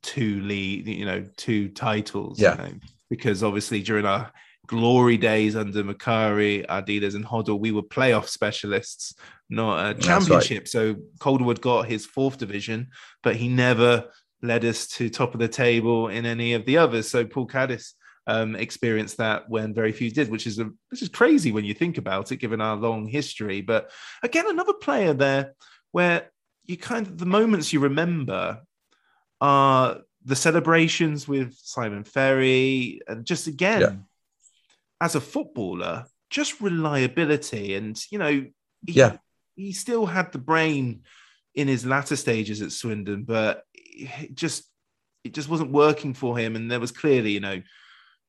two 0.02 0.42
league, 0.42 0.88
you 0.88 1.06
know, 1.06 1.26
two 1.38 1.70
titles. 1.70 2.40
Yeah. 2.40 2.56
You 2.56 2.58
know, 2.58 2.80
because 3.10 3.44
obviously 3.44 3.82
during 3.82 4.06
our 4.06 4.32
glory 4.68 5.18
days 5.18 5.56
under 5.56 5.84
Macari, 5.84 6.66
Ardiles, 6.68 7.16
and 7.16 7.26
Hoddle, 7.26 7.60
we 7.60 7.72
were 7.72 7.82
playoff 7.82 8.28
specialists, 8.28 9.16
not 9.50 9.80
a 9.80 9.94
right. 9.94 10.00
championship. 10.00 10.68
So 10.68 10.96
Calderwood 11.20 11.60
got 11.60 11.88
his 11.88 12.06
fourth 12.06 12.38
division, 12.38 12.90
but 13.24 13.36
he 13.36 13.50
never 13.50 14.06
led 14.42 14.64
us 14.64 14.88
to 14.88 15.10
top 15.10 15.34
of 15.34 15.40
the 15.40 15.48
table 15.48 16.08
in 16.08 16.26
any 16.26 16.54
of 16.54 16.66
the 16.66 16.78
others. 16.78 17.10
So 17.10 17.26
Paul 17.26 17.48
Caddis 17.48 17.96
um, 18.30 18.56
experienced 18.56 19.18
that 19.18 19.50
when 19.50 19.74
very 19.74 19.92
few 19.92 20.12
did, 20.12 20.30
which 20.30 20.46
is 20.46 20.60
a 20.60 20.66
which 20.90 21.02
is 21.02 21.10
crazy 21.10 21.52
when 21.52 21.66
you 21.66 21.74
think 21.74 21.98
about 21.98 22.32
it, 22.32 22.38
given 22.38 22.62
our 22.62 22.76
long 22.76 23.08
history. 23.08 23.62
But 23.62 23.90
again, 24.22 24.46
another 24.48 24.74
player 24.74 25.14
there 25.14 25.56
where 25.92 26.30
you 26.66 26.78
kind 26.78 27.08
of 27.08 27.18
the 27.18 27.26
moments 27.26 27.74
you 27.74 27.80
remember 27.80 28.62
are 29.42 30.02
the 30.24 30.36
celebrations 30.36 31.28
with 31.28 31.56
Simon 31.58 32.04
Ferry, 32.04 33.02
and 33.08 33.26
just 33.26 33.48
again, 33.48 33.82
Yeah. 33.82 33.96
as 35.02 35.16
a 35.16 35.22
footballer, 35.22 36.06
just 36.30 36.62
reliability, 36.62 37.74
and 37.76 38.00
you 38.12 38.20
know, 38.20 38.32
he, 38.86 38.94
Yeah. 38.94 39.18
he 39.56 39.72
still 39.72 40.06
had 40.06 40.32
the 40.32 40.40
brain 40.52 41.04
in 41.56 41.68
his 41.68 41.84
latter 41.86 42.16
stages 42.16 42.62
at 42.62 42.72
Swindon, 42.72 43.24
but 43.24 43.64
it 43.74 44.36
just 44.36 44.66
it 45.24 45.34
just 45.34 45.50
wasn't 45.50 45.72
working 45.72 46.14
for 46.14 46.38
him, 46.38 46.56
and 46.56 46.70
there 46.70 46.80
was 46.80 46.92
clearly, 46.92 47.32
you 47.32 47.40
know, 47.48 47.62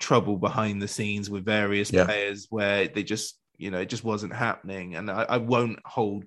trouble 0.00 0.36
behind 0.36 0.82
the 0.82 0.88
scenes 0.88 1.30
with 1.30 1.44
various 1.44 1.92
Yeah. 1.92 2.04
players 2.06 2.46
where 2.50 2.88
they 2.88 3.02
just, 3.04 3.38
you 3.58 3.70
know, 3.70 3.78
it 3.78 3.88
just 3.88 4.02
wasn't 4.04 4.34
happening, 4.34 4.96
and 4.96 5.10
I, 5.10 5.22
I 5.28 5.36
won't 5.36 5.78
hold 5.84 6.24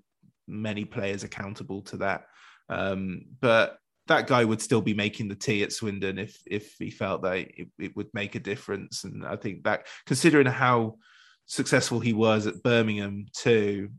many 0.48 0.86
players 0.86 1.24
accountable 1.24 1.82
to 1.84 1.98
that, 1.98 2.26
um, 2.70 3.26
but 3.42 3.78
that 4.08 4.28
guy 4.28 4.44
would 4.44 4.62
still 4.62 4.82
be 4.82 4.94
making 4.94 5.30
the 5.30 5.36
tea 5.36 5.64
at 5.64 5.72
Swindon 5.72 6.20
if 6.20 6.38
if 6.46 6.76
he 6.78 6.92
felt 6.92 7.22
that 7.24 7.38
it, 7.38 7.70
it 7.80 7.96
would 7.96 8.10
make 8.14 8.36
a 8.36 8.40
difference, 8.40 9.04
and 9.06 9.26
I 9.26 9.36
think 9.38 9.64
that 9.64 9.88
considering 10.06 10.46
how 10.48 10.98
successful 11.46 12.00
he 12.00 12.14
was 12.14 12.46
at 12.48 12.62
Birmingham 12.64 13.26
too, 13.36 13.90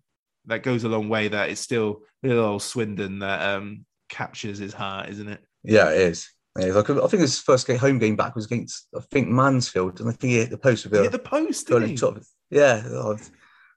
that 0.46 0.62
goes 0.62 0.84
a 0.84 0.88
long 0.88 1.08
way. 1.08 1.28
That 1.28 1.48
it's 1.50 1.60
still 1.60 2.02
little 2.22 2.44
old 2.44 2.62
Swindon 2.62 3.20
that 3.20 3.56
um, 3.56 3.86
captures 4.10 4.58
his 4.58 4.74
heart, 4.74 5.08
isn't 5.08 5.28
it? 5.28 5.40
Yeah, 5.62 5.90
it 5.90 6.00
is. 6.00 6.30
Is. 6.56 6.76
I, 6.76 6.82
think 6.82 7.20
his 7.20 7.40
first 7.40 7.66
game, 7.66 7.78
home 7.78 7.98
game 7.98 8.14
back 8.14 8.36
was 8.36 8.46
against, 8.46 8.86
I 8.96 9.00
think, 9.10 9.28
Mansfield, 9.28 9.98
and 9.98 10.08
I 10.08 10.12
think 10.12 10.30
he 10.32 10.38
hit 10.38 10.50
the 10.50 10.58
post 10.58 10.84
with 10.84 10.92
He 10.92 11.00
a 11.00 11.02
hit 11.02 11.12
the 11.12 11.18
post, 11.18 11.66
goal 11.66 11.80
didn't 11.80 11.90
he? 11.90 11.96
top. 11.96 12.18
Yeah, 12.50 12.82
I 12.86 13.16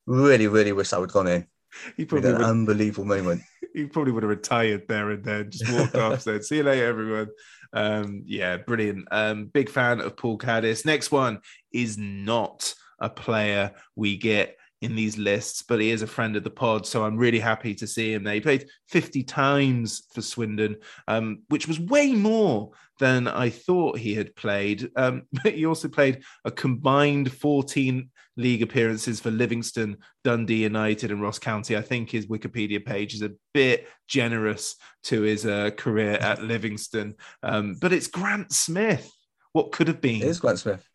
really, 0.06 0.48
really 0.48 0.74
wish 0.74 0.90
that 0.90 1.00
would 1.00 1.10
have 1.10 1.13
gone 1.13 1.28
in. 1.28 1.48
He 1.96 2.06
probably 2.06 2.30
an 2.30 2.38
would, 2.38 2.46
unbelievable 2.46 3.06
moment. 3.06 3.42
he 3.74 3.86
probably 3.86 4.12
would 4.12 4.24
have 4.24 4.30
retired 4.30 4.88
there 4.88 5.10
and 5.10 5.24
then, 5.24 5.50
just 5.50 5.72
walked 5.72 5.96
off, 5.96 6.22
said, 6.24 6.44
"See 6.44 6.58
you 6.58 6.63
later, 6.63 6.86
everyone." 6.86 7.30
Um, 7.74 8.24
yeah, 8.26 8.58
brilliant. 8.58 9.08
Um, 9.12 9.46
big 9.46 9.70
fan 9.70 10.00
of 10.00 10.16
Paul 10.16 10.38
Caddis. 10.38 10.86
Next 10.86 11.12
one 11.12 11.40
is 11.72 11.98
not 11.98 12.74
a 13.00 13.10
player 13.10 13.72
we 13.96 14.18
get 14.18 14.56
in 14.82 14.96
these 14.96 15.18
lists, 15.18 15.63
but 15.63 15.80
he 15.80 15.90
is 15.90 16.02
a 16.02 16.08
friend 16.08 16.36
of 16.36 16.44
the 16.44 16.50
pod, 16.50 16.86
so 16.86 17.04
I'm 17.04 17.18
really 17.18 17.40
happy 17.40 17.74
to 17.76 17.88
see 17.88 18.13
him 18.13 18.24
there. 18.24 18.36
He 18.36 18.42
played 18.42 18.70
50 18.90 19.24
times 19.24 20.04
for 20.13 20.22
Swindon, 20.22 20.78
um, 21.08 21.44
which 21.50 21.68
was 21.68 21.80
way 21.80 22.13
more 22.13 22.72
than 23.00 23.28
I 23.28 23.50
thought 23.50 23.98
he 23.98 24.13
had 24.13 24.36
played. 24.36 24.90
Um, 24.96 25.24
but 25.44 25.54
he 25.54 25.66
also 25.66 25.88
played 25.88 26.24
a 26.46 26.52
combined 26.52 27.32
14 27.32 28.10
league 28.36 28.62
appearances 28.62 29.20
for 29.20 29.32
Livingston, 29.32 29.98
Dundee 30.24 30.63
United, 30.63 31.12
and 31.12 31.22
Ross 31.22 31.40
County. 31.40 31.76
I 31.76 31.82
think 31.82 32.12
his 32.12 32.28
Wikipedia 32.28 32.86
page 32.86 33.16
is 33.16 33.24
a 33.24 33.34
bit 33.54 33.88
generous 34.08 34.76
to 35.06 35.22
his 35.22 35.46
uh, 35.46 35.72
career 35.72 36.13
at 36.13 36.44
Livingston. 36.44 37.16
Um, 37.42 37.78
but 37.82 37.94
it's 37.94 38.08
Grant 38.08 38.52
Smith. 38.52 39.12
What 39.54 39.72
could 39.72 39.88
have 39.88 40.02
been? 40.02 40.22
It 40.22 40.28
is 40.28 40.40
Grant 40.40 40.60
Smith. 40.60 40.88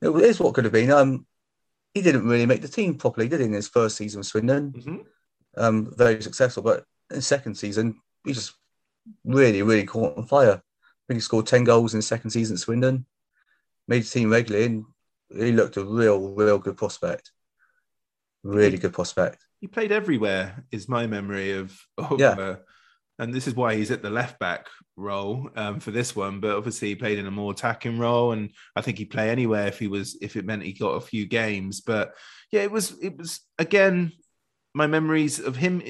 It 0.00 0.08
is 0.08 0.40
what 0.40 0.54
could 0.54 0.64
have 0.64 0.72
been. 0.72 0.90
Um, 0.90 1.26
he 1.94 2.02
didn't 2.02 2.26
really 2.28 2.46
make 2.46 2.60
the 2.60 2.68
team 2.68 2.96
properly, 2.96 3.28
did 3.28 3.40
he, 3.40 3.46
in 3.46 3.52
his 3.52 3.68
first 3.68 3.96
season 3.96 4.18
with 4.18 4.26
Swindon? 4.26 4.72
Mhm. 4.72 5.04
Um, 5.56 5.94
very 5.96 6.20
successful, 6.20 6.62
but 6.62 6.84
in 7.12 7.20
second 7.22 7.54
season, 7.54 8.00
he 8.24 8.32
just 8.32 8.54
really, 9.24 9.62
really 9.62 9.84
caught 9.86 10.18
on 10.18 10.26
fire. 10.26 10.60
I 10.60 11.02
think 11.06 11.16
he 11.18 11.20
scored 11.20 11.46
10 11.46 11.64
goals 11.64 11.94
in 11.94 11.98
his 11.98 12.06
second 12.06 12.30
season 12.30 12.54
at 12.54 12.60
Swindon, 12.60 13.06
made 13.86 14.02
the 14.02 14.08
team 14.08 14.30
regularly, 14.30 14.66
and 14.66 14.84
he 15.30 15.52
looked 15.52 15.76
a 15.76 15.84
real, 15.84 16.32
real 16.34 16.58
good 16.58 16.76
prospect. 16.76 17.30
Really 18.42 18.76
good 18.78 18.92
prospect. 18.92 19.38
He 19.60 19.68
played 19.68 19.92
everywhere, 19.92 20.64
is 20.70 20.88
my 20.88 21.06
memory 21.06 21.52
of. 21.52 21.78
of 21.96 22.18
Yeah. 22.20 22.30
uh, 22.30 22.56
and 23.18 23.32
this 23.32 23.46
is 23.46 23.54
why 23.54 23.76
he's 23.76 23.90
at 23.90 24.02
the 24.02 24.10
left 24.10 24.38
back 24.38 24.66
role 24.96 25.48
um, 25.56 25.80
for 25.80 25.90
this 25.90 26.16
one. 26.16 26.40
But 26.40 26.56
obviously, 26.56 26.88
he 26.88 26.94
played 26.96 27.18
in 27.18 27.26
a 27.26 27.30
more 27.30 27.52
attacking 27.52 27.98
role, 27.98 28.32
and 28.32 28.50
I 28.74 28.80
think 28.80 28.98
he'd 28.98 29.10
play 29.10 29.30
anywhere 29.30 29.66
if 29.66 29.78
he 29.78 29.88
was 29.88 30.18
if 30.20 30.36
it 30.36 30.44
meant 30.44 30.62
he 30.62 30.72
got 30.72 30.96
a 30.96 31.00
few 31.00 31.26
games. 31.26 31.80
But 31.80 32.14
yeah, 32.50 32.62
it 32.62 32.70
was 32.70 32.98
it 33.02 33.16
was 33.16 33.40
again 33.58 34.12
my 34.74 34.86
memories 34.86 35.38
of 35.38 35.56
him 35.56 35.82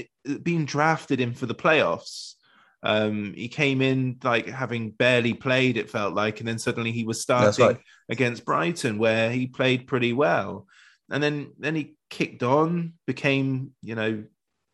being 0.42 0.66
drafted 0.66 1.20
in 1.20 1.32
for 1.32 1.46
the 1.46 1.54
playoffs. 1.54 2.34
Um, 2.82 3.32
he 3.34 3.48
came 3.48 3.80
in 3.80 4.18
like 4.22 4.46
having 4.46 4.90
barely 4.90 5.32
played, 5.32 5.78
it 5.78 5.88
felt 5.88 6.14
like, 6.14 6.40
and 6.40 6.48
then 6.48 6.58
suddenly 6.58 6.92
he 6.92 7.04
was 7.04 7.22
starting 7.22 7.64
right. 7.64 7.78
against 8.10 8.44
Brighton, 8.44 8.98
where 8.98 9.30
he 9.30 9.46
played 9.46 9.86
pretty 9.86 10.12
well. 10.12 10.66
And 11.10 11.22
then 11.22 11.52
then 11.58 11.74
he 11.74 11.96
kicked 12.10 12.42
on, 12.42 12.92
became, 13.06 13.72
you 13.80 13.94
know, 13.94 14.24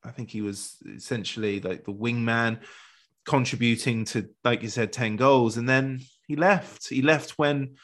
I 0.04 0.10
think 0.10 0.30
he 0.30 0.42
was 0.42 0.76
essentially 0.86 1.60
like 1.60 1.84
the 1.84 1.92
wingman, 1.92 2.60
contributing 3.26 4.04
to, 4.06 4.28
like 4.44 4.62
you 4.62 4.68
said, 4.68 4.92
10 4.92 5.16
goals. 5.16 5.56
And 5.56 5.68
then 5.68 6.00
he 6.26 6.36
left. 6.36 6.88
He 6.88 7.02
left 7.02 7.32
when 7.32 7.76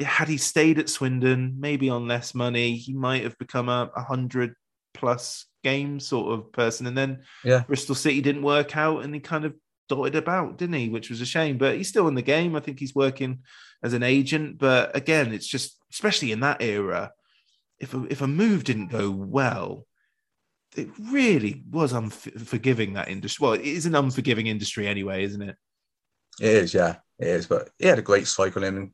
had 0.00 0.28
he 0.28 0.38
stayed 0.38 0.78
at 0.78 0.88
Swindon, 0.88 1.56
maybe 1.58 1.88
on 1.90 2.08
less 2.08 2.34
money, 2.34 2.76
he 2.76 2.94
might 2.94 3.22
have 3.22 3.38
become 3.38 3.68
a, 3.68 3.90
a 3.94 4.02
hundred 4.02 4.54
plus 4.94 5.46
game 5.62 6.00
sort 6.00 6.32
of 6.32 6.52
person. 6.52 6.86
And 6.86 6.96
then 6.96 7.22
Yeah. 7.44 7.60
Bristol 7.66 7.94
City 7.94 8.20
didn't 8.20 8.42
work 8.42 8.76
out 8.76 9.04
and 9.04 9.14
he 9.14 9.20
kind 9.20 9.44
of 9.44 9.54
dotted 9.88 10.16
about, 10.16 10.58
didn't 10.58 10.76
he? 10.76 10.88
Which 10.88 11.10
was 11.10 11.20
a 11.20 11.26
shame. 11.26 11.58
But 11.58 11.76
he's 11.76 11.88
still 11.88 12.08
in 12.08 12.14
the 12.14 12.22
game. 12.22 12.56
I 12.56 12.60
think 12.60 12.80
he's 12.80 12.94
working 12.94 13.40
as 13.82 13.92
an 13.92 14.02
agent. 14.02 14.58
But 14.58 14.96
again, 14.96 15.32
it's 15.32 15.46
just, 15.46 15.76
especially 15.92 16.32
in 16.32 16.40
that 16.40 16.62
era, 16.62 17.12
if 17.78 17.94
a, 17.94 18.06
if 18.08 18.22
a 18.22 18.26
move 18.26 18.64
didn't 18.64 18.88
go 18.88 19.10
well, 19.10 19.86
it 20.76 20.88
really 21.10 21.62
was 21.70 21.92
unforgiving 21.92 22.94
that 22.94 23.08
industry. 23.08 23.44
Well, 23.44 23.54
it 23.54 23.62
is 23.62 23.86
an 23.86 23.94
unforgiving 23.94 24.46
industry 24.46 24.86
anyway, 24.86 25.24
isn't 25.24 25.42
it? 25.42 25.56
It 26.40 26.48
is, 26.48 26.74
yeah, 26.74 26.96
it 27.18 27.28
is. 27.28 27.46
But 27.46 27.70
he 27.78 27.86
had 27.86 27.98
a 27.98 28.02
great 28.02 28.26
cycle 28.26 28.64
him 28.64 28.76
and 28.76 28.90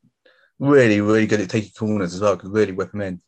really, 0.59 1.01
really 1.01 1.27
good 1.27 1.41
at 1.41 1.51
taking 1.51 1.71
corners 1.71 2.15
as 2.15 2.21
well. 2.21 2.37
Could 2.37 2.53
really 2.53 2.73
whip 2.73 2.93
him 2.93 3.01
in. 3.03 3.21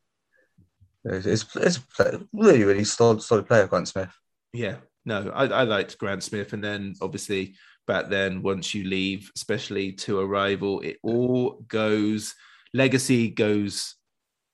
It's, 1.05 1.27
it's, 1.27 1.57
it's 1.57 1.79
a 1.99 2.21
really, 2.33 2.65
really 2.65 2.85
solid, 2.85 3.23
solid 3.23 3.47
player, 3.47 3.67
Grant 3.67 3.89
Smith. 3.89 4.13
Yeah, 4.53 4.77
no, 5.05 5.31
I, 5.35 5.45
I 5.45 5.63
liked 5.63 5.99
Grant 5.99 6.23
Smith, 6.23 6.53
and 6.53 6.63
then 6.63 6.95
obviously 7.01 7.55
back 7.87 8.09
then, 8.09 8.43
once 8.43 8.75
you 8.75 8.85
leave, 8.85 9.31
especially 9.37 9.93
to 9.93 10.21
a 10.21 10.27
rival, 10.27 10.81
it 10.81 10.99
all 11.03 11.65
goes 11.69 12.35
legacy 12.73 13.29
goes 13.29 13.97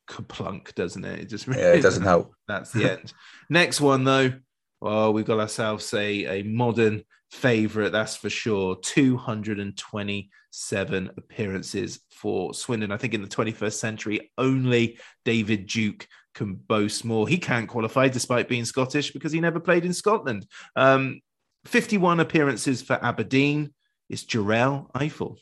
kaplunk, 0.06 0.74
doesn't 0.74 1.04
it? 1.04 1.20
It 1.20 1.28
just 1.28 1.46
Yeah, 1.46 1.72
it 1.72 1.82
doesn't 1.82 2.04
help. 2.04 2.34
That's 2.48 2.72
the 2.72 2.92
end. 2.92 3.12
Next 3.50 3.80
one 3.80 4.04
though, 4.04 4.32
well, 4.80 5.12
we've 5.12 5.24
got 5.24 5.40
ourselves 5.40 5.92
a, 5.94 6.40
a 6.40 6.42
modern 6.42 7.04
favourite, 7.30 7.92
that's 7.92 8.16
for 8.16 8.30
sure. 8.30 8.76
227 8.76 11.10
appearances 11.16 12.00
for 12.10 12.54
Swindon. 12.54 12.92
I 12.92 12.96
think 12.96 13.14
in 13.14 13.22
the 13.22 13.28
21st 13.28 13.74
century, 13.74 14.32
only 14.38 14.98
David 15.24 15.66
Duke 15.66 16.06
can 16.34 16.54
boast 16.54 17.04
more. 17.04 17.26
He 17.26 17.38
can't 17.38 17.68
qualify 17.68 18.08
despite 18.08 18.48
being 18.48 18.64
Scottish 18.64 19.10
because 19.10 19.32
he 19.32 19.40
never 19.40 19.60
played 19.60 19.84
in 19.84 19.92
Scotland. 19.92 20.46
Um, 20.76 21.20
51 21.64 22.20
appearances 22.20 22.82
for 22.82 23.02
Aberdeen. 23.02 23.74
It's 24.08 24.24
Jerel 24.24 24.90
Ifil. 24.92 25.38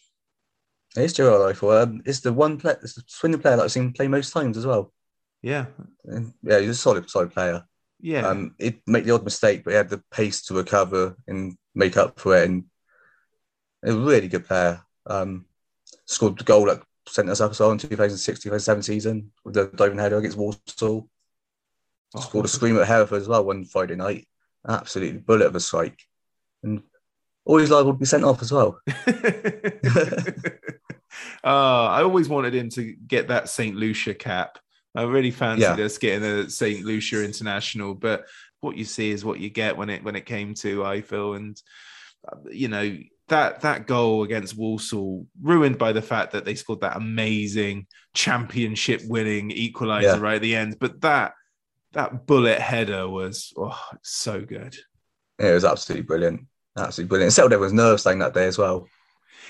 It's 0.96 1.12
Jerel 1.12 1.52
Ifil. 1.52 1.82
Um, 1.82 2.02
it's 2.04 2.20
the 2.20 2.32
one 2.32 2.58
player, 2.58 2.78
it's 2.82 2.94
the 2.94 3.02
Swindon 3.06 3.40
player 3.40 3.56
that 3.56 3.64
I've 3.64 3.72
seen 3.72 3.92
play 3.92 4.08
most 4.08 4.32
times 4.32 4.56
as 4.56 4.66
well. 4.66 4.92
Yeah. 5.42 5.66
Yeah, 6.42 6.60
he's 6.60 6.70
a 6.70 6.74
solid, 6.74 7.10
solid 7.10 7.32
player. 7.32 7.64
Yeah. 8.00 8.26
Um, 8.28 8.54
he'd 8.58 8.80
make 8.86 9.04
the 9.04 9.12
odd 9.12 9.24
mistake, 9.24 9.64
but 9.64 9.70
he 9.70 9.76
had 9.76 9.88
the 9.88 10.02
pace 10.10 10.42
to 10.46 10.54
recover 10.54 11.16
and 11.26 11.56
make 11.74 11.96
up 11.96 12.20
for 12.20 12.36
it. 12.36 12.48
And 12.48 12.64
A 13.84 13.92
really 13.92 14.28
good 14.28 14.46
player. 14.46 14.80
Um, 15.06 15.46
scored 16.06 16.38
the 16.38 16.44
goal 16.44 16.66
that 16.66 16.82
sent 17.06 17.28
us 17.28 17.40
up 17.40 17.50
as 17.50 17.60
well 17.60 17.72
in 17.72 17.78
2006 17.78 18.40
2007 18.40 18.82
season 18.82 19.30
with 19.44 19.54
the 19.54 19.66
diving 19.74 19.98
header 19.98 20.16
against 20.18 20.38
Walsall. 20.38 21.08
Oh, 22.14 22.20
Scored 22.20 22.44
a 22.44 22.48
scream 22.48 22.78
at 22.78 22.86
Hereford 22.86 23.20
as 23.20 23.28
well 23.28 23.44
one 23.44 23.64
Friday 23.64 23.96
night. 23.96 24.26
Absolutely 24.66 25.18
bullet 25.18 25.46
of 25.46 25.56
a 25.56 25.60
strike. 25.60 26.00
And 26.62 26.82
always 27.44 27.70
liable 27.70 27.92
to 27.92 27.98
be 27.98 28.06
sent 28.06 28.24
off 28.24 28.40
as 28.40 28.52
well. 28.52 28.80
uh, 31.44 31.86
I 31.86 32.02
always 32.02 32.28
wanted 32.28 32.54
him 32.54 32.70
to 32.70 32.94
get 33.06 33.28
that 33.28 33.48
St. 33.48 33.76
Lucia 33.76 34.14
cap. 34.14 34.58
I 34.94 35.02
really 35.02 35.30
fancied 35.30 35.78
Yeah. 35.78 35.84
us 35.84 35.98
getting 35.98 36.24
a 36.24 36.48
St. 36.48 36.84
Lucia 36.84 37.24
international, 37.24 37.94
but 37.94 38.26
what 38.60 38.76
you 38.76 38.84
see 38.84 39.10
is 39.10 39.24
what 39.24 39.40
you 39.40 39.50
get 39.50 39.76
when 39.76 39.90
it 39.90 40.02
when 40.04 40.16
it 40.16 40.24
came 40.26 40.54
to 40.54 40.78
Ifil, 40.78 41.36
and 41.36 41.60
uh, 42.26 42.36
you 42.50 42.68
know 42.68 42.96
that 43.28 43.60
that 43.62 43.86
goal 43.86 44.22
against 44.22 44.56
Walsall 44.56 45.26
ruined 45.42 45.78
by 45.78 45.92
the 45.92 46.02
fact 46.02 46.32
that 46.32 46.44
they 46.44 46.54
scored 46.54 46.80
that 46.82 46.96
amazing 46.96 47.86
championship 48.14 49.02
winning 49.06 49.50
equaliser 49.50 50.02
Yeah. 50.02 50.20
right 50.20 50.36
at 50.36 50.42
the 50.42 50.56
end. 50.56 50.76
But 50.78 51.00
that 51.00 51.32
that 51.92 52.26
bullet 52.26 52.60
header 52.60 53.08
was 53.08 53.52
oh, 53.56 53.78
so 54.02 54.40
good. 54.40 54.76
It 55.38 55.52
was 55.52 55.64
absolutely 55.64 56.04
brilliant. 56.04 56.46
Absolutely 56.76 57.08
brilliant. 57.08 57.32
It 57.32 57.34
settled 57.34 57.52
everyone's 57.52 57.72
nerves 57.72 58.02
saying 58.02 58.18
that 58.20 58.34
day 58.34 58.46
as 58.46 58.58
well. 58.58 58.86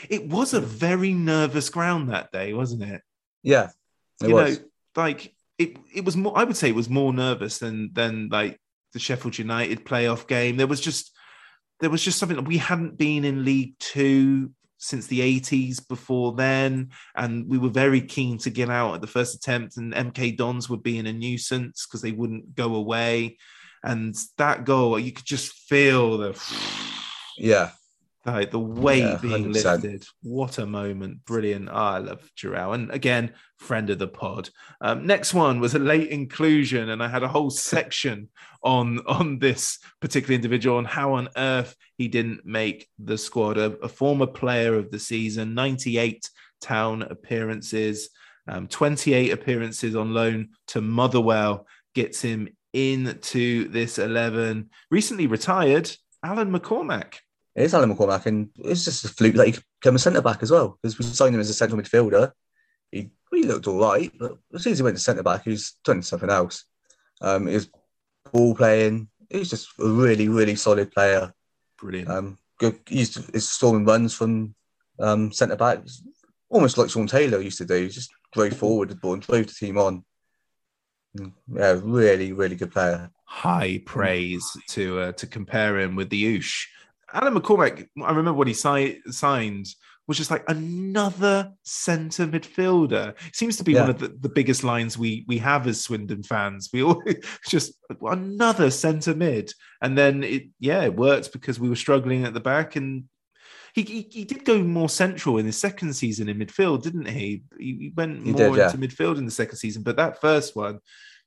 It 0.08 0.28
was 0.28 0.54
a 0.54 0.60
very 0.60 1.12
nervous 1.12 1.70
ground 1.70 2.10
that 2.10 2.32
day, 2.32 2.52
wasn't 2.52 2.82
it? 2.82 3.02
Yeah, 3.42 3.70
it 4.22 4.28
you 4.28 4.34
was. 4.34 4.58
know, 4.58 4.64
like 4.96 5.34
it, 5.58 5.76
it 5.94 6.04
was 6.04 6.16
more. 6.16 6.36
I 6.36 6.44
would 6.44 6.56
say 6.56 6.68
it 6.68 6.74
was 6.74 6.90
more 6.90 7.12
nervous 7.12 7.58
than 7.58 7.90
than 7.92 8.28
like 8.30 8.60
the 8.92 8.98
Sheffield 8.98 9.38
United 9.38 9.84
playoff 9.84 10.26
game. 10.26 10.56
There 10.56 10.66
was 10.66 10.80
just 10.80 11.16
there 11.80 11.90
was 11.90 12.02
just 12.02 12.18
something 12.18 12.36
that 12.36 12.46
we 12.46 12.58
hadn't 12.58 12.96
been 12.96 13.24
in 13.24 13.44
League 13.44 13.74
Two 13.78 14.50
since 14.78 15.06
the 15.06 15.40
80s 15.40 15.88
before 15.88 16.32
then 16.32 16.90
and 17.16 17.48
we 17.48 17.56
were 17.56 17.70
very 17.70 18.02
keen 18.02 18.36
to 18.36 18.50
get 18.50 18.68
out 18.68 18.94
at 18.94 19.00
the 19.00 19.06
first 19.06 19.34
attempt 19.34 19.78
and 19.78 19.94
mk 19.94 20.36
dons 20.36 20.68
would 20.68 20.82
be 20.82 20.98
in 20.98 21.06
a 21.06 21.12
nuisance 21.12 21.86
because 21.86 22.02
they 22.02 22.12
wouldn't 22.12 22.54
go 22.54 22.74
away 22.74 23.38
and 23.82 24.14
that 24.36 24.66
goal 24.66 24.98
you 24.98 25.10
could 25.10 25.24
just 25.24 25.54
feel 25.54 26.18
the 26.18 26.38
yeah, 27.36 27.70
like 28.26 28.50
the 28.50 28.58
weight 28.58 29.00
Yeah, 29.00 29.18
being 29.20 29.52
lifted. 29.52 30.04
What 30.22 30.58
a 30.58 30.66
moment. 30.66 31.24
Brilliant. 31.24 31.68
Ah, 31.70 31.94
I 31.94 31.98
love 31.98 32.30
Giroud. 32.36 32.74
And 32.74 32.90
again, 32.90 33.34
friend 33.58 33.90
of 33.90 33.98
the 33.98 34.08
pod. 34.08 34.50
Um, 34.80 35.06
next 35.06 35.34
one 35.34 35.60
was 35.60 35.74
a 35.74 35.78
late 35.78 36.08
inclusion, 36.08 36.90
and 36.90 37.02
I 37.02 37.08
had 37.08 37.22
a 37.22 37.28
whole 37.28 37.50
section 37.74 38.30
on, 38.62 39.00
on 39.06 39.38
this 39.38 39.78
particular 40.00 40.34
individual 40.34 40.78
on 40.78 40.84
how 40.84 41.14
on 41.14 41.28
earth 41.36 41.76
he 41.98 42.08
didn't 42.08 42.46
make 42.46 42.88
the 42.98 43.18
squad. 43.18 43.58
A, 43.58 43.76
a 43.78 43.88
former 43.88 44.26
player 44.26 44.74
of 44.74 44.90
the 44.90 44.98
season, 44.98 45.54
98 45.54 46.28
town 46.60 47.02
appearances, 47.02 48.08
um, 48.48 48.68
28 48.68 49.32
appearances 49.32 49.94
on 49.94 50.14
loan 50.14 50.50
to 50.68 50.80
Motherwell, 50.80 51.66
gets 51.94 52.22
him 52.22 52.48
into 52.72 53.68
this 53.68 53.98
11. 53.98 54.70
Recently 54.90 55.26
retired, 55.26 55.90
Alan 56.24 56.50
McCormack. 56.50 57.16
It 57.56 57.62
is 57.64 57.74
Alan 57.74 57.94
McCormack, 57.94 58.26
and 58.26 58.50
it's 58.58 58.84
just 58.84 59.04
a 59.04 59.08
fluke 59.08 59.36
that 59.36 59.46
he 59.46 59.54
became 59.80 59.94
a 59.94 59.98
centre 59.98 60.20
back 60.22 60.42
as 60.42 60.50
well 60.50 60.78
because 60.82 60.98
we 60.98 61.04
signed 61.04 61.34
him 61.34 61.40
as 61.40 61.50
a 61.50 61.54
central 61.54 61.80
midfielder. 61.80 62.32
He, 62.90 63.10
he 63.32 63.44
looked 63.44 63.68
all 63.68 63.78
right, 63.80 64.12
but 64.18 64.38
as 64.54 64.62
soon 64.62 64.72
as 64.72 64.78
he 64.78 64.82
went 64.82 64.96
to 64.96 65.02
centre 65.02 65.22
back, 65.22 65.44
he 65.44 65.50
was 65.50 65.74
doing 65.84 66.02
something 66.02 66.30
else. 66.30 66.64
Um, 67.20 67.46
he 67.46 67.54
was 67.54 67.70
ball 68.32 68.54
playing. 68.54 69.08
He 69.30 69.38
was 69.38 69.50
just 69.50 69.68
a 69.78 69.88
really, 69.88 70.28
really 70.28 70.56
solid 70.56 70.90
player. 70.92 71.32
Brilliant. 71.78 72.10
Um, 72.10 72.38
good. 72.58 72.80
He 72.88 72.98
used 73.00 73.14
to, 73.14 73.32
his 73.32 73.48
storming 73.48 73.84
runs 73.84 74.14
from 74.14 74.54
um, 74.98 75.30
centre 75.32 75.56
back, 75.56 75.80
almost 76.50 76.76
like 76.76 76.90
Shaun 76.90 77.06
Taylor 77.06 77.40
used 77.40 77.58
to 77.58 77.64
do. 77.64 77.82
He 77.82 77.88
Just 77.88 78.10
drove 78.32 78.56
forward 78.56 78.88
the 78.90 78.96
ball 78.96 79.14
and 79.14 79.22
drove 79.22 79.46
the 79.46 79.52
team 79.54 79.78
on. 79.78 80.04
Mm, 81.16 81.32
Yeah, 81.52 81.80
really, 81.82 82.32
really 82.32 82.56
good 82.56 82.72
player. 82.72 83.10
high 83.26 83.80
praise 83.86 84.44
to 84.70 84.98
uh, 85.00 85.12
to 85.12 85.26
compare 85.26 85.78
him 85.78 85.94
with 85.96 86.10
the 86.10 86.36
Oosh. 86.38 86.66
Alan 87.14 87.34
McCormack, 87.34 87.86
I 88.02 88.08
remember 88.08 88.34
when 88.34 88.48
he 88.48 88.54
si- 88.54 89.00
signed, 89.06 89.66
was 90.06 90.18
just 90.18 90.30
like 90.30 90.44
another 90.48 91.52
centre 91.62 92.26
midfielder. 92.26 93.14
Seems 93.32 93.56
to 93.56 93.64
be 93.64 93.74
one 93.74 93.88
of 93.88 93.98
the, 93.98 94.08
the 94.08 94.28
biggest 94.28 94.64
lines 94.64 94.98
we 94.98 95.24
we 95.26 95.38
have 95.38 95.66
as 95.66 95.80
Swindon 95.80 96.22
fans. 96.22 96.68
We 96.72 96.82
all 96.82 97.02
just 97.48 97.72
another 98.02 98.70
centre 98.70 99.14
mid, 99.14 99.52
and 99.80 99.96
then 99.96 100.22
it 100.22 100.44
yeah 100.60 100.82
it 100.82 100.96
worked 100.96 101.32
because 101.32 101.58
we 101.58 101.68
were 101.68 101.76
struggling 101.76 102.24
at 102.24 102.34
the 102.34 102.40
back 102.40 102.76
and. 102.76 103.04
He, 103.74 103.82
he, 103.82 104.08
he 104.08 104.24
did 104.24 104.44
go 104.44 104.62
more 104.62 104.88
central 104.88 105.36
in 105.38 105.46
his 105.46 105.58
second 105.58 105.94
season 105.94 106.28
in 106.28 106.38
midfield, 106.38 106.84
didn't 106.84 107.08
he? 107.08 107.42
He, 107.58 107.64
he 107.80 107.92
went 107.96 108.24
He 108.24 108.30
more 108.30 108.38
did, 108.38 108.56
yeah. 108.56 108.70
into 108.70 108.78
midfield 108.78 109.18
in 109.18 109.24
the 109.24 109.32
second 109.32 109.56
season, 109.56 109.82
but 109.82 109.96
that 109.96 110.20
first 110.20 110.54
one, 110.54 110.78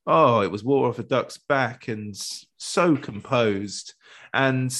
oh, 0.06 0.40
it 0.40 0.50
was 0.50 0.64
water 0.64 0.88
off 0.88 0.98
a 0.98 1.02
duck's 1.02 1.36
back 1.36 1.88
and 1.88 2.16
so 2.56 2.96
composed. 2.96 3.92
And 4.32 4.74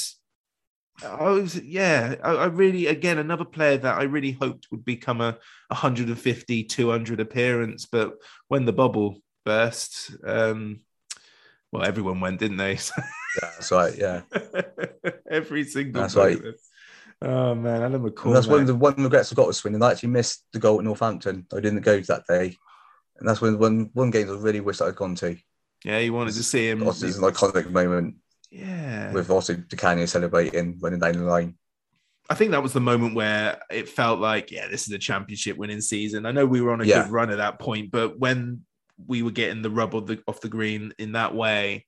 I 1.05 1.31
was, 1.31 1.61
yeah, 1.61 2.17
I, 2.23 2.31
I 2.31 2.47
really, 2.47 2.87
again, 2.87 3.19
another 3.19 3.45
player 3.45 3.77
that 3.77 3.99
I 3.99 4.05
really 4.05 4.33
hoped 4.33 4.69
would 4.71 4.85
become 4.85 5.21
a 5.21 5.39
150, 5.69 6.65
200 6.65 7.21
appearance. 7.21 7.87
But 7.87 8.15
when 8.49 8.65
the 8.65 8.73
bubble 8.73 9.21
burst, 9.45 10.11
um, 10.25 10.81
well, 11.71 11.85
everyone 11.85 12.21
went, 12.21 12.41
didn't 12.41 12.57
they? 12.57 12.79
Yeah, 13.43 13.51
that's 13.55 13.71
right. 13.71 13.95
Yeah, 13.97 14.23
Every 15.31 15.63
single 15.63 16.01
That's 16.01 16.17
right. 16.17 16.41
Oh 17.21 17.55
man, 17.55 17.83
Alan 17.83 18.03
and 18.03 18.35
that's 18.35 18.47
one 18.47 18.63
of 18.63 18.67
the 18.67 18.75
one 18.75 18.95
regrets 18.97 19.31
I 19.31 19.37
got 19.37 19.47
with 19.47 19.57
Swindon. 19.57 19.83
I 19.83 19.93
actually 19.93 20.09
missed 20.09 20.45
the 20.53 20.59
goal 20.59 20.79
at 20.79 20.85
Northampton. 20.85 21.47
I 21.53 21.61
didn't 21.61 21.83
go 21.83 22.01
to 22.01 22.07
that 22.07 22.27
day, 22.27 22.57
and 23.19 23.29
that's 23.29 23.43
when 23.43 23.59
one 23.59 23.91
one 23.93 24.11
game 24.11 24.31
I 24.31 24.33
really 24.33 24.61
wish 24.61 24.81
I'd 24.81 24.97
gone 24.97 25.15
to. 25.17 25.37
yeah, 25.85 25.99
you 25.99 26.15
wanted 26.15 26.35
to 26.35 26.43
see 26.43 26.71
him. 26.71 26.83
It's 26.83 27.03
an 27.03 27.23
iconic 27.23 27.71
moment 27.71 28.17
Yeah, 28.51 29.13
with 29.13 29.31
also 29.31 29.55
Di 29.55 29.77
Canio 29.77 30.07
celebrating 30.07 30.79
running 30.81 31.01
down 31.01 31.13
the 31.13 31.25
line. 31.25 31.57
I 32.31 32.35
think 32.35 32.51
that 32.51 32.63
was 32.63 32.73
the 32.75 32.81
moment 32.81 33.15
where 33.15 33.61
it 33.71 33.89
felt 33.89 34.21
like, 34.21 34.51
yeah, 34.51 34.69
this 34.69 34.87
is 34.87 34.93
a 34.93 34.99
championship 34.99 35.57
winning 35.57 35.81
season. 35.81 36.27
I 36.27 36.33
know 36.33 36.45
we 36.47 36.61
were 36.61 36.73
on 36.73 36.81
a 36.81 36.85
Yeah. 36.85 37.03
good 37.03 37.13
run 37.13 37.31
at 37.31 37.39
that 37.39 37.59
point, 37.59 37.91
but 37.91 38.19
when 38.19 38.63
we 39.07 39.23
were 39.23 39.31
getting 39.31 39.63
the 39.63 39.71
rub 39.71 39.95
of 39.95 40.07
the, 40.07 40.23
off 40.27 40.41
the 40.41 40.49
green 40.49 40.93
in 40.99 41.13
that 41.13 41.35
way, 41.35 41.87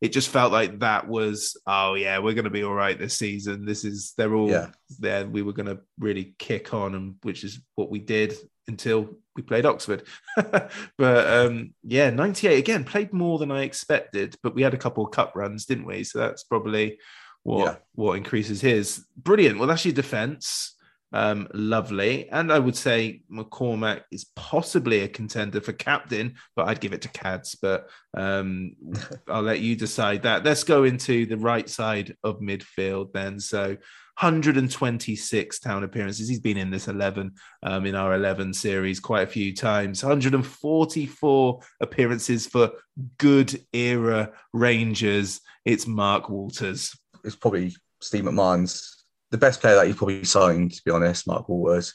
it 0.00 0.12
just 0.12 0.30
felt 0.30 0.50
like 0.50 0.80
that 0.80 1.06
was, 1.08 1.56
oh 1.66 1.94
yeah, 1.94 2.18
we're 2.18 2.34
going 2.34 2.44
to 2.44 2.50
be 2.50 2.64
all 2.64 2.74
right 2.74 2.98
this 2.98 3.16
season. 3.18 3.64
This 3.64 3.84
is 3.84 4.14
they're 4.16 4.34
all 4.34 4.48
Yeah. 4.50 4.70
there. 4.98 5.26
We 5.26 5.42
were 5.42 5.52
going 5.52 5.66
to 5.74 5.80
really 5.98 6.34
kick 6.38 6.72
on, 6.74 6.94
and 6.94 7.14
which 7.22 7.44
is 7.44 7.60
what 7.74 7.90
we 7.90 7.98
did 8.00 8.34
until 8.68 9.10
we 9.36 9.42
played 9.42 9.66
Oxford. 9.66 10.04
but 10.36 10.70
um, 11.00 11.74
yeah, 11.82 12.10
ninety 12.10 12.48
eight 12.48 12.58
again 12.58 12.84
played 12.84 13.12
more 13.12 13.38
than 13.38 13.50
I 13.50 13.62
expected, 13.62 14.36
but 14.42 14.54
we 14.54 14.62
had 14.62 14.74
a 14.74 14.78
couple 14.78 15.04
of 15.04 15.12
cup 15.12 15.32
runs, 15.34 15.66
didn't 15.66 15.86
we? 15.86 16.04
So 16.04 16.18
that's 16.18 16.44
probably 16.44 16.98
what 17.42 17.64
Yeah. 17.64 17.76
what 17.94 18.16
increases 18.16 18.60
his 18.60 19.04
brilliant. 19.16 19.58
Well, 19.58 19.68
that's 19.68 19.84
your 19.84 19.94
defense. 19.94 20.71
Um, 21.12 21.48
lovely. 21.52 22.28
And 22.30 22.52
I 22.52 22.58
would 22.58 22.76
say 22.76 23.22
McCormack 23.30 24.02
is 24.10 24.24
possibly 24.34 25.00
a 25.00 25.08
contender 25.08 25.60
for 25.60 25.72
captain, 25.72 26.34
but 26.56 26.68
I'd 26.68 26.80
give 26.80 26.92
it 26.92 27.02
to 27.02 27.08
Cads. 27.08 27.54
But 27.54 27.88
um, 28.14 28.74
I'll 29.28 29.42
let 29.42 29.60
you 29.60 29.76
decide 29.76 30.22
that. 30.22 30.44
Let's 30.44 30.64
go 30.64 30.84
into 30.84 31.26
the 31.26 31.36
right 31.36 31.68
side 31.68 32.16
of 32.24 32.40
midfield 32.40 33.12
then. 33.12 33.38
So 33.40 33.76
126 34.20 35.58
town 35.58 35.84
appearances. 35.84 36.28
He's 36.28 36.40
been 36.40 36.58
in 36.58 36.70
this 36.70 36.88
11 36.88 37.32
um, 37.62 37.86
in 37.86 37.94
our 37.94 38.14
11 38.14 38.54
series 38.54 39.00
quite 39.00 39.22
a 39.22 39.30
few 39.30 39.54
times. 39.54 40.02
144 40.02 41.60
appearances 41.80 42.46
for 42.46 42.72
good 43.18 43.58
era 43.72 44.32
Rangers. 44.52 45.40
It's 45.64 45.86
Mark 45.86 46.28
Walters. 46.28 46.96
It's 47.24 47.36
probably 47.36 47.74
Steve 48.00 48.24
McMahon's 48.24 49.01
the 49.32 49.38
best 49.38 49.60
player 49.60 49.74
that 49.74 49.86
he's 49.86 49.96
probably 49.96 50.22
signed. 50.24 50.72
To 50.74 50.82
be 50.84 50.90
honest, 50.92 51.26
Mark 51.26 51.48
Walters. 51.48 51.94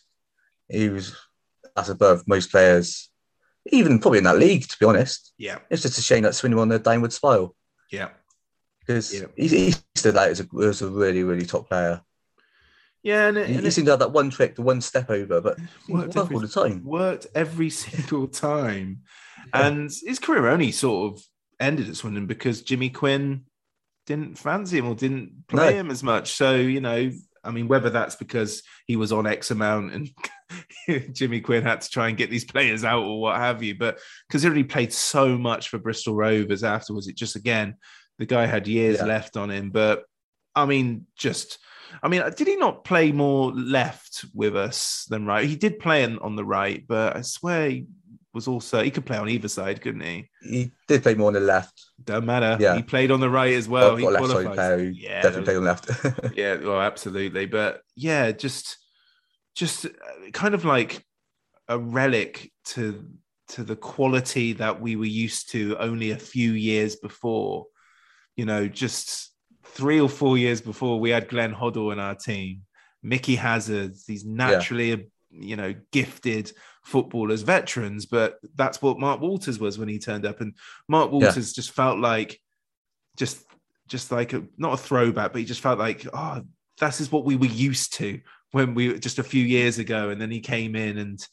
He 0.67 0.89
was 0.89 1.15
that's 1.75 1.87
above 1.89 2.27
most 2.27 2.51
players, 2.51 3.09
even 3.71 3.99
probably 3.99 4.17
in 4.17 4.25
that 4.25 4.37
league. 4.39 4.67
To 4.67 4.77
be 4.79 4.85
honest, 4.85 5.33
Yeah. 5.37 5.59
it's 5.69 5.83
just 5.83 5.97
a 5.97 6.01
shame 6.01 6.23
that 6.23 6.35
Swindon 6.35 6.59
on 6.59 6.67
the 6.69 6.79
downward 6.79 7.13
spiral 7.13 7.55
Yeah. 7.91 8.09
because 8.81 9.13
Yeah. 9.13 9.27
he, 9.37 9.47
he 9.47 9.73
stood 9.95 10.17
out 10.17 10.29
as 10.29 10.41
a, 10.41 10.47
as 10.63 10.81
a 10.81 10.89
really 10.89 11.23
really 11.23 11.45
top 11.45 11.69
player. 11.69 12.01
Yeah. 13.03 13.27
And, 13.27 13.37
it, 13.37 13.47
He, 13.47 13.55
and 13.55 13.63
he 13.63 13.71
seemed 13.71 13.85
to 13.85 13.91
have 13.91 13.99
that 13.99 14.11
one 14.11 14.29
trick, 14.29 14.55
the 14.55 14.61
one 14.63 14.81
step 14.81 15.09
over, 15.09 15.39
but 15.39 15.57
worked 15.87 16.15
worked 16.15 16.17
every- 16.17 16.35
all 16.35 16.41
the 16.41 16.47
time. 16.47 16.83
worked 16.83 17.27
every 17.35 17.69
single 17.85 18.27
time. 18.27 19.03
And 19.53 19.89
his 20.03 20.19
career 20.19 20.47
only 20.47 20.71
sort 20.73 21.13
of 21.13 21.21
ended 21.59 21.87
at 21.87 21.95
Swindon 21.95 22.25
because 22.25 22.61
Jimmy 22.63 22.89
Quinn 22.89 23.45
didn't 24.05 24.37
fancy 24.37 24.77
him 24.79 24.87
or 24.87 24.95
didn't 24.95 25.47
play 25.47 25.71
No. 25.73 25.79
him 25.79 25.91
as 25.91 26.01
much. 26.03 26.31
So, 26.33 26.55
you 26.55 26.81
know, 26.81 27.11
I 27.47 27.51
mean, 27.51 27.67
whether 27.67 27.89
that's 27.89 28.15
because 28.15 28.61
he 28.85 28.95
was 28.95 29.11
on 29.11 29.25
X 29.25 29.51
amount 29.51 29.93
and 29.93 30.09
Jimmy 31.13 31.41
Quinn 31.41 31.63
had 31.63 31.81
to 31.81 31.89
try 31.89 32.09
and 32.09 32.17
get 32.17 32.29
these 32.29 32.45
players 32.45 32.83
out 32.83 33.03
or 33.03 33.21
what 33.21 33.37
have 33.37 33.63
you, 33.63 33.75
but 33.75 33.99
considering 34.29 34.57
he 34.57 34.61
already 34.63 34.71
played 34.73 34.93
so 34.93 35.37
much 35.37 35.69
for 35.69 35.79
Bristol 35.79 36.15
Rovers 36.15 36.63
afterwards, 36.63 37.07
it 37.07 37.15
just 37.15 37.35
again, 37.35 37.75
the 38.19 38.25
guy 38.25 38.45
had 38.45 38.67
years 38.67 38.97
Yeah. 38.97 39.05
left 39.05 39.37
on 39.37 39.49
him. 39.49 39.69
But 39.71 40.03
I 40.55 40.65
mean, 40.65 41.05
just, 41.17 41.59
I 42.03 42.07
mean, 42.07 42.23
did 42.35 42.47
he 42.47 42.55
not 42.55 42.83
play 42.83 43.11
more 43.11 43.51
left 43.53 44.25
with 44.33 44.55
us 44.55 45.05
than 45.09 45.25
right? 45.25 45.47
He 45.47 45.55
did 45.55 45.79
play 45.79 46.03
on, 46.03 46.19
on 46.19 46.35
the 46.35 46.45
right, 46.45 46.83
but 46.87 47.15
I 47.15 47.21
swear 47.21 47.69
he 47.69 47.85
was 48.37 48.47
also, 48.47 48.83
he 48.83 48.91
could 48.91 49.05
play 49.07 49.17
on 49.17 49.27
either 49.27 49.47
side, 49.47 49.81
couldn't 49.81 50.01
he? 50.01 50.29
He 50.43 50.71
did 50.87 51.01
play 51.01 51.15
more 51.15 51.27
on 51.27 51.33
the 51.33 51.39
left. 51.39 51.83
Don't 52.03 52.25
matter. 52.25 52.55
Yeah. 52.59 52.75
He 52.75 52.83
played 52.83 53.09
on 53.09 53.19
the 53.19 53.29
right 53.29 53.55
as 53.55 53.67
well. 53.67 53.97
Got- 53.97 53.97
he 53.97 54.03
got 54.05 54.29
side 54.29 54.53
player 54.53 54.79
yeah, 54.79 55.21
definitely 55.23 55.45
played 55.45 55.57
on 55.57 55.63
left. 55.63 55.89
yeah, 56.37 56.55
well, 56.57 56.79
absolutely. 56.79 57.47
But 57.47 57.81
yeah, 57.95 58.31
just 58.31 58.77
just 59.55 59.85
uh, 59.85 59.89
kind 60.33 60.53
of 60.53 60.63
like 60.65 61.03
a 61.67 61.79
relic 61.79 62.51
to 62.65 63.03
to 63.49 63.63
the 63.63 63.75
quality 63.75 64.53
that 64.53 64.79
we 64.79 64.95
were 64.95 65.05
used 65.05 65.51
to 65.53 65.75
only 65.79 66.11
a 66.11 66.17
few 66.17 66.51
years 66.51 66.95
before. 66.95 67.65
You 68.35 68.45
know, 68.45 68.67
just 68.67 69.31
three 69.63 69.99
or 69.99 70.09
four 70.09 70.37
years 70.37 70.61
before 70.61 70.99
we 70.99 71.09
had 71.09 71.27
Glenn 71.27 71.55
Hoddle 71.55 71.91
in 71.91 71.99
our 71.99 72.13
team, 72.13 72.61
Micky 73.01 73.35
Hazard, 73.35 73.95
these 74.07 74.25
naturally, 74.25 75.09
you 75.31 75.55
know, 75.55 75.73
gifted 75.91 76.51
footballers, 76.87 77.41
veterans, 77.41 78.05
but 78.05 78.39
that's 78.55 78.81
what 78.81 78.97
Mark 78.99 79.19
Walters 79.19 79.59
was 79.59 79.77
when 79.77 79.89
he 79.89 79.99
turned 79.99 80.25
up. 80.25 80.39
And 80.41 80.53
Mark 80.87 81.11
Yeah. 81.11 81.19
Walters 81.19 81.51
just 81.53 81.71
felt 81.71 81.99
like 81.99 82.39
just 83.17 83.43
just 83.87 84.11
like 84.11 84.33
a, 84.33 84.43
not 84.57 84.73
a 84.73 84.77
throwback, 84.77 85.31
but 85.31 85.39
he 85.39 85.45
just 85.45 85.61
felt 85.61 85.79
like, 85.79 86.05
oh, 86.13 86.41
this 86.79 86.99
is 87.01 87.11
what 87.11 87.23
we 87.25 87.35
were 87.37 87.45
used 87.45 87.93
to 87.93 88.19
when 88.51 88.73
we 88.73 88.99
just 88.99 89.19
a 89.19 89.23
few 89.23 89.43
years 89.45 89.79
ago. 89.79 90.09
And 90.09 90.19
then 90.21 90.29
he 90.31 90.39
came 90.41 90.75
in 90.75 90.97
and 90.97 91.25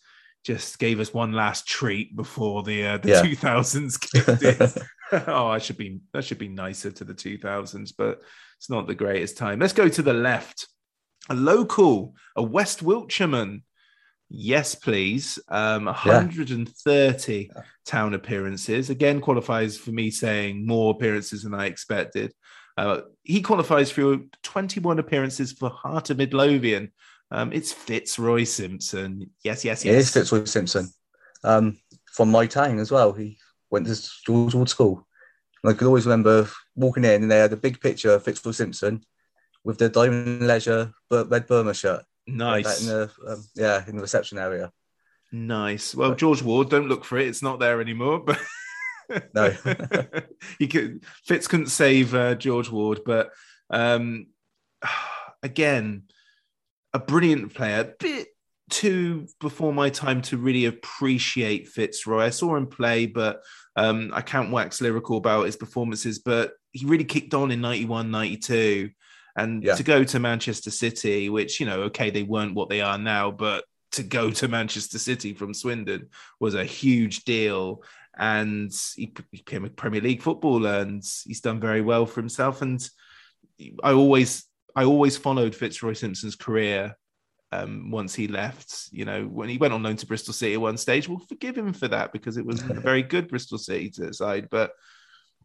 just 0.44 0.78
gave 0.78 1.00
us 1.00 1.12
one 1.14 1.32
last 1.32 1.66
treat 1.66 2.14
before 2.16 2.62
the 2.62 2.86
uh, 2.86 2.98
the 2.98 3.08
Yeah. 3.10 3.22
2000s 3.34 4.00
kicked 4.00 4.42
in. 4.42 5.22
oh, 5.28 5.46
I 5.46 5.58
should 5.58 5.76
be 5.76 6.00
that 6.12 6.24
should 6.24 6.38
be 6.38 6.48
nicer 6.48 6.90
to 6.90 7.04
the 7.04 7.14
2000s, 7.14 7.92
but 7.96 8.20
it's 8.58 8.70
not 8.70 8.86
the 8.86 8.94
greatest 8.94 9.36
time. 9.36 9.60
Let's 9.60 9.72
go 9.72 9.88
to 9.88 10.02
the 10.02 10.14
left. 10.14 10.66
A 11.30 11.34
local, 11.34 12.14
a 12.36 12.42
West 12.42 12.84
Wiltshireman. 12.84 13.62
Yes, 14.36 14.74
please. 14.74 15.38
Um, 15.48 15.84
130 15.84 17.50
town 17.86 18.14
appearances. 18.14 18.90
Again, 18.90 19.20
qualifies 19.20 19.78
for 19.78 19.92
me 19.92 20.10
saying 20.10 20.66
more 20.66 20.90
appearances 20.92 21.44
than 21.44 21.54
I 21.54 21.66
expected. 21.66 22.32
Uh, 22.76 23.02
he 23.22 23.42
qualifies 23.42 23.92
for 23.92 24.18
21 24.42 24.98
appearances 24.98 25.52
for 25.52 25.70
Heart 25.70 26.10
of 26.10 26.18
Midlothian. 26.18 26.90
Um, 27.30 27.52
it's 27.52 27.72
Fitzroy 27.72 28.44
Simpson. 28.44 29.30
Yes, 29.44 29.64
yes, 29.64 29.84
It 29.84 29.94
is 29.94 30.06
yes. 30.06 30.12
Fitzroy 30.14 30.44
Simpson. 30.44 30.88
Um, 31.44 31.78
from 32.06 32.30
my 32.30 32.46
town 32.46 32.80
as 32.80 32.90
well. 32.90 33.12
He 33.12 33.38
went 33.70 33.86
to 33.86 34.10
George 34.26 34.54
Ward 34.54 34.68
School. 34.68 35.06
And 35.62 35.72
I 35.72 35.76
could 35.76 35.86
always 35.86 36.06
remember 36.06 36.48
walking 36.74 37.04
in 37.04 37.22
and 37.22 37.30
they 37.30 37.38
had 37.38 37.52
a 37.52 37.56
big 37.56 37.80
picture 37.80 38.14
of 38.14 38.24
Fitzroy 38.24 38.52
Simpson 38.52 39.04
with 39.62 39.78
the 39.78 39.88
Diamond 39.88 40.46
Leisure 40.46 40.92
Red 41.10 41.46
Burma 41.46 41.72
shirt. 41.72 42.02
Nice. 42.26 42.80
in 42.80 42.86
the, 42.86 43.10
um, 43.28 43.44
yeah, 43.54 43.84
in 43.86 43.96
the 43.96 44.02
reception 44.02 44.38
area. 44.38 44.72
Nice. 45.32 45.94
Well, 45.94 46.14
George 46.14 46.42
Ward, 46.42 46.70
don't 46.70 46.88
look 46.88 47.04
for 47.04 47.18
it. 47.18 47.28
It's 47.28 47.42
not 47.42 47.58
there 47.58 47.80
anymore. 47.80 48.20
But 48.20 48.40
No. 49.34 49.50
he 50.58 50.66
could 50.68 51.04
Fitz 51.24 51.48
couldn't 51.48 51.68
save 51.68 52.14
uh, 52.14 52.34
George 52.34 52.70
Ward, 52.70 53.00
but 53.04 53.30
um, 53.70 54.26
again, 55.42 56.04
a 56.92 56.98
brilliant 56.98 57.54
player. 57.54 57.80
A 57.80 57.94
bit 57.98 58.28
too 58.70 59.26
before 59.40 59.72
my 59.72 59.90
time 59.90 60.22
to 60.22 60.36
really 60.36 60.66
appreciate 60.66 61.68
Fitzroy. 61.68 62.24
I 62.24 62.30
saw 62.30 62.56
him 62.56 62.66
play, 62.66 63.06
but 63.06 63.42
um, 63.76 64.10
I 64.14 64.22
can't 64.22 64.52
wax 64.52 64.80
lyrical 64.80 65.16
about 65.16 65.46
his 65.46 65.56
performances. 65.56 66.20
But 66.20 66.52
he 66.72 66.86
really 66.86 67.04
kicked 67.04 67.34
on 67.34 67.50
in 67.50 67.60
91, 67.60 68.10
92. 68.10 68.90
And 69.36 69.64
Yeah. 69.64 69.74
to 69.74 69.82
go 69.82 70.04
to 70.04 70.18
Manchester 70.18 70.70
City, 70.70 71.28
which, 71.28 71.58
you 71.60 71.66
know, 71.66 71.82
okay, 71.82 72.10
they 72.10 72.22
weren't 72.22 72.54
what 72.54 72.68
they 72.68 72.80
are 72.80 72.98
now, 72.98 73.30
but 73.30 73.64
to 73.92 74.02
go 74.02 74.30
to 74.30 74.48
Manchester 74.48 74.98
City 74.98 75.34
from 75.34 75.54
Swindon 75.54 76.08
was 76.40 76.54
a 76.54 76.64
huge 76.64 77.24
deal. 77.24 77.82
And 78.16 78.72
he 78.94 79.12
became 79.32 79.64
a 79.64 79.70
Premier 79.70 80.00
League 80.00 80.22
footballer 80.22 80.78
and 80.78 81.02
he's 81.24 81.40
done 81.40 81.58
very 81.58 81.80
well 81.80 82.06
for 82.06 82.20
himself. 82.20 82.62
And 82.62 82.80
I 83.82 83.92
always, 83.92 84.44
I 84.76 84.84
always 84.84 85.16
followed 85.16 85.54
Fitzroy 85.54 85.94
Simpson's 85.94 86.36
career 86.36 86.96
um, 87.50 87.90
once 87.90 88.14
he 88.14 88.28
left. 88.28 88.88
You 88.92 89.04
know, 89.04 89.24
when 89.24 89.48
he 89.48 89.58
went 89.58 89.74
on 89.74 89.82
loan 89.82 89.96
to 89.96 90.06
Bristol 90.06 90.34
City 90.34 90.54
at 90.54 90.60
one 90.60 90.76
stage, 90.76 91.08
we'll 91.08 91.18
forgive 91.18 91.56
him 91.58 91.72
for 91.72 91.88
that 91.88 92.12
because 92.12 92.36
it 92.36 92.46
was 92.46 92.62
a 92.62 92.74
very 92.80 93.02
good 93.02 93.28
Bristol 93.28 93.58
City 93.58 93.90
to 93.90 94.12
side. 94.12 94.48
But 94.50 94.72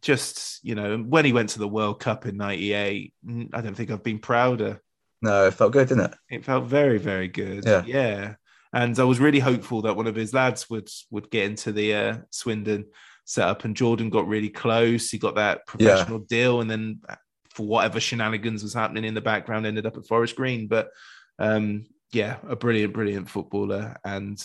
just, 0.02 0.64
you 0.64 0.74
know, 0.74 0.98
when 0.98 1.24
he 1.24 1.32
went 1.32 1.50
to 1.50 1.58
the 1.58 1.68
World 1.68 2.00
Cup 2.00 2.26
in 2.26 2.36
98, 2.36 3.14
mm, 3.26 3.48
I 3.52 3.60
don't 3.60 3.74
think 3.74 3.90
I've 3.90 4.02
been 4.02 4.18
prouder. 4.18 4.80
No, 5.22 5.46
it 5.46 5.54
felt 5.54 5.72
good, 5.72 5.88
didn't 5.88 6.12
it? 6.12 6.14
It 6.30 6.44
felt 6.44 6.64
very, 6.64 6.98
very 6.98 7.28
good. 7.28 7.64
Yeah. 7.64 7.84
Yeah. 7.86 8.34
And 8.72 8.98
I 8.98 9.04
was 9.04 9.20
really 9.20 9.40
hopeful 9.40 9.82
that 9.82 9.96
one 9.96 10.06
of 10.06 10.14
his 10.14 10.32
lads 10.32 10.70
would 10.70 10.88
would 11.10 11.30
get 11.30 11.46
into 11.46 11.72
the 11.72 11.94
uh, 11.94 12.16
Swindon 12.30 12.86
setup. 13.24 13.64
And 13.64 13.76
Jordan 13.76 14.10
got 14.10 14.28
really 14.28 14.48
close. 14.48 15.10
He 15.10 15.18
got 15.18 15.34
that 15.34 15.66
professional 15.66 16.20
deal, 16.20 16.60
and 16.60 16.70
then 16.70 17.00
for 17.50 17.66
whatever 17.66 17.98
shenanigans 17.98 18.62
was 18.62 18.74
happening 18.74 19.04
in 19.04 19.14
the 19.14 19.20
background, 19.20 19.66
ended 19.66 19.86
up 19.86 19.96
at 19.96 20.06
Forest 20.06 20.36
Green. 20.36 20.68
But 20.68 20.90
um, 21.38 21.86
yeah, 22.12 22.36
a 22.48 22.54
brilliant, 22.54 22.94
brilliant 22.94 23.28
footballer. 23.28 23.96
And 24.04 24.40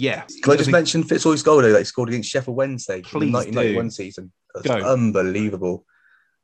yeah, 0.00 0.22
Can 0.42 0.52
I 0.52 0.56
just 0.56 0.70
mention 0.70 1.02
Fitzroy's 1.04 1.42
goal 1.42 1.62
though, 1.62 1.72
that 1.72 1.78
he 1.78 1.84
scored 1.84 2.08
against 2.08 2.30
Sheffield 2.30 2.56
Wednesday 2.56 2.96
in 2.96 3.02
the 3.02 3.30
1991 3.32 3.86
do. 3.86 3.90
season? 3.90 4.32
That's 4.54 4.66
Go. 4.66 4.74
unbelievable. 4.76 5.84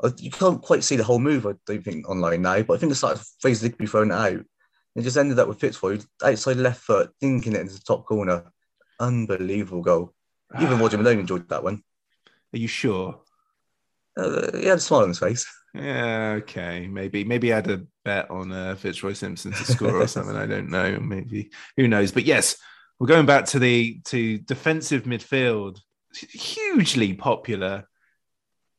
Uh, 0.03 0.11
You 0.19 0.31
can't 0.31 0.61
quite 0.63 0.85
see 0.85 0.97
the 0.97 1.05
whole 1.05 1.19
move, 1.19 1.47
I 1.47 1.55
don't 1.67 1.83
think, 1.83 2.09
online 2.09 2.43
now, 2.43 2.63
but 2.63 2.75
I 2.75 2.79
think 2.79 2.91
the 2.91 2.97
start 2.97 3.17
of 3.17 3.27
Fraser 3.41 3.69
Digby 3.69 3.87
throwing 3.87 4.11
it 4.11 4.15
out. 4.15 4.45
It 4.95 5.03
just 5.03 5.17
ended 5.17 5.39
up 5.39 5.49
with 5.49 5.61
Fitzroy 5.61 5.99
outside 6.25 6.57
left 6.57 6.81
foot, 6.83 7.11
thinking 7.21 7.55
it 7.55 7.61
into 7.61 7.75
the 7.75 7.81
top 7.81 8.07
corner. 8.07 8.51
Unbelievable 9.01 9.83
goal. 9.83 10.15
Even 10.61 10.79
Roger 10.79 10.97
Malone 10.97 11.19
enjoyed 11.21 11.49
that 11.49 11.65
one. 11.65 11.83
Are 12.55 12.59
you 12.59 12.69
sure? 12.69 13.21
Uh, 14.17 14.57
he 14.57 14.67
had 14.67 14.79
a 14.79 14.81
smile 14.81 15.03
on 15.03 15.09
his 15.09 15.19
face. 15.19 15.47
Yeah, 15.75 16.37
okay. 16.39 16.87
Maybe 16.87 17.25
maybe 17.25 17.53
I 17.53 17.57
had 17.57 17.71
a 17.71 17.83
bet 18.05 18.31
on 18.31 18.51
uh, 18.53 18.77
Fitzroy 18.77 19.13
Simpson 19.13 19.53
to 19.53 19.65
score 19.65 20.01
or 20.01 20.07
something. 20.07 20.35
I 20.37 20.47
don't 20.47 20.71
know. 20.71 20.99
Maybe 20.99 21.51
who 21.77 21.87
knows? 21.89 22.13
But 22.13 22.25
yes, 22.25 22.57
we're 22.99 23.07
going 23.07 23.27
back 23.27 23.45
to 23.47 23.59
the 23.59 24.01
to 24.07 24.39
defensive 24.39 25.05
midfield. 25.05 25.81
Hugely 26.15 27.15
popular. 27.15 27.89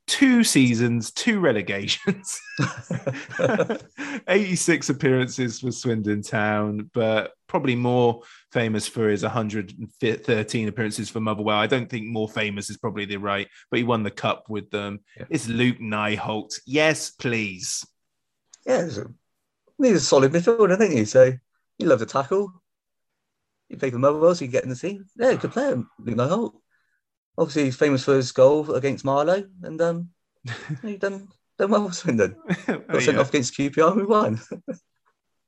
Two 0.07 0.45
seasons, 0.45 1.11
two 1.11 1.41
relegations, 1.41 2.39
86 4.30 4.88
appearances 4.88 5.59
for 5.59 5.70
Swindon 5.70 6.22
Town, 6.22 6.89
but 6.93 7.34
probably 7.47 7.76
more 7.76 8.22
famous 8.53 8.88
for 8.88 9.09
his 9.09 9.24
113 9.24 10.68
appearances 10.70 11.09
for 11.09 11.20
Motherwell. 11.20 11.57
I 11.57 11.68
don't 11.68 11.89
think 11.89 12.07
more 12.07 12.30
famous 12.30 12.70
is 12.70 12.78
probably 12.78 13.03
the 13.03 13.18
right, 13.18 13.49
but 13.70 13.80
he 13.80 13.84
won 13.84 14.03
the 14.03 14.09
cup 14.09 14.45
with 14.47 14.72
them. 14.72 15.01
It's 15.30 15.49
Luc 15.49 15.80
Nijholt. 15.80 16.57
Yes, 16.65 17.09
please. 17.09 17.86
Yeah, 18.65 18.86
he's 18.86 18.99
a, 18.99 19.07
a 19.82 19.99
solid 19.99 20.32
midfielder, 20.32 20.80
don't 20.80 20.95
you? 20.95 21.03
So 21.03 21.34
he 21.78 21.86
loved 21.86 21.99
to 21.99 22.05
tackle. 22.05 22.61
He 23.70 23.76
played 23.76 23.93
for 23.93 23.99
Motherwell, 23.99 24.34
so 24.36 24.45
he 24.45 24.51
get 24.51 24.63
in 24.63 24.70
the 24.70 24.76
team. 24.76 25.05
Yeah, 25.18 25.34
good 25.36 25.51
player, 25.51 25.76
Luc 25.99 26.15
Nijholt. 26.15 26.53
Obviously, 27.38 27.65
he's 27.65 27.76
famous 27.76 28.03
for 28.03 28.15
his 28.15 28.32
goal 28.32 28.72
against 28.74 29.05
Marlow, 29.05 29.43
and 29.63 29.82
um, 29.82 30.09
he 30.82 30.97
done 30.97 31.28
done 31.59 31.72
well 31.72 31.88
for 31.88 31.93
Swindon. 31.93 32.36
Got 32.68 32.84
Oh, 32.89 32.99
sent 32.99 33.15
yeah. 33.18 33.22
off 33.22 33.30
against 33.30 33.55
QPR, 33.57 33.88
and 33.91 33.97
we 33.97 34.05
won. 34.05 34.39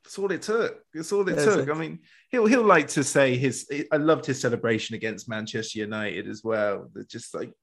That's 0.03 0.17
all 0.17 0.31
it 0.31 0.41
took. 0.41 0.81
That's 0.93 1.11
all 1.11 1.27
it 1.29 1.37
Yeah, 1.37 1.45
took. 1.45 1.67
so- 1.67 1.73
I 1.73 1.77
mean, 1.77 1.99
he'll 2.29 2.45
he'll 2.45 2.63
like 2.63 2.87
to 2.89 3.03
say 3.03 3.37
his. 3.37 3.69
I 3.91 3.97
loved 3.97 4.25
his 4.25 4.41
celebration 4.41 4.95
against 4.95 5.29
Manchester 5.29 5.79
United 5.79 6.27
as 6.27 6.43
well. 6.43 6.89
Just 7.07 7.33
like, 7.33 7.53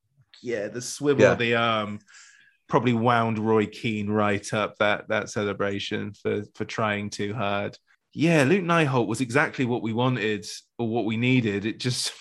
yeah, 0.42 0.68
the 0.68 0.80
swivel 0.80 1.22
Yeah. 1.24 1.32
of 1.32 1.38
the 1.38 1.54
arm 1.56 1.98
probably 2.68 2.94
wound 2.94 3.38
Roy 3.38 3.66
Keane 3.66 4.08
right 4.10 4.52
up 4.52 4.76
that 4.78 5.06
that 5.08 5.28
celebration 5.30 6.12
for 6.14 6.42
for 6.54 6.64
trying 6.64 7.10
too 7.10 7.32
hard. 7.34 7.76
Yeah, 8.18 8.44
Luc 8.44 8.62
Nijholt 8.62 9.08
was 9.08 9.20
exactly 9.20 9.66
what 9.66 9.82
we 9.82 9.92
wanted 9.92 10.46
or 10.78 10.88
what 10.88 11.04
we 11.04 11.18
needed. 11.18 11.66
It 11.66 11.78
just, 11.78 12.14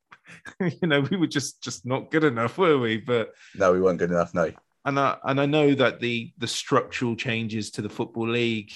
you 0.60 0.88
know, 0.88 1.02
we 1.02 1.16
were 1.16 1.28
just 1.28 1.62
just 1.62 1.86
not 1.86 2.10
good 2.10 2.24
enough, 2.24 2.58
were 2.58 2.76
we? 2.76 2.96
But 2.96 3.30
no, 3.54 3.72
we 3.72 3.80
weren't 3.80 4.00
good 4.00 4.10
enough. 4.10 4.34
No, 4.34 4.50
and 4.84 4.98
I 4.98 5.16
and 5.22 5.40
I 5.40 5.46
know 5.46 5.74
that 5.76 6.00
the 6.00 6.32
the 6.38 6.48
structural 6.48 7.14
changes 7.14 7.70
to 7.72 7.82
the 7.82 7.88
football 7.88 8.28
league 8.28 8.72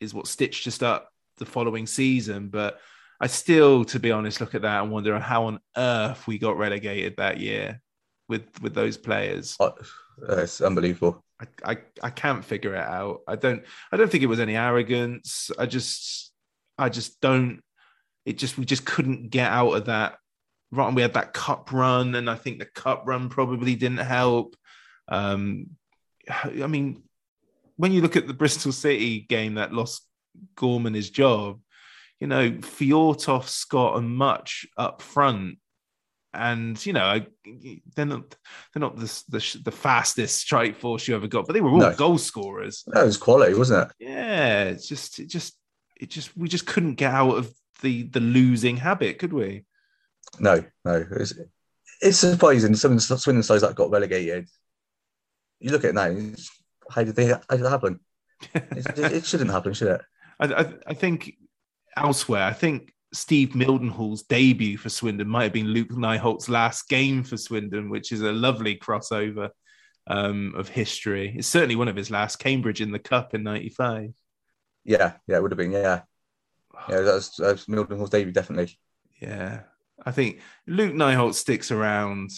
is 0.00 0.14
what 0.14 0.26
stitched 0.26 0.66
us 0.66 0.80
up 0.80 1.10
the 1.36 1.44
following 1.44 1.86
season, 1.86 2.48
but 2.48 2.80
I 3.20 3.26
still, 3.26 3.84
to 3.84 4.00
be 4.00 4.10
honest, 4.10 4.40
look 4.40 4.54
at 4.54 4.62
that 4.62 4.82
and 4.82 4.90
wonder 4.90 5.18
how 5.18 5.44
on 5.44 5.60
earth 5.76 6.26
we 6.26 6.38
got 6.38 6.56
relegated 6.56 7.18
that 7.18 7.38
year 7.38 7.82
with 8.30 8.46
with 8.62 8.72
those 8.72 8.96
players. 8.96 9.56
Uh, 10.26 10.38
it's 10.38 10.62
unbelievable. 10.62 11.22
I, 11.40 11.72
I 11.72 11.76
I 12.02 12.10
can't 12.10 12.44
figure 12.44 12.74
it 12.74 12.82
out. 12.84 13.20
I 13.28 13.36
don't 13.36 13.64
I 13.92 13.96
don't 13.96 14.10
think 14.10 14.22
it 14.22 14.28
was 14.28 14.40
any 14.40 14.56
arrogance. 14.56 15.50
I 15.58 15.66
just 15.66 16.32
I 16.76 16.88
just 16.88 17.20
don't. 17.20 17.62
It 18.24 18.38
just 18.38 18.58
we 18.58 18.64
just 18.64 18.84
couldn't 18.84 19.30
get 19.30 19.50
out 19.50 19.72
of 19.72 19.86
that. 19.86 20.18
Right, 20.70 20.92
we 20.92 21.02
had 21.02 21.14
that 21.14 21.32
cup 21.32 21.72
run, 21.72 22.14
and 22.14 22.28
I 22.28 22.34
think 22.34 22.58
the 22.58 22.66
cup 22.66 23.04
run 23.06 23.30
probably 23.30 23.74
didn't 23.74 23.98
help. 23.98 24.54
Um, 25.08 25.68
I 26.28 26.66
mean, 26.66 27.02
when 27.76 27.92
you 27.92 28.02
look 28.02 28.16
at 28.16 28.26
the 28.26 28.34
Bristol 28.34 28.72
City 28.72 29.20
game 29.20 29.54
that 29.54 29.72
lost 29.72 30.06
Gorman 30.56 30.92
his 30.92 31.08
job, 31.08 31.60
you 32.20 32.26
know, 32.26 32.50
Fjortoft, 32.50 33.48
Scott, 33.48 33.96
and 33.96 34.14
Mutch 34.14 34.66
up 34.76 35.00
front. 35.00 35.58
And 36.34 36.84
you 36.84 36.92
know 36.92 37.20
they're 37.96 38.04
not 38.04 38.36
they're 38.72 38.80
not 38.80 38.96
the, 38.96 39.22
the, 39.30 39.60
the 39.64 39.70
fastest 39.72 40.36
strike 40.36 40.76
force 40.76 41.08
you 41.08 41.14
ever 41.16 41.26
got, 41.26 41.46
but 41.46 41.54
they 41.54 41.60
were 41.62 41.70
all 41.70 41.78
No. 41.78 41.94
goal 41.94 42.18
scorers. 42.18 42.84
That 42.88 43.06
was 43.06 43.16
quality, 43.16 43.54
wasn't 43.54 43.90
it? 43.90 43.96
Yeah, 44.08 44.64
it's 44.64 44.86
just 44.86 45.18
it 45.18 45.28
just 45.28 45.56
it 45.98 46.10
just 46.10 46.36
we 46.36 46.48
just 46.48 46.66
couldn't 46.66 46.96
get 46.96 47.12
out 47.14 47.36
of 47.38 47.50
the 47.80 48.02
the 48.04 48.20
losing 48.20 48.76
habit, 48.76 49.18
could 49.18 49.32
we? 49.32 49.64
No, 50.38 50.62
no. 50.84 51.06
It's, 51.12 51.32
it's 52.02 52.18
surprising. 52.18 52.74
Some 52.76 52.92
of 52.92 53.08
the 53.08 53.16
Swindon 53.18 53.42
sides 53.42 53.62
that 53.62 53.74
got 53.74 53.90
relegated. 53.90 54.48
You 55.60 55.70
look 55.72 55.84
at 55.84 55.90
it 55.90 55.94
now. 55.94 56.06
it's- 56.10 56.50
How 56.90 57.04
did 57.04 57.16
they? 57.16 57.26
How 57.28 57.40
did 57.50 57.62
it 57.62 57.70
happen? 57.70 58.00
It, 58.54 58.98
it 58.98 59.24
shouldn't 59.26 59.50
happen, 59.50 59.72
should 59.72 59.88
it? 59.88 60.00
I, 60.38 60.46
I, 60.46 60.72
I 60.88 60.94
think 60.94 61.34
elsewhere, 61.96 62.44
I 62.44 62.52
think 62.52 62.92
Steve 63.12 63.50
Mildenhall's 63.50 64.22
debut 64.22 64.76
for 64.76 64.88
Swindon 64.88 65.28
might 65.28 65.44
have 65.44 65.52
been 65.52 65.68
Luc 65.68 65.88
Nijholt's 65.88 66.48
last 66.48 66.88
game 66.88 67.24
for 67.24 67.36
Swindon, 67.36 67.88
which 67.88 68.12
is 68.12 68.20
a 68.20 68.32
lovely 68.32 68.76
crossover 68.76 69.50
um, 70.06 70.54
of 70.56 70.68
history. 70.68 71.34
It's 71.36 71.48
certainly 71.48 71.76
one 71.76 71.88
of 71.88 71.96
his 71.96 72.10
last. 72.10 72.36
Cambridge 72.36 72.80
in 72.80 72.90
the 72.90 72.98
Cup 72.98 73.34
in 73.34 73.42
'95. 73.42 74.12
Yeah, 74.84 75.12
yeah, 75.26 75.36
it 75.36 75.42
would 75.42 75.52
have 75.52 75.58
been. 75.58 75.72
Yeah, 75.72 76.02
yeah. 76.88 77.00
That 77.00 77.14
was, 77.14 77.36
that 77.36 77.52
was 77.52 77.66
Mildenhall's 77.66 78.10
debut, 78.10 78.32
definitely. 78.32 78.78
Yeah, 79.20 79.62
I 80.04 80.12
think 80.12 80.40
Luc 80.66 80.92
Nijholt 80.92 81.34
sticks 81.34 81.70
around. 81.70 82.30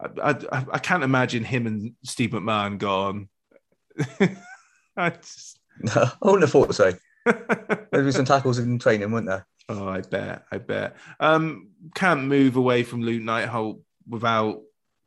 I, 0.00 0.36
I, 0.52 0.64
I 0.72 0.78
can't 0.78 1.04
imagine 1.04 1.44
him 1.44 1.66
and 1.66 1.92
Steve 2.02 2.30
McMahon 2.30 2.78
gone. 2.78 3.28
I 4.96 5.10
just, 5.10 5.58
I 5.94 6.10
wouldn't 6.20 6.42
have 6.42 6.50
thought 6.50 6.74
so. 6.74 6.92
There'd 7.24 8.04
be 8.04 8.12
some 8.12 8.24
tackles 8.24 8.58
in 8.58 8.78
training, 8.78 9.10
wouldn't 9.10 9.30
there? 9.30 9.46
Oh, 9.68 9.88
I 9.88 10.02
bet, 10.02 10.44
I 10.50 10.58
bet. 10.58 10.96
Um, 11.20 11.70
can't 11.94 12.24
move 12.24 12.56
away 12.56 12.82
from 12.82 13.02
Luc 13.02 13.22
Nijholt 13.22 13.80
without 14.08 14.60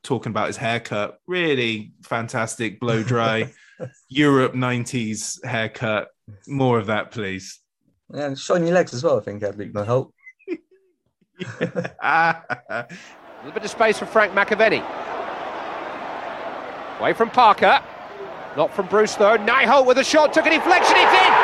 talking 0.04 0.32
about 0.32 0.48
his 0.48 0.58
haircut. 0.58 1.20
Really 1.28 1.92
fantastic, 2.04 2.80
blow 2.80 3.04
dry, 3.04 3.54
Europe 4.10 4.54
'90s 4.54 5.44
haircut. 5.46 6.08
More 6.48 6.80
of 6.80 6.88
that, 6.88 7.12
please. 7.12 7.60
Yeah, 8.14 8.26
and 8.28 8.40
shiny 8.40 8.72
legs 8.72 8.94
as 8.94 9.04
well. 9.04 9.20
I 9.20 9.22
think 9.22 9.44
had 9.44 9.58
Luke 9.58 9.76
Holt. 9.86 10.14
A 12.02 12.88
little 13.44 13.54
bit 13.54 13.64
of 13.64 13.70
space 13.70 14.00
for 14.00 14.08
Frank 14.08 14.34
McAvenny. 14.34 14.84
Away 17.00 17.14
from 17.14 17.30
Parker. 17.30 17.80
Not 18.56 18.74
from 18.74 18.88
Bruce 18.88 19.14
though. 19.16 19.38
Nijholt 19.38 19.86
with 19.86 20.00
a 20.00 20.04
shot, 20.04 20.34
took 20.34 20.48
a 20.48 20.50
deflection, 20.50 20.96
it's 20.98 21.14
in! 21.14 21.37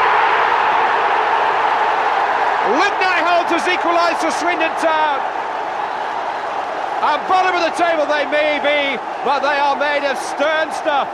Luke 2.74 3.00
Holds 3.24 3.52
has 3.52 3.68
equalised 3.68 4.20
for 4.20 4.32
Swindon 4.32 4.72
Town. 4.82 5.20
At 7.04 7.28
bottom 7.28 7.54
of 7.56 7.64
the 7.64 7.76
table 7.78 8.06
they 8.06 8.26
may 8.32 8.58
be, 8.64 8.98
but 9.26 9.40
they 9.42 9.58
are 9.60 9.76
made 9.78 10.10
of 10.10 10.18
stern 10.18 10.72
stuff. 10.72 11.08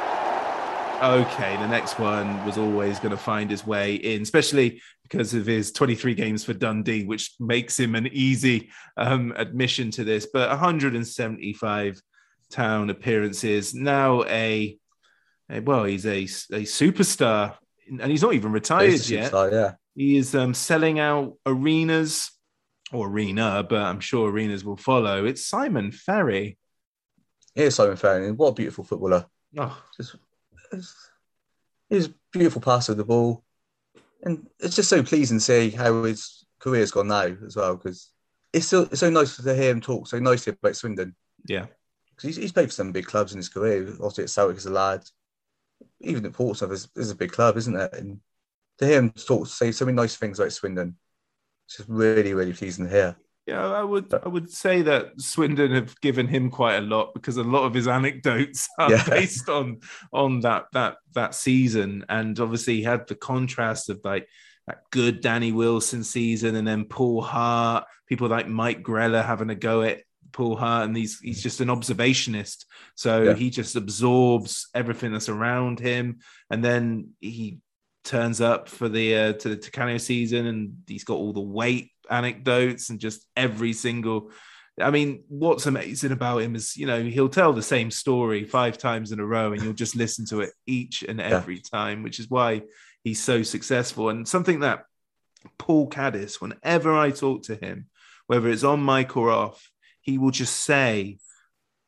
okay, 1.01 1.57
the 1.57 1.68
next 1.68 1.97
one 1.99 2.45
was 2.45 2.57
always 2.57 2.99
going 2.99 3.12
to 3.12 3.18
find 3.18 3.49
his 3.49 3.66
way 3.66 3.95
in, 3.95 4.22
especially 4.22 4.82
because 5.03 5.34
of 5.34 5.45
his 5.47 5.72
23 5.72 6.14
games 6.14 6.43
for 6.43 6.53
Dundee, 6.53 7.05
which 7.05 7.34
makes 7.39 7.80
him 7.80 7.95
an 7.95 8.07
easy 8.12 8.70
um, 8.97 9.34
admission 9.36 9.89
to 9.91 10.03
this. 10.03 10.28
But 10.32 10.49
175 10.49 12.01
town 12.51 12.89
appearances, 12.91 13.74
now 13.74 14.24
a, 14.26 14.78
a- 15.49 15.62
well, 15.62 15.86
he's 15.86 16.05
a, 16.05 16.24
a 16.24 16.64
superstar, 16.66 17.55
and 17.88 18.12
he's 18.12 18.22
not 18.22 18.34
even 18.36 18.51
retired 18.51 18.91
He's 18.91 19.10
a 19.10 19.16
yet. 19.16 19.32
superstar, 19.32 19.51
yeah. 19.51 19.72
He 20.00 20.16
is 20.16 20.34
um, 20.34 20.54
selling 20.54 20.97
out 20.97 21.36
arenas 21.45 22.32
or 22.93 23.10
arena, 23.10 23.66
but 23.70 23.82
I'm 23.82 24.00
sure 24.00 24.30
arenas 24.30 24.64
will 24.64 24.78
follow. 24.78 25.26
It's 25.26 25.45
Simon 25.45 25.91
Ferry. 25.91 26.58
Here's 27.54 27.76
Simon 27.76 27.97
Ferry. 27.97 28.32
What 28.32 28.47
a 28.47 28.54
beautiful 28.54 28.86
footballer. 28.86 29.26
Oh, 29.58 29.84
Just, 29.97 30.16
he's 31.89 32.08
beautiful 32.32 32.62
pass 32.62 32.88
of 32.88 32.95
the 32.95 33.04
ball. 33.04 33.43
And 34.24 34.47
it's 34.62 34.78
just 34.78 34.88
so 34.88 35.04
pleasing 35.04 35.39
to 35.39 35.43
see 35.43 35.70
how 35.70 36.04
his 36.04 36.45
career's 36.60 36.91
gone 36.91 37.10
now 37.10 37.36
as 37.45 37.58
well, 37.58 37.76
because 37.76 38.10
it's 38.54 38.68
so, 38.68 38.84
it's 38.84 39.02
so 39.02 39.10
nice 39.10 39.36
to 39.36 39.54
hear 39.54 39.72
him 39.72 39.82
talk 39.82 40.08
so 40.08 40.18
nicely 40.18 40.54
about 40.54 40.78
Swindon. 40.78 41.14
yeah. 41.45 41.66
Because 42.12 42.24
he's, 42.24 42.36
he's 42.38 42.52
played 42.54 42.70
for 42.70 42.74
some 42.74 42.93
big 42.93 43.06
clubs 43.06 43.34
in 43.34 43.38
his 43.38 43.50
career. 43.50 43.86
Obviously 43.95 44.24
at 44.24 44.30
Celtic 44.30 44.56
as 44.56 44.66
a 44.66 44.72
lad. 44.72 45.04
Even 46.00 46.26
at 46.26 46.32
Portsmouth 46.32 46.72
is, 46.72 46.88
is 46.95 47.12
a 47.12 47.16
big 47.16 47.34
club, 47.34 47.58
isn't 47.58 47.76
it? 47.76 47.93
And 47.95 48.22
to 48.80 48.86
hear 48.86 49.00
him 49.00 49.12
talk, 49.12 49.48
say 49.48 49.72
so 49.72 49.86
many 49.86 49.96
nice 49.96 50.16
things 50.16 50.40
about 50.40 50.52
Swindon, 50.54 50.96
it's 51.68 51.78
just 51.78 51.90
really, 51.90 52.34
really 52.34 52.54
pleasing 52.54 52.86
to 52.86 52.92
hear. 52.92 53.16
Yeah, 53.46 53.68
I 53.68 53.84
would 53.84 54.14
I 54.14 54.28
would 54.28 54.52
say 54.52 54.84
that 54.84 55.20
Swindon 55.20 55.72
have 55.72 56.00
given 56.02 56.28
him 56.28 56.52
quite 56.52 56.76
a 56.76 56.82
lot 56.82 57.16
because 57.16 57.38
a 57.38 57.44
lot 57.44 57.64
of 57.66 57.74
his 57.74 57.88
anecdotes 57.88 58.68
are 58.80 58.92
Yeah. 58.92 59.04
based 59.10 59.50
on 59.50 59.80
on 60.14 60.42
that 60.42 60.66
that 60.74 60.98
that 61.16 61.34
season, 61.34 62.06
and 62.10 62.40
obviously 62.40 62.76
he 62.76 62.84
had 62.84 63.08
the 63.08 63.16
contrast 63.16 63.90
of 63.90 64.02
like 64.04 64.28
that 64.68 64.82
good 64.92 65.22
Danny 65.22 65.52
Wilson 65.52 66.04
season, 66.04 66.56
and 66.56 66.68
then 66.68 66.86
Paul 66.86 67.22
Hart, 67.24 67.86
people 68.08 68.28
like 68.28 68.48
Mike 68.48 68.84
Greller 68.84 69.26
having 69.26 69.50
a 69.50 69.56
go 69.56 69.82
at 69.82 70.04
Paul 70.32 70.56
Hart, 70.56 70.88
and 70.88 70.96
he's 70.96 71.20
he's 71.20 71.42
just 71.42 71.60
an 71.60 71.70
observationist, 71.70 72.66
so 72.94 73.24
Yeah. 73.24 73.34
he 73.34 73.50
just 73.50 73.76
absorbs 73.76 74.68
everything 74.76 75.12
that's 75.12 75.30
around 75.30 75.80
him, 75.80 76.20
and 76.52 76.64
then 76.64 77.14
he 77.20 77.62
turns 78.04 78.41
up 78.41 78.70
for 78.70 78.89
the 78.89 79.16
uh, 79.16 79.34
to 79.34 79.50
the 79.50 79.56
Di 79.56 79.70
Canio 79.70 79.97
season, 79.97 80.45
and 80.45 80.74
he's 80.88 81.04
got 81.04 81.16
all 81.16 81.34
the 81.34 81.41
weight 81.41 81.91
anecdotes 82.10 82.89
and 82.89 83.00
just 83.00 83.26
every 83.36 83.74
single. 83.74 84.32
I 84.82 84.91
mean, 84.91 85.24
what's 85.28 85.66
amazing 85.66 86.14
about 86.14 86.41
him 86.41 86.56
is 86.56 86.78
you 86.78 86.86
know 86.86 87.02
he'll 87.04 87.30
tell 87.30 87.54
the 87.54 87.62
same 87.62 87.91
story 87.91 88.45
five 88.45 88.78
times 88.78 89.12
in 89.12 89.20
a 89.20 89.26
row, 89.26 89.54
and 89.54 89.62
you'll 89.62 89.74
just 89.74 89.95
listen 89.95 90.26
to 90.28 90.41
it 90.41 90.52
each 90.66 91.04
and 91.04 91.20
every 91.20 91.60
time, 91.60 92.04
which 92.04 92.20
is 92.20 92.30
why 92.30 92.64
he's 93.04 93.22
so 93.22 93.43
successful. 93.43 94.10
And 94.10 94.28
something 94.28 94.62
that 94.62 94.86
Paul 95.58 95.88
Caddis, 95.88 96.41
whenever 96.41 96.97
I 96.97 97.12
talk 97.12 97.43
to 97.43 97.56
him, 97.56 97.88
whether 98.28 98.50
it's 98.50 98.64
on 98.64 98.84
mic 98.84 99.16
or 99.18 99.30
off, 99.30 99.70
he 100.02 100.18
will 100.18 100.32
just 100.32 100.56
say, 100.56 101.18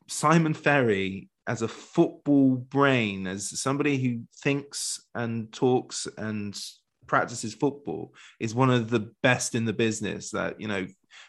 Simon 0.08 0.54
Ferry, 0.54 1.28
as 1.46 1.62
a 1.62 1.68
football 1.68 2.56
brain, 2.56 3.26
as 3.26 3.60
somebody 3.60 3.98
who 3.98 4.22
thinks 4.42 5.00
and 5.14 5.52
talks 5.52 6.06
and 6.16 6.58
practices 7.06 7.54
football, 7.54 8.14
is 8.40 8.54
one 8.54 8.70
of 8.70 8.90
the 8.90 9.12
best 9.22 9.54
in 9.54 9.64
the 9.64 9.72
business. 9.72 10.30
That, 10.30 10.60
you 10.60 10.68
know, 10.68 10.86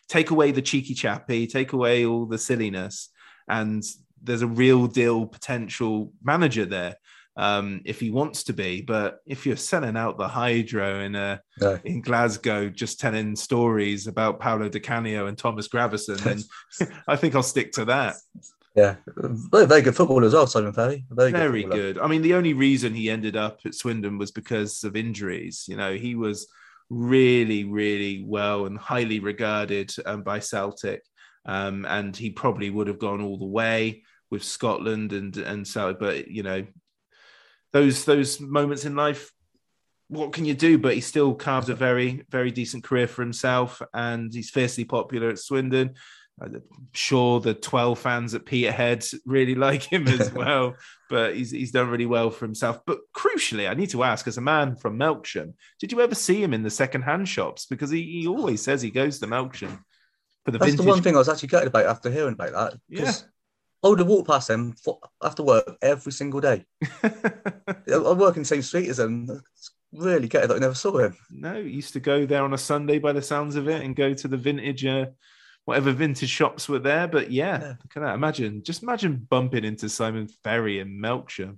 take 0.10 0.32
away 0.32 0.52
the 0.52 0.62
cheeky 0.62 0.94
chappy, 0.94 1.48
take 1.48 1.74
away 1.74 2.06
all 2.06 2.26
the 2.26 2.38
silliness, 2.38 3.10
and 3.48 3.84
there's 4.22 4.42
a 4.42 4.48
real 4.48 4.88
deal 4.88 5.26
potential 5.26 6.14
manager 6.24 6.66
there 6.66 6.96
um, 7.36 7.82
if 7.86 8.00
he 8.00 8.12
wants 8.12 8.44
to 8.44 8.54
be. 8.54 8.82
But 8.82 9.20
if 9.26 9.46
you're 9.46 9.56
selling 9.56 9.98
out 9.98 10.18
the 10.18 10.28
hydro 10.28 11.02
in 11.02 11.16
a 11.16 11.42
No. 11.60 11.80
in 11.84 12.02
Glasgow, 12.02 12.70
just 12.70 13.00
telling 13.00 13.36
stories 13.36 14.08
about 14.08 14.40
Paolo 14.40 14.70
Di 14.70 14.80
Canio 14.80 15.28
and 15.28 15.38
Thomas 15.38 15.68
Gravison, 15.68 16.18
then 16.18 16.44
I 17.08 17.16
think 17.16 17.36
I'll 17.36 17.44
stick 17.44 17.72
to 17.74 17.86
that. 17.86 18.16
Yeah, 18.76 18.96
very, 19.06 19.68
very 19.68 19.82
good 19.84 19.96
footballer 19.96 20.26
as 20.26 20.34
well, 20.34 20.48
Simon 20.48 20.74
Ferry. 20.74 21.06
Very, 21.12 21.32
Very 21.32 21.64
good. 21.64 21.72
good. 21.72 21.98
I 22.00 22.08
mean, 22.08 22.24
the 22.24 22.34
only 22.34 22.54
reason 22.54 22.94
he 22.96 23.10
ended 23.10 23.36
up 23.36 23.60
at 23.66 23.76
Swindon 23.76 24.18
was 24.18 24.32
because 24.32 24.84
of 24.84 24.96
injuries. 24.96 25.66
You 25.68 25.78
know, 25.78 25.94
he 25.94 26.16
was 26.16 26.48
really, 26.90 27.66
really 27.66 28.24
well 28.26 28.66
and 28.66 28.78
highly 28.78 29.20
regarded 29.20 29.94
um, 30.08 30.24
by 30.24 30.40
Celtic, 30.40 31.04
um, 31.46 31.86
and 31.86 32.18
he 32.18 32.32
probably 32.32 32.72
would 32.72 32.88
have 32.88 32.98
gone 32.98 33.22
all 33.22 33.38
the 33.38 33.46
way 33.46 34.04
with 34.32 34.44
Scotland 34.44 35.14
and 35.14 35.38
and 35.38 35.68
Celtic. 35.68 36.00
But 36.00 36.28
you 36.30 36.42
know, 36.42 36.66
those 37.74 38.06
those 38.06 38.40
moments 38.40 38.86
in 38.86 38.96
life, 38.96 39.32
what 40.08 40.34
can 40.34 40.46
you 40.46 40.56
do? 40.56 40.80
But 40.80 40.96
he 40.96 41.02
still 41.02 41.36
carved 41.36 41.70
a 41.70 41.76
very, 41.76 42.26
very 42.32 42.50
decent 42.50 42.84
career 42.84 43.08
for 43.08 43.22
himself, 43.22 43.84
and 43.94 44.34
he's 44.34 44.50
fiercely 44.50 44.84
popular 44.84 45.30
at 45.30 45.38
Swindon. 45.38 45.94
I'm 46.42 46.62
sure 46.94 47.40
the 47.40 47.54
12 47.54 48.00
fans 48.00 48.34
at 48.34 48.46
Peterhead 48.46 49.06
really 49.26 49.56
like 49.68 49.84
him 49.84 50.08
as 50.08 50.32
well, 50.34 50.76
but 51.10 51.36
he's, 51.36 51.52
he's 51.52 51.72
done 51.72 51.90
really 51.90 52.06
well 52.08 52.30
for 52.32 52.46
himself. 52.46 52.80
But 52.86 53.00
crucially, 53.16 53.70
I 53.70 53.74
need 53.76 53.92
to 53.92 54.04
ask, 54.04 54.28
as 54.28 54.38
a 54.38 54.42
man 54.42 54.76
from 54.76 54.98
Melksham, 54.98 55.54
did 55.80 55.92
you 55.92 56.02
ever 56.02 56.16
see 56.16 56.42
him 56.42 56.54
in 56.54 56.64
the 56.64 56.70
second-hand 56.70 57.30
shops? 57.30 57.66
Because 57.68 57.92
he, 57.92 58.02
he 58.22 58.28
always 58.28 58.62
says 58.64 58.82
he 58.82 58.90
goes 58.92 59.20
to 59.20 59.28
Melksham 59.28 59.80
for 60.44 60.52
the 60.52 60.58
That's 60.58 60.72
vintage. 60.72 60.86
the 60.86 60.90
one 60.90 61.02
thing 61.02 61.16
I 61.16 61.20
was 61.20 61.30
actually 61.30 61.50
gutted 61.50 61.68
about 61.68 61.86
after 61.86 62.10
hearing 62.12 62.34
about 62.34 62.52
that. 62.54 62.80
'cause 62.98 63.26
I 63.84 63.90
would 63.90 64.00
have 64.00 64.08
walked 64.08 64.30
past 64.30 64.48
them 64.48 64.74
for, 64.82 64.98
after 65.22 65.44
work 65.44 65.78
every 65.82 66.14
single 66.14 66.40
day. 66.40 66.66
I 67.04 68.14
work 68.14 68.38
in 68.38 68.44
the 68.44 68.48
same 68.48 68.62
street 68.62 68.88
as 68.90 68.98
them. 68.98 69.28
It's 69.30 69.72
really 69.92 70.28
gutted 70.30 70.50
that 70.50 70.56
I 70.56 70.60
never 70.60 70.74
saw 70.74 70.98
him. 71.00 71.18
No, 71.30 71.62
he 71.62 71.70
used 71.70 71.94
to 71.94 72.00
go 72.00 72.26
there 72.26 72.44
on 72.44 72.54
a 72.54 72.58
Sunday 72.58 72.98
by 73.00 73.12
the 73.12 73.22
sounds 73.22 73.56
of 73.56 73.68
it 73.68 73.84
and 73.84 73.96
go 73.96 74.14
to 74.14 74.28
the 74.28 74.38
vintage, 74.38 74.86
uh, 74.86 75.08
whatever 75.66 75.92
vintage 75.92 76.30
shops 76.30 76.68
were 76.68 76.80
there. 76.80 77.08
But 77.08 77.32
yeah, 77.32 77.60
Yeah. 77.60 77.68
look 77.70 77.96
at 77.98 78.02
that. 78.02 78.16
Imagine, 78.16 78.64
just 78.64 78.84
imagine 78.84 79.26
bumping 79.30 79.64
into 79.66 79.90
Simon 79.90 80.28
Ferry 80.44 80.80
in 80.80 81.00
Melksham. 81.00 81.58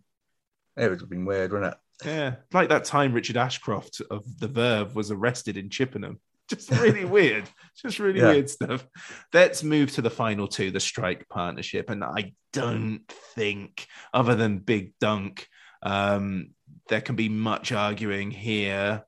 It 0.78 0.90
would 0.90 1.00
have 1.00 1.10
been 1.10 1.26
weird, 1.26 1.52
wouldn't 1.54 1.74
it? 1.74 1.80
Yeah, 2.06 2.36
like 2.52 2.70
that 2.70 2.84
time 2.86 3.14
Richard 3.14 3.38
Ashcroft 3.38 4.02
of 4.12 4.24
the 4.40 4.50
Verve 4.50 4.96
was 4.96 5.12
arrested 5.12 5.56
in 5.58 5.70
Chippenham. 5.70 6.20
Just 6.50 6.70
really 6.72 7.06
weird. 7.18 7.46
Just 7.82 8.00
really 8.00 8.20
Yeah. 8.20 8.32
weird 8.32 8.50
stuff. 8.50 8.86
Let's 9.34 9.64
move 9.64 9.92
to 9.94 10.02
the 10.02 10.10
final 10.10 10.48
two, 10.48 10.72
the 10.72 10.80
strike 10.82 11.28
partnership. 11.30 11.90
And 11.90 12.04
I 12.04 12.34
don't 12.54 13.02
think, 13.36 13.88
other 14.14 14.36
than 14.36 14.60
Big 14.60 14.94
Dunk, 15.00 15.48
um, 15.82 16.50
there 16.90 17.02
can 17.02 17.16
be 17.16 17.30
much 17.30 17.72
arguing 17.72 18.30
here. 18.30 19.04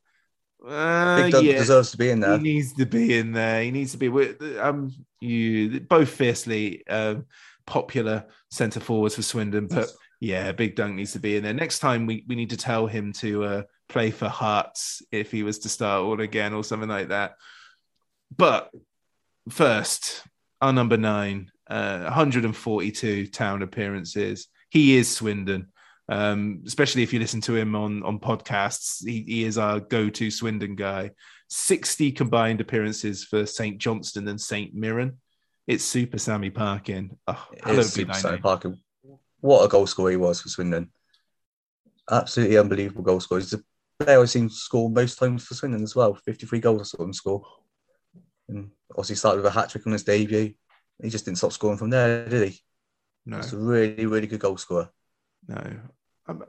Uh, 0.65 1.23
Big 1.23 1.31
Dunk 1.31 1.45
yeah, 1.45 1.57
deserves 1.57 1.91
to 1.91 1.97
be 1.97 2.09
in 2.09 2.19
there. 2.19 2.37
He 2.37 2.43
needs 2.43 2.73
to 2.73 2.85
be 2.85 3.17
in 3.17 3.31
there. 3.31 3.63
He 3.63 3.71
needs 3.71 3.91
to 3.91 3.97
be 3.97 4.09
with 4.09 4.41
um 4.59 4.93
you 5.19 5.79
both 5.81 6.09
fiercely 6.09 6.87
um 6.87 7.25
popular 7.65 8.25
centre 8.49 8.79
forwards 8.79 9.15
for 9.15 9.21
Swindon, 9.21 9.67
but 9.67 9.91
yeah, 10.19 10.51
Big 10.51 10.75
Dunk 10.75 10.95
needs 10.95 11.11
to 11.13 11.19
be 11.19 11.35
in 11.35 11.43
there. 11.43 11.53
Next 11.53 11.79
time 11.79 12.07
we, 12.07 12.23
we 12.27 12.35
need 12.35 12.49
to 12.49 12.57
tell 12.57 12.87
him 12.87 13.13
to 13.13 13.43
uh, 13.43 13.63
play 13.87 14.09
for 14.09 14.27
Hearts 14.27 15.03
if 15.11 15.31
he 15.31 15.43
was 15.43 15.59
to 15.59 15.69
start 15.69 16.03
all 16.03 16.19
again 16.21 16.53
or 16.53 16.63
something 16.63 16.89
like 16.89 17.09
that. 17.09 17.35
But 18.35 18.71
first, 19.49 20.23
our 20.59 20.73
number 20.73 20.97
nine, 20.97 21.51
uh, 21.69 21.99
142 22.03 23.27
town 23.27 23.61
appearances. 23.61 24.47
He 24.69 24.97
is 24.97 25.13
Swindon. 25.13 25.67
Um, 26.09 26.63
especially 26.65 27.03
if 27.03 27.11
you 27.11 27.19
listen 27.19 27.41
to 27.41 27.55
him 27.55 27.75
on 27.75 28.01
on 28.03 28.19
podcasts, 28.19 29.05
he, 29.05 29.23
he 29.23 29.43
is 29.43 29.57
our 29.57 29.79
go-to 29.79 30.31
Swindon 30.31 30.75
guy. 30.75 31.11
60 31.49 32.11
combined 32.11 32.61
appearances 32.61 33.23
for 33.23 33.45
St. 33.45 33.77
Johnstone 33.77 34.27
and 34.27 34.39
St. 34.39 34.73
Mirren. 34.73 35.17
It's 35.65 35.83
Super 35.83 36.17
Sammy 36.17 36.49
Parkin. 36.49 37.17
Oh, 37.27 37.47
It's 37.51 37.89
Super 37.89 38.13
Sammy. 38.13 38.37
Parkin. 38.37 38.77
What 39.41 39.63
a 39.63 39.67
goal 39.67 39.85
scorer 39.87 40.11
he 40.11 40.17
was 40.17 40.41
for 40.41 40.49
Swindon. 40.49 40.89
Absolutely 42.09 42.57
unbelievable 42.57 43.03
goal 43.03 43.19
scorer. 43.19 43.41
He's 43.41 43.51
the 43.51 43.63
player 43.99 44.21
I've 44.21 44.29
seen 44.29 44.49
score 44.49 44.89
most 44.89 45.19
times 45.19 45.45
for 45.45 45.55
Swindon 45.55 45.83
as 45.83 45.95
well. 45.95 46.15
53 46.15 46.59
goals 46.59 46.81
I 46.81 46.83
saw 46.83 47.03
him 47.03 47.13
score. 47.13 47.45
And 48.49 48.71
obviously 48.91 49.15
started 49.17 49.37
with 49.37 49.45
a 49.45 49.51
hat 49.51 49.69
trick 49.69 49.85
on 49.85 49.93
his 49.93 50.03
debut. 50.03 50.53
He 51.01 51.09
just 51.09 51.25
didn't 51.25 51.37
stop 51.37 51.51
scoring 51.51 51.77
from 51.77 51.89
there, 51.89 52.27
did 52.27 52.49
he? 52.49 52.59
No. 53.25 53.37
He's 53.37 53.53
a 53.53 53.57
really, 53.57 54.05
really 54.05 54.27
good 54.27 54.39
goal 54.39 54.57
scorer. 54.57 54.89
No. 55.47 55.79
Um, 56.27 56.43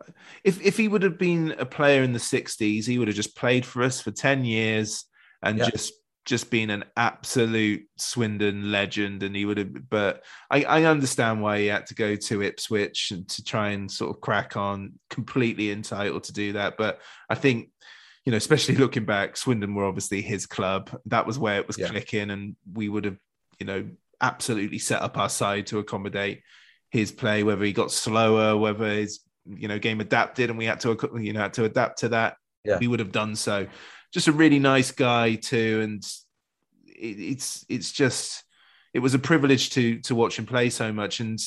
If 0.44 0.60
if 0.64 0.76
he 0.76 0.88
would 0.88 1.02
have 1.02 1.18
been 1.18 1.54
a 1.58 1.66
player 1.66 2.02
in 2.02 2.12
the 2.12 2.18
'60s, 2.18 2.86
he 2.86 2.98
would 2.98 3.08
have 3.08 3.16
just 3.16 3.36
played 3.36 3.64
for 3.66 3.82
us 3.82 4.00
for 4.00 4.10
ten 4.10 4.44
years 4.44 5.04
and 5.42 5.58
Yeah. 5.58 5.70
just 5.70 5.92
just 6.24 6.50
been 6.50 6.68
an 6.68 6.84
absolute 6.96 7.86
Swindon 7.96 8.70
legend. 8.70 9.22
And 9.22 9.34
he 9.34 9.46
would 9.46 9.56
have. 9.58 9.88
But 9.88 10.24
I, 10.50 10.62
I 10.64 10.84
understand 10.84 11.40
why 11.40 11.60
he 11.60 11.66
had 11.66 11.86
to 11.86 11.94
go 11.94 12.16
to 12.16 12.42
Ipswich 12.42 13.12
and 13.12 13.26
to 13.30 13.42
try 13.42 13.70
and 13.70 13.90
sort 13.90 14.14
of 14.14 14.20
crack 14.20 14.56
on. 14.56 14.98
Completely 15.08 15.70
entitled 15.70 16.24
to 16.24 16.32
do 16.32 16.52
that, 16.54 16.76
but 16.76 17.00
I 17.30 17.34
think. 17.34 17.70
You 18.24 18.32
know, 18.32 18.36
especially 18.36 18.74
looking 18.76 19.06
back, 19.06 19.38
Swindon 19.38 19.74
were 19.74 19.86
obviously 19.86 20.20
his 20.20 20.44
club. 20.44 20.90
That 21.06 21.26
was 21.26 21.38
where 21.38 21.60
it 21.60 21.66
was 21.66 21.78
Yeah. 21.78 21.88
clicking, 21.88 22.30
and 22.30 22.56
we 22.70 22.90
would 22.90 23.06
have, 23.06 23.16
you 23.58 23.64
know, 23.64 23.88
absolutely 24.20 24.78
set 24.78 25.00
up 25.00 25.16
our 25.16 25.30
side 25.30 25.68
to 25.68 25.78
accommodate 25.78 26.42
his 26.90 27.10
play, 27.10 27.42
whether 27.42 27.64
he 27.64 27.72
got 27.72 27.90
slower, 27.90 28.54
whether 28.54 28.86
his 28.86 29.20
you 29.56 29.68
know 29.68 29.78
game 29.78 30.00
adapted, 30.00 30.50
and 30.50 30.58
we 30.58 30.64
had 30.66 30.80
to 30.80 30.96
you 31.20 31.32
know 31.32 31.40
had 31.40 31.54
to 31.54 31.64
adapt 31.64 31.98
to 32.00 32.10
that. 32.10 32.36
Yeah. 32.64 32.78
We 32.78 32.88
would 32.88 33.00
have 33.00 33.12
done 33.12 33.36
so. 33.36 33.66
Just 34.12 34.28
a 34.28 34.32
really 34.32 34.58
nice 34.58 34.90
guy 34.90 35.34
too, 35.36 35.80
and 35.82 36.02
it, 36.86 37.20
it's 37.20 37.64
it's 37.68 37.92
just 37.92 38.44
it 38.94 39.00
was 39.00 39.14
a 39.14 39.18
privilege 39.18 39.70
to 39.70 40.00
to 40.00 40.14
watch 40.14 40.38
him 40.38 40.46
play 40.46 40.70
so 40.70 40.92
much, 40.92 41.20
and 41.20 41.38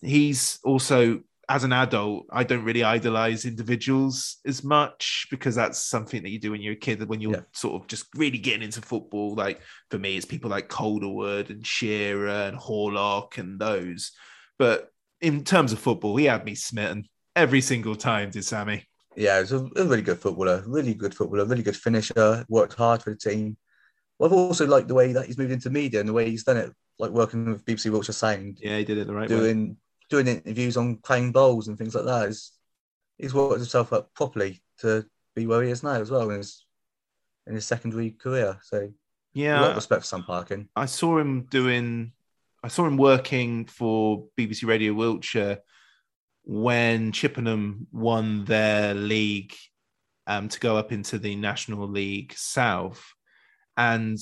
he's 0.00 0.58
also 0.64 1.20
as 1.50 1.64
an 1.64 1.72
adult, 1.72 2.26
I 2.30 2.44
don't 2.44 2.62
really 2.64 2.84
idolize 2.84 3.46
individuals 3.46 4.36
as 4.44 4.62
much 4.62 5.26
because 5.30 5.54
that's 5.54 5.78
something 5.78 6.22
that 6.22 6.28
you 6.28 6.38
do 6.38 6.50
when 6.50 6.60
you're 6.60 6.74
a 6.74 6.76
kid. 6.76 7.08
When 7.08 7.22
you're 7.22 7.32
Yeah. 7.32 7.40
sort 7.54 7.80
of 7.80 7.88
just 7.88 8.04
really 8.14 8.36
getting 8.36 8.62
into 8.62 8.82
football, 8.82 9.34
like 9.34 9.62
for 9.90 9.98
me, 9.98 10.16
it's 10.16 10.26
people 10.26 10.50
like 10.50 10.68
Calderwood 10.68 11.48
and 11.48 11.66
Shearer 11.66 12.28
and 12.28 12.58
Horlock 12.58 13.38
and 13.38 13.58
those. 13.58 14.12
But 14.58 14.90
in 15.22 15.42
terms 15.42 15.72
of 15.72 15.78
football, 15.78 16.16
he 16.16 16.26
had 16.26 16.44
me 16.44 16.54
smitten 16.54 17.08
every 17.38 17.60
single 17.60 17.94
time, 17.96 18.30
did 18.30 18.44
Sammy? 18.44 18.84
Yeah, 19.16 19.40
he's 19.40 19.52
a, 19.52 19.58
a 19.58 19.84
really 19.84 20.02
good 20.02 20.18
footballer, 20.18 20.62
really 20.66 20.94
good 20.94 21.14
footballer, 21.14 21.44
really 21.44 21.62
good 21.62 21.76
finisher, 21.76 22.44
worked 22.48 22.74
hard 22.74 23.02
for 23.02 23.10
the 23.10 23.16
team. 23.16 23.56
I've 24.22 24.32
also 24.32 24.66
liked 24.66 24.88
the 24.88 24.94
way 24.94 25.12
that 25.12 25.26
he's 25.26 25.38
moved 25.38 25.52
into 25.52 25.70
media 25.70 26.00
and 26.00 26.08
the 26.08 26.12
way 26.12 26.28
he's 26.28 26.44
done 26.44 26.56
it, 26.56 26.72
like 26.98 27.10
working 27.12 27.46
with 27.46 27.64
BBC 27.64 27.90
Wiltshire 27.90 28.12
Sound, 28.12 28.58
Yeah, 28.60 28.78
he 28.78 28.84
did 28.84 28.98
it 28.98 29.06
the 29.06 29.14
right 29.14 29.28
way. 29.30 29.36
doing 29.36 29.76
doing 30.10 30.26
interviews 30.26 30.76
on 30.76 30.96
Crown 30.98 31.32
Bowls 31.32 31.68
and 31.68 31.76
things 31.76 31.94
like 31.94 32.04
that. 32.06 32.26
He's, 32.28 32.52
he's 33.18 33.34
worked 33.34 33.56
himself 33.58 33.92
up 33.92 34.12
properly 34.14 34.62
to 34.80 35.04
be 35.36 35.46
where 35.46 35.62
he 35.62 35.70
is 35.70 35.82
now 35.82 36.00
as 36.00 36.10
well 36.10 36.30
in 36.30 36.38
his 36.38 36.64
in 37.46 37.54
his 37.54 37.66
secondary 37.66 38.10
career. 38.10 38.58
So 38.62 38.76
a 38.78 38.82
lot 38.82 38.92
Yeah, 39.34 39.66
of 39.70 39.76
respect 39.76 40.02
for 40.02 40.06
Sam 40.06 40.24
Parkin. 40.24 40.68
I 40.74 40.86
saw 40.86 41.18
him 41.18 41.42
doing, 41.50 42.12
I 42.64 42.68
saw 42.68 42.86
him 42.86 42.96
working 42.96 43.66
for 43.66 44.26
BBC 44.38 44.66
Radio 44.66 44.94
Wiltshire 44.94 45.58
when 46.50 47.12
Chippenham 47.12 47.86
won 47.92 48.46
their 48.46 48.94
league 48.94 49.54
um, 50.26 50.48
to 50.48 50.58
go 50.58 50.78
up 50.78 50.92
into 50.92 51.18
the 51.18 51.36
National 51.36 51.86
League 51.86 52.32
South. 52.34 53.04
And 53.76 54.18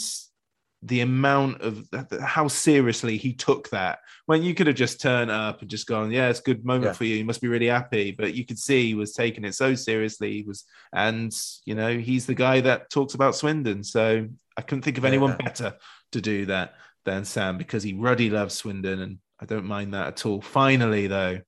the 0.82 1.02
amount 1.02 1.62
of 1.62 1.88
how 2.20 2.48
seriously 2.48 3.16
he 3.16 3.32
took 3.32 3.70
that 3.70 4.00
when 4.26 4.42
you 4.42 4.54
could 4.54 4.66
have 4.66 4.74
just 4.76 5.00
turned 5.00 5.30
up 5.30 5.60
and 5.60 5.70
just 5.70 5.86
gone, 5.86 6.10
yeah, 6.10 6.28
it's 6.28 6.40
a 6.40 6.42
good 6.42 6.64
moment 6.64 6.86
Yeah. 6.86 6.92
for 6.94 7.04
you. 7.04 7.14
You 7.14 7.24
must 7.24 7.40
be 7.40 7.46
really 7.48 7.68
happy. 7.68 8.10
But 8.10 8.34
you 8.34 8.44
could 8.44 8.58
see 8.58 8.86
he 8.86 8.94
was 8.94 9.12
taking 9.12 9.44
it 9.44 9.54
so 9.54 9.76
seriously. 9.76 10.32
He 10.32 10.42
was, 10.42 10.64
and 10.92 11.32
you 11.64 11.76
know, 11.76 11.96
he's 11.96 12.26
the 12.26 12.34
guy 12.34 12.60
that 12.62 12.90
talks 12.90 13.14
about 13.14 13.36
Swindon. 13.36 13.84
So 13.84 14.26
I 14.56 14.62
couldn't 14.62 14.82
think 14.82 14.98
of 14.98 15.04
anyone 15.04 15.30
Yeah. 15.38 15.46
better 15.46 15.76
to 16.10 16.20
do 16.20 16.46
that 16.46 16.74
than 17.04 17.24
Sam 17.24 17.56
because 17.56 17.84
he 17.84 17.92
ruddy 17.94 18.30
loves 18.30 18.56
Swindon, 18.56 19.00
and 19.00 19.18
I 19.40 19.44
don't 19.46 19.64
mind 19.66 19.94
that 19.94 20.08
at 20.08 20.26
all. 20.26 20.40
Finally, 20.40 21.06
though, 21.06 21.38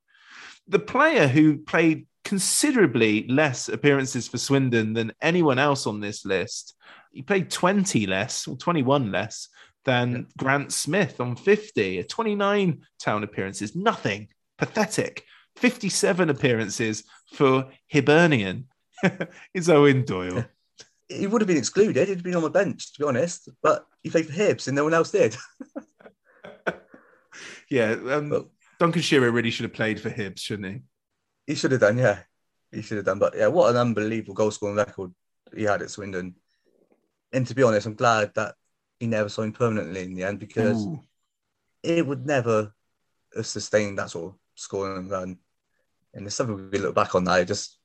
the 0.69 0.79
player 0.79 1.27
who 1.27 1.59
played 1.59 2.07
considerably 2.25 3.27
less 3.29 3.69
appearances 3.69 4.29
for 4.29 4.39
Swindon 4.39 4.93
than 4.93 5.13
anyone 5.23 5.59
else 5.59 5.87
on 5.87 6.01
this 6.01 6.25
list. 6.25 6.75
He 7.11 7.23
played 7.23 7.51
20 7.51 8.07
less, 8.07 8.47
or 8.47 8.57
21 8.57 9.11
less 9.11 9.49
than 9.85 10.27
Grant 10.37 10.73
Smith 10.73 11.21
on 11.21 11.37
50, 11.37 12.03
29 12.05 12.83
town 13.01 13.25
appearances, 13.25 13.75
nothing, 13.75 14.29
pathetic. 14.59 15.25
57 15.57 16.31
appearances 16.31 17.05
for 17.33 17.71
Hibernian. 17.93 18.69
is 19.55 19.69
Eoin 19.69 20.05
Doyle. 20.05 20.45
He 21.11 21.27
would 21.27 21.41
have 21.41 21.49
been 21.49 21.57
excluded. 21.57 22.07
He'd 22.07 22.23
been 22.23 22.35
on 22.35 22.43
the 22.43 22.51
bench, 22.51 22.93
to 22.93 22.99
be 23.01 23.07
honest. 23.07 23.49
But 23.63 23.87
he 24.03 24.11
played 24.11 24.27
for 24.27 24.33
Hibs, 24.35 24.67
and 24.69 24.77
no 24.77 24.85
one 24.85 24.93
else 24.93 25.11
did. 25.11 25.35
Yeah, 27.71 27.97
um, 28.11 28.31
Well- 28.31 28.51
Duncan 28.79 29.03
Shearer 29.03 29.31
really 29.31 29.51
should 29.51 29.65
have 29.65 29.73
played 29.73 30.01
for 30.01 30.11
Hibs, 30.11 30.39
shouldn't 30.41 30.73
he? 30.73 30.83
He 31.47 31.55
should 31.55 31.73
have 31.73 31.81
done, 31.81 31.99
yeah. 31.99 32.21
He 32.71 32.83
should 32.83 32.99
have 32.99 33.07
done. 33.07 33.19
But 33.19 33.37
yeah, 33.37 33.49
what 33.49 33.71
an 33.71 33.77
unbelievable 33.77 34.35
goal 34.35 34.51
scoring 34.51 34.77
record 34.77 35.13
he 35.55 35.65
had 35.65 35.83
at 35.83 35.91
Swindon. 35.91 36.35
And 37.33 37.47
to 37.47 37.55
be 37.55 37.63
honest, 37.63 37.87
I'm 37.87 37.95
glad 37.95 38.33
that 38.35 38.55
he 39.01 39.07
never 39.07 39.29
signed 39.29 39.55
permanently 39.55 40.03
in 40.03 40.15
the 40.15 40.25
end 40.25 40.39
because 40.39 40.85
Ooh. 40.85 41.03
it 41.83 42.07
would 42.07 42.27
never 42.27 42.73
have 43.35 43.47
sustained 43.47 43.99
that 43.99 44.11
sort 44.11 44.33
of 44.33 44.39
scoring 44.55 45.09
run. 45.09 45.39
And 46.15 46.27
it's 46.27 46.37
something 46.37 46.71
we 46.71 46.79
look 46.79 46.95
back 46.95 47.15
on 47.15 47.25
now, 47.25 47.35
it 47.35 47.47
just 47.47 47.79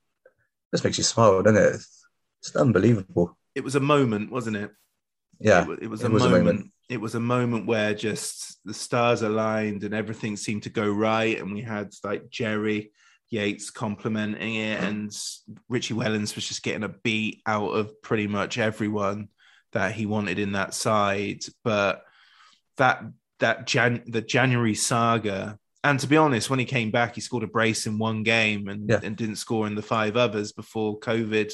just 0.73 0.83
makes 0.83 0.97
you 0.97 1.03
smile, 1.03 1.43
doesn't 1.43 1.61
it? 1.61 1.75
It's, 1.75 2.05
it's 2.41 2.55
unbelievable. 2.55 3.37
It 3.53 3.63
was 3.63 3.75
a 3.75 3.79
moment, 3.79 4.31
wasn't 4.31 4.57
it? 4.57 4.71
Yeah. 5.39 5.61
it, 5.61 5.67
wa- 5.67 5.77
it 5.81 5.87
was 5.87 6.01
it 6.01 6.07
a 6.07 6.09
was 6.09 6.25
a 6.25 6.29
moment. 6.29 6.71
It 6.89 6.99
was 7.01 7.15
a 7.15 7.19
moment 7.19 7.65
where 7.65 7.93
just 7.93 8.59
the 8.65 8.73
stars 8.73 9.21
aligned 9.21 9.83
and 9.83 9.93
everything 9.93 10.35
seemed 10.37 10.63
to 10.63 10.69
go 10.69 10.89
right, 10.91 11.39
and 11.39 11.53
we 11.53 11.61
had 11.61 11.93
like 12.03 12.29
Jerry 12.29 12.91
Yates 13.29 13.71
complimenting 13.71 14.55
it, 14.55 14.79
and 14.83 15.11
Richie 15.69 15.93
Wellens 15.95 16.35
was 16.35 16.47
just 16.47 16.61
getting 16.63 16.83
a 16.83 16.89
beat 16.89 17.41
out 17.45 17.69
of 17.69 18.01
pretty 18.01 18.27
much 18.27 18.57
everyone 18.57 19.29
that 19.71 19.93
he 19.93 20.05
wanted 20.05 20.37
in 20.39 20.51
that 20.51 20.73
side. 20.73 21.43
But 21.63 22.03
that 22.77 23.03
that 23.39 23.65
Jan 23.65 24.03
the 24.05 24.21
January 24.21 24.75
saga. 24.75 25.57
And 25.85 25.99
to 25.99 26.07
be 26.07 26.15
honest, 26.15 26.49
when 26.49 26.59
he 26.59 26.65
came 26.65 26.91
back, 26.91 27.15
he 27.15 27.21
scored 27.21 27.43
a 27.43 27.47
brace 27.47 27.87
in 27.87 27.97
one 27.97 28.23
game 28.23 28.69
and, 28.69 28.87
Yeah. 28.89 29.01
and 29.03 29.17
didn't 29.17 29.35
score 29.35 29.67
in 29.67 29.75
the 29.75 29.81
five 29.81 30.15
others 30.15 30.53
before 30.53 30.97
COVID 30.99 31.51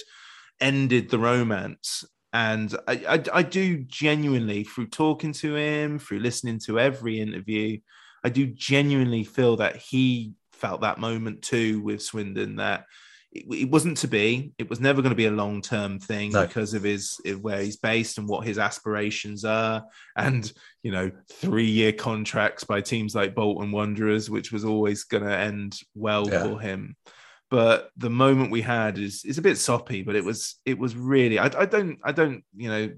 ended 0.61 1.09
the 1.09 1.17
romance. 1.17 2.05
And 2.31 2.75
I, 2.87 2.93
I, 3.07 3.23
I 3.39 3.43
do 3.43 3.77
genuinely, 3.79 4.63
through 4.63 4.87
talking 4.87 5.33
to 5.33 5.55
him, 5.55 5.97
through 5.99 6.19
listening 6.19 6.59
to 6.65 6.79
every 6.79 7.19
interview, 7.19 7.79
I 8.23 8.29
do 8.29 8.45
genuinely 8.47 9.23
feel 9.23 9.57
that 9.57 9.77
he 9.77 10.33
felt 10.51 10.81
that 10.81 10.99
moment 10.99 11.41
too 11.41 11.81
with 11.81 12.01
Swindon 12.01 12.57
that 12.57 12.85
it, 13.31 13.45
it 13.51 13.69
wasn't 13.71 13.97
to 13.99 14.07
be. 14.07 14.51
It 14.57 14.69
was 14.69 14.79
never 14.79 15.01
going 15.01 15.11
to 15.11 15.15
be 15.15 15.27
a 15.27 15.31
long 15.31 15.61
term 15.61 15.99
thing 15.99 16.31
No. 16.31 16.45
because 16.45 16.73
of 16.73 16.83
his 16.83 17.19
where 17.41 17.61
he's 17.61 17.77
based 17.77 18.17
and 18.17 18.27
what 18.27 18.45
his 18.45 18.59
aspirations 18.59 19.45
are, 19.45 19.83
and 20.15 20.51
you 20.83 20.91
know, 20.91 21.11
three 21.31 21.69
year 21.69 21.93
contracts 21.93 22.63
by 22.63 22.81
teams 22.81 23.15
like 23.15 23.35
Bolton 23.35 23.71
Wanderers, 23.71 24.29
which 24.29 24.51
was 24.51 24.65
always 24.65 25.03
going 25.03 25.23
to 25.23 25.35
end 25.35 25.79
well 25.95 26.27
Yeah. 26.29 26.43
for 26.43 26.59
him. 26.59 26.95
But 27.49 27.89
the 27.97 28.09
moment 28.09 28.51
we 28.51 28.61
had 28.61 28.97
is 28.97 29.23
is 29.25 29.37
a 29.37 29.41
bit 29.41 29.57
soppy. 29.57 30.03
But 30.03 30.15
it 30.15 30.23
was 30.23 30.55
it 30.65 30.77
was 30.77 30.95
really 30.95 31.39
I, 31.39 31.45
I 31.45 31.65
don't 31.65 31.99
I 32.03 32.11
don't 32.11 32.43
you 32.55 32.69
know 32.69 32.91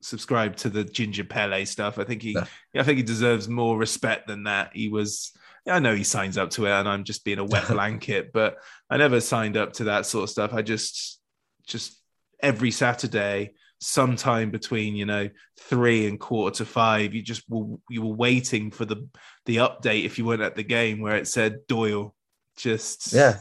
subscribe 0.00 0.56
to 0.56 0.68
the 0.68 0.84
Ginger 0.84 1.24
Pele 1.24 1.64
stuff. 1.64 1.98
I 1.98 2.04
think 2.04 2.22
he 2.22 2.34
No. 2.34 2.44
I 2.76 2.82
think 2.82 2.96
he 2.96 3.02
deserves 3.02 3.48
more 3.48 3.76
respect 3.76 4.26
than 4.26 4.44
that. 4.44 4.70
He 4.74 4.88
was 4.88 5.32
I 5.68 5.78
know 5.78 5.94
he 5.94 6.04
signs 6.04 6.38
up 6.38 6.50
to 6.50 6.66
it, 6.66 6.70
and 6.70 6.88
I'm 6.88 7.04
just 7.04 7.24
being 7.24 7.38
a 7.38 7.44
wet 7.44 7.68
blanket, 7.68 8.32
but 8.32 8.56
I 8.90 8.96
never 8.96 9.20
signed 9.20 9.56
up 9.56 9.74
to 9.74 9.84
that 9.84 10.06
sort 10.06 10.24
of 10.24 10.30
stuff. 10.30 10.52
I 10.52 10.62
just 10.62 11.20
just 11.66 12.00
every 12.42 12.70
Saturday 12.70 13.52
sometime 13.78 14.50
between 14.50 14.94
you 14.94 15.04
know 15.04 15.28
three 15.58 16.06
and 16.06 16.20
quarter 16.20 16.58
to 16.58 16.64
five 16.64 17.14
you 17.14 17.20
just 17.20 17.42
were 17.48 17.76
you 17.90 18.00
were 18.00 18.14
waiting 18.14 18.70
for 18.70 18.84
the 18.84 19.08
the 19.46 19.56
update 19.56 20.04
if 20.04 20.18
you 20.18 20.24
weren't 20.24 20.40
at 20.40 20.54
the 20.54 20.62
game 20.62 21.00
where 21.00 21.16
it 21.16 21.26
said 21.26 21.58
doyle 21.66 22.14
just 22.56 23.12
Yeah. 23.12 23.38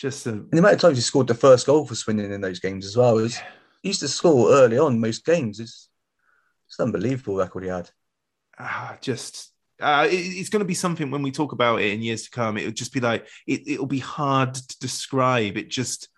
Just 0.00 0.26
a 0.26 0.30
And 0.30 0.50
the 0.50 0.58
amount 0.58 0.74
of 0.76 0.80
times 0.80 0.98
he 0.98 1.02
scored 1.02 1.26
the 1.26 1.34
first 1.34 1.66
goal 1.66 1.84
for 1.86 1.94
Swindon 1.94 2.32
in 2.32 2.40
those 2.40 2.60
games 2.60 2.86
as 2.86 2.96
well. 2.96 3.18
It 3.18 3.22
was, 3.22 3.36
he 3.82 3.88
used 3.90 4.00
to 4.00 4.08
score 4.08 4.50
early 4.52 4.78
on 4.78 5.00
most 5.00 5.24
games. 5.24 5.60
It's, 5.60 5.88
it's 6.68 6.78
an 6.78 6.86
unbelievable 6.86 7.36
record 7.36 7.64
he 7.64 7.68
had. 7.70 7.90
ah, 8.58 8.96
just 9.00 9.52
uh, 9.80 10.06
it- 10.10 10.14
it's 10.14 10.48
going 10.48 10.60
to 10.60 10.64
be 10.66 10.74
something 10.74 11.10
when 11.10 11.22
we 11.22 11.30
talk 11.30 11.52
about 11.52 11.80
it 11.80 11.92
in 11.92 12.02
years 12.02 12.24
to 12.24 12.30
come. 12.30 12.56
It 12.58 12.64
would 12.66 12.76
just 12.76 12.92
be 12.92 13.00
like 13.00 13.26
it, 13.46 13.62
it'll 13.66 13.86
be 13.86 13.98
hard 14.00 14.54
to 14.54 14.78
describe. 14.80 15.56
It 15.56 15.68
just 15.70 16.08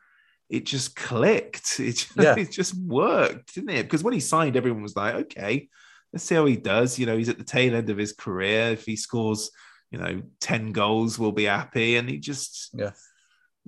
it 0.49 0.65
just 0.67 0.97
clicked. 0.97 1.79
It 1.81 1.93
just, 1.93 2.17
Yeah. 2.17 2.35
it 2.37 2.51
just 2.51 2.75
worked, 2.75 3.55
didn't 3.55 3.71
it? 3.71 3.83
Because 3.85 4.03
when 4.03 4.15
he 4.15 4.21
signed, 4.21 4.57
everyone 4.57 4.83
was 4.83 4.97
like, 4.97 5.15
okay, 5.15 5.69
let's 6.13 6.25
see 6.25 6.35
how 6.35 6.47
he 6.47 6.57
does. 6.57 6.99
You 6.99 7.07
know, 7.07 7.17
he's 7.17 7.29
at 7.29 7.39
the 7.39 7.45
tail 7.45 7.75
end 7.77 7.89
of 7.91 7.99
his 7.99 8.13
career. 8.13 8.73
If 8.73 8.85
he 8.87 8.97
scores, 8.97 9.51
you 9.93 9.99
know, 9.99 10.23
ten 10.41 10.73
goals, 10.73 11.19
we'll 11.19 11.33
be 11.33 11.45
happy. 11.45 11.97
And 11.97 12.09
he 12.11 12.19
just 12.19 12.71
Yeah. 12.75 12.93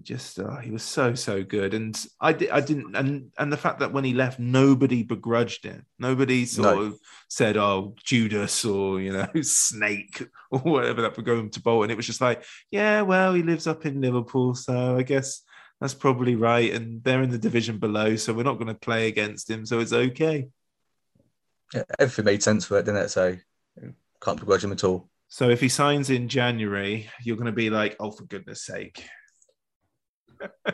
Just 0.05 0.38
uh, 0.38 0.57
he 0.59 0.70
was 0.70 0.82
so 0.82 1.14
so 1.14 1.42
good 1.42 1.74
and 1.74 2.05
i 2.20 2.32
did 2.32 2.50
i 2.50 2.61
didn't 2.61 2.94
and 2.96 3.30
and 3.38 3.53
the 3.53 3.57
fact 3.57 3.78
that 3.80 3.92
when 3.92 4.05
he 4.05 4.12
left 4.14 4.38
nobody 4.38 5.03
begrudged 5.03 5.64
him 5.64 5.84
nobody 5.98 6.44
sort 6.44 6.76
No. 6.76 6.82
of 6.82 6.98
said 7.28 7.57
oh 7.57 7.94
judas 8.05 8.64
or 8.64 9.00
you 9.00 9.12
know 9.12 9.28
snake 9.42 10.22
or 10.50 10.59
whatever 10.61 11.03
that 11.03 11.16
would 11.16 11.24
go 11.26 11.46
to 11.46 11.61
bolton 11.61 11.90
it 11.90 11.96
was 11.96 12.07
just 12.07 12.20
like 12.20 12.44
yeah 12.70 13.03
well 13.03 13.34
he 13.34 13.42
lives 13.42 13.66
up 13.66 13.86
in 13.86 14.00
liverpool 14.00 14.55
so 14.55 14.96
i 14.96 15.03
guess 15.03 15.42
that's 15.80 15.94
probably 15.94 16.36
right 16.36 16.72
and 16.74 17.03
they're 17.03 17.22
in 17.22 17.30
the 17.30 17.38
division 17.38 17.78
below 17.78 18.14
so 18.16 18.32
we're 18.32 18.42
not 18.44 18.55
going 18.59 18.66
to 18.68 18.74
play 18.74 19.09
against 19.09 19.50
him 19.50 19.66
so 19.66 19.80
it's 19.80 19.92
okay 19.92 20.46
Yeah, 21.74 21.82
everything 21.98 22.24
made 22.26 22.42
sense 22.42 22.64
for 22.66 22.78
it, 22.78 22.84
didn't 22.84 23.03
it? 23.03 23.09
So 23.09 23.36
can't 24.22 24.38
begrudge 24.38 24.62
him 24.62 24.72
at 24.72 24.84
all. 24.84 25.09
so 25.28 25.48
if 25.50 25.61
he 25.61 25.68
signs 25.68 26.09
in 26.11 26.28
january 26.28 27.11
you're 27.24 27.36
going 27.36 27.46
to 27.46 27.53
be 27.64 27.70
like 27.70 27.96
oh 27.98 28.11
for 28.12 28.24
goodness 28.24 28.62
sake 28.64 29.05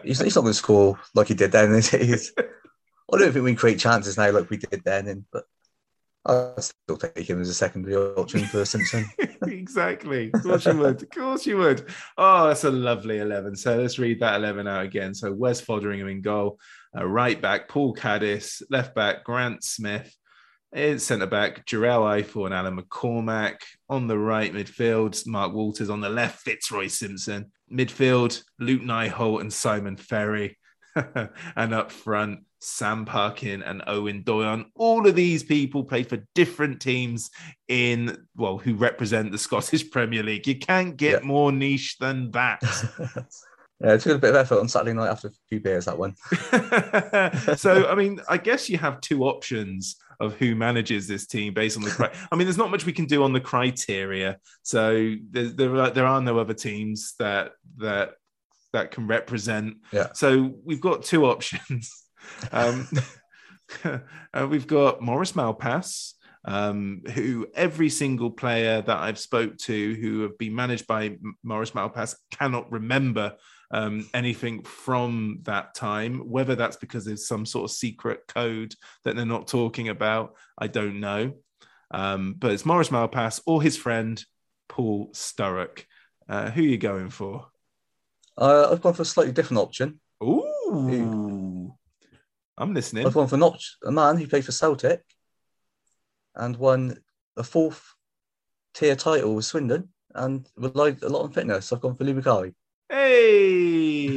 He's, 0.02 0.20
he's 0.20 0.34
not 0.34 0.42
going 0.42 0.52
to 0.52 0.58
score 0.58 0.98
like 1.14 1.28
he 1.28 1.34
did 1.34 1.52
then. 1.52 1.72
is 1.74 1.88
he? 1.90 2.14
I 3.12 3.16
don't 3.18 3.32
think 3.32 3.44
we 3.44 3.54
create 3.54 3.78
chances 3.78 4.16
now 4.16 4.30
like 4.30 4.50
we 4.50 4.58
did 4.58 4.82
then. 4.84 5.08
And, 5.08 5.24
but 5.32 5.44
I'll 6.26 6.60
still 6.60 6.96
take 6.96 7.28
him 7.28 7.40
as 7.40 7.48
a 7.48 7.54
secondary 7.54 7.96
option 7.96 8.44
for 8.44 8.64
Simpson. 8.64 9.06
exactly. 9.46 10.30
Of 10.34 10.42
course 10.42 10.66
you 10.66 10.76
would. 10.76 11.02
Of 11.02 11.10
course 11.10 11.46
you 11.46 11.56
would. 11.56 11.88
Oh, 12.18 12.48
that's 12.48 12.64
a 12.64 12.70
lovely 12.70 13.18
11. 13.18 13.56
So 13.56 13.78
let's 13.78 13.98
read 13.98 14.20
that 14.20 14.36
11 14.36 14.68
out 14.68 14.84
again. 14.84 15.14
So 15.14 15.32
Wes 15.32 15.62
Foderingham 15.62 16.10
in 16.10 16.20
goal, 16.20 16.58
uh, 16.96 17.06
right 17.06 17.40
back, 17.40 17.68
Paul 17.68 17.94
Caddis, 17.94 18.62
left 18.68 18.94
back, 18.94 19.24
Grant 19.24 19.64
Smith, 19.64 20.14
in 20.72 20.98
centre 20.98 21.26
back, 21.26 21.64
Jerel 21.64 22.22
Ifil 22.22 22.44
and 22.44 22.54
Alan 22.54 22.78
McCormack. 22.78 23.56
On 23.88 24.06
the 24.06 24.18
right 24.18 24.52
midfield, 24.52 25.26
Mark 25.26 25.54
Walters. 25.54 25.88
On 25.88 26.00
the 26.00 26.10
left, 26.10 26.40
Fitzroy 26.40 26.88
Simpson. 26.88 27.52
Midfield, 27.72 28.42
Luc 28.58 28.82
Nijholt 28.82 29.40
and 29.40 29.52
Simon 29.52 29.96
Ferry. 29.96 30.56
and 31.56 31.72
up 31.74 31.92
front, 31.92 32.40
Sam 32.60 33.04
Parkin 33.04 33.62
and 33.62 33.82
Eoin 33.82 34.24
Doyle. 34.24 34.64
All 34.74 35.06
of 35.06 35.14
these 35.14 35.44
people 35.44 35.84
play 35.84 36.02
for 36.02 36.18
different 36.34 36.80
teams 36.80 37.30
in, 37.68 38.16
well, 38.34 38.58
who 38.58 38.74
represent 38.74 39.30
the 39.30 39.38
Scottish 39.38 39.88
Premier 39.92 40.24
League. 40.24 40.46
You 40.48 40.58
can't 40.58 40.96
get 40.96 41.20
Yeah. 41.22 41.26
more 41.26 41.52
niche 41.52 41.98
than 42.00 42.32
that. 42.32 42.60
yeah, 43.80 43.92
it 43.94 44.00
took 44.00 44.16
a 44.16 44.18
bit 44.18 44.30
of 44.30 44.36
effort 44.36 44.58
on 44.58 44.68
Saturday 44.68 44.94
night 44.94 45.10
after 45.10 45.28
a 45.28 45.32
few 45.48 45.60
beers, 45.60 45.84
that 45.84 45.98
one. 45.98 46.16
so, 47.56 47.86
I 47.88 47.94
mean, 47.94 48.20
I 48.28 48.36
guess 48.38 48.68
you 48.68 48.78
have 48.78 49.00
two 49.00 49.22
options 49.24 49.96
of 50.20 50.34
who 50.34 50.54
manages 50.54 51.06
this 51.06 51.26
team 51.26 51.54
based 51.54 51.76
on 51.76 51.84
the. 51.84 52.10
I 52.30 52.36
mean, 52.36 52.46
there's 52.46 52.58
not 52.58 52.70
much 52.70 52.84
we 52.84 52.92
can 52.92 53.06
do 53.06 53.22
on 53.22 53.32
the 53.32 53.40
criteria. 53.40 54.38
So 54.62 55.14
there, 55.30 55.48
there, 55.48 55.76
are, 55.76 55.90
there 55.90 56.06
are 56.06 56.20
no 56.20 56.38
other 56.38 56.54
teams 56.54 57.14
that 57.18 57.52
that 57.78 58.14
that 58.72 58.90
can 58.90 59.06
represent. 59.06 59.76
Yeah. 59.92 60.08
So 60.14 60.54
we've 60.64 60.80
got 60.80 61.04
two 61.04 61.26
options. 61.26 62.04
Um, 62.52 62.86
uh, 63.84 64.46
we've 64.50 64.66
got 64.66 65.00
Maurice 65.00 65.32
Malpas. 65.32 66.12
Um, 66.44 67.02
who 67.14 67.46
every 67.54 67.88
single 67.88 68.30
player 68.30 68.82
that 68.82 68.96
I've 68.98 69.18
spoke 69.18 69.56
to 69.58 69.94
who 69.94 70.22
have 70.22 70.36
been 70.36 70.54
managed 70.54 70.86
by 70.86 71.16
Maurice 71.42 71.70
Malpas 71.70 72.16
cannot 72.32 72.70
remember 72.70 73.36
um, 73.70 74.08
anything 74.14 74.62
from 74.62 75.40
that 75.42 75.74
time. 75.74 76.20
Whether 76.20 76.54
that's 76.54 76.76
because 76.76 77.04
there's 77.04 77.26
some 77.26 77.46
sort 77.46 77.70
of 77.70 77.76
secret 77.76 78.20
code 78.28 78.74
that 79.04 79.16
they're 79.16 79.26
not 79.26 79.48
talking 79.48 79.88
about, 79.88 80.34
I 80.56 80.66
don't 80.66 81.00
know. 81.00 81.34
Um, 81.90 82.34
but 82.38 82.52
it's 82.52 82.66
Maurice 82.66 82.90
Malpas 82.90 83.40
or 83.46 83.62
his 83.62 83.76
friend 83.76 84.22
Paul 84.68 85.10
Sturrock. 85.12 85.84
Uh, 86.28 86.50
who 86.50 86.62
are 86.62 86.66
you 86.66 86.78
going 86.78 87.10
for? 87.10 87.46
Uh, 88.36 88.68
I've 88.70 88.82
gone 88.82 88.94
for 88.94 89.02
a 89.02 89.06
slightly 89.06 89.32
different 89.32 89.62
option. 89.62 90.00
Ooh, 90.22 91.74
I'm 92.56 92.74
listening. 92.74 93.06
I've 93.06 93.14
gone 93.14 93.28
for 93.28 93.36
not 93.36 93.60
a 93.84 93.92
man 93.92 94.16
who 94.16 94.26
played 94.26 94.44
for 94.44 94.52
Celtic 94.52 95.02
and 96.34 96.56
won 96.56 96.98
a 97.36 97.42
fourth 97.42 97.94
tier 98.74 98.96
title 98.96 99.34
with 99.34 99.44
Swindon 99.44 99.88
and 100.14 100.48
relied 100.56 101.02
a 101.02 101.08
lot 101.08 101.22
on 101.22 101.32
fitness. 101.32 101.72
I've 101.72 101.80
gone 101.80 101.96
for 101.96 102.04
Lou 102.04 102.14
Macari. 102.14 102.54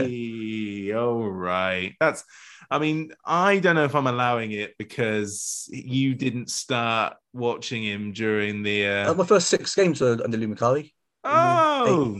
Hey, 0.02 0.92
all 0.94 1.30
right. 1.30 1.96
That's, 2.00 2.24
I 2.70 2.80
mean, 2.80 3.12
I 3.26 3.60
don't 3.60 3.76
know 3.76 3.84
if 3.84 3.96
I'm 3.96 4.08
allowing 4.08 4.52
it 4.52 4.76
because 4.78 5.68
you 5.72 6.16
didn't 6.16 6.50
start 6.50 7.16
watching 7.34 7.84
him 7.84 8.14
during 8.14 8.64
the. 8.64 8.88
Uh, 8.88 9.12
Uh... 9.12 9.16
my 9.16 9.26
first 9.26 9.48
six 9.50 9.74
games 9.76 10.02
were 10.02 10.18
under 10.24 10.38
Lou 10.38 10.48
Macari. 10.48 10.92
Oh, 11.24 12.20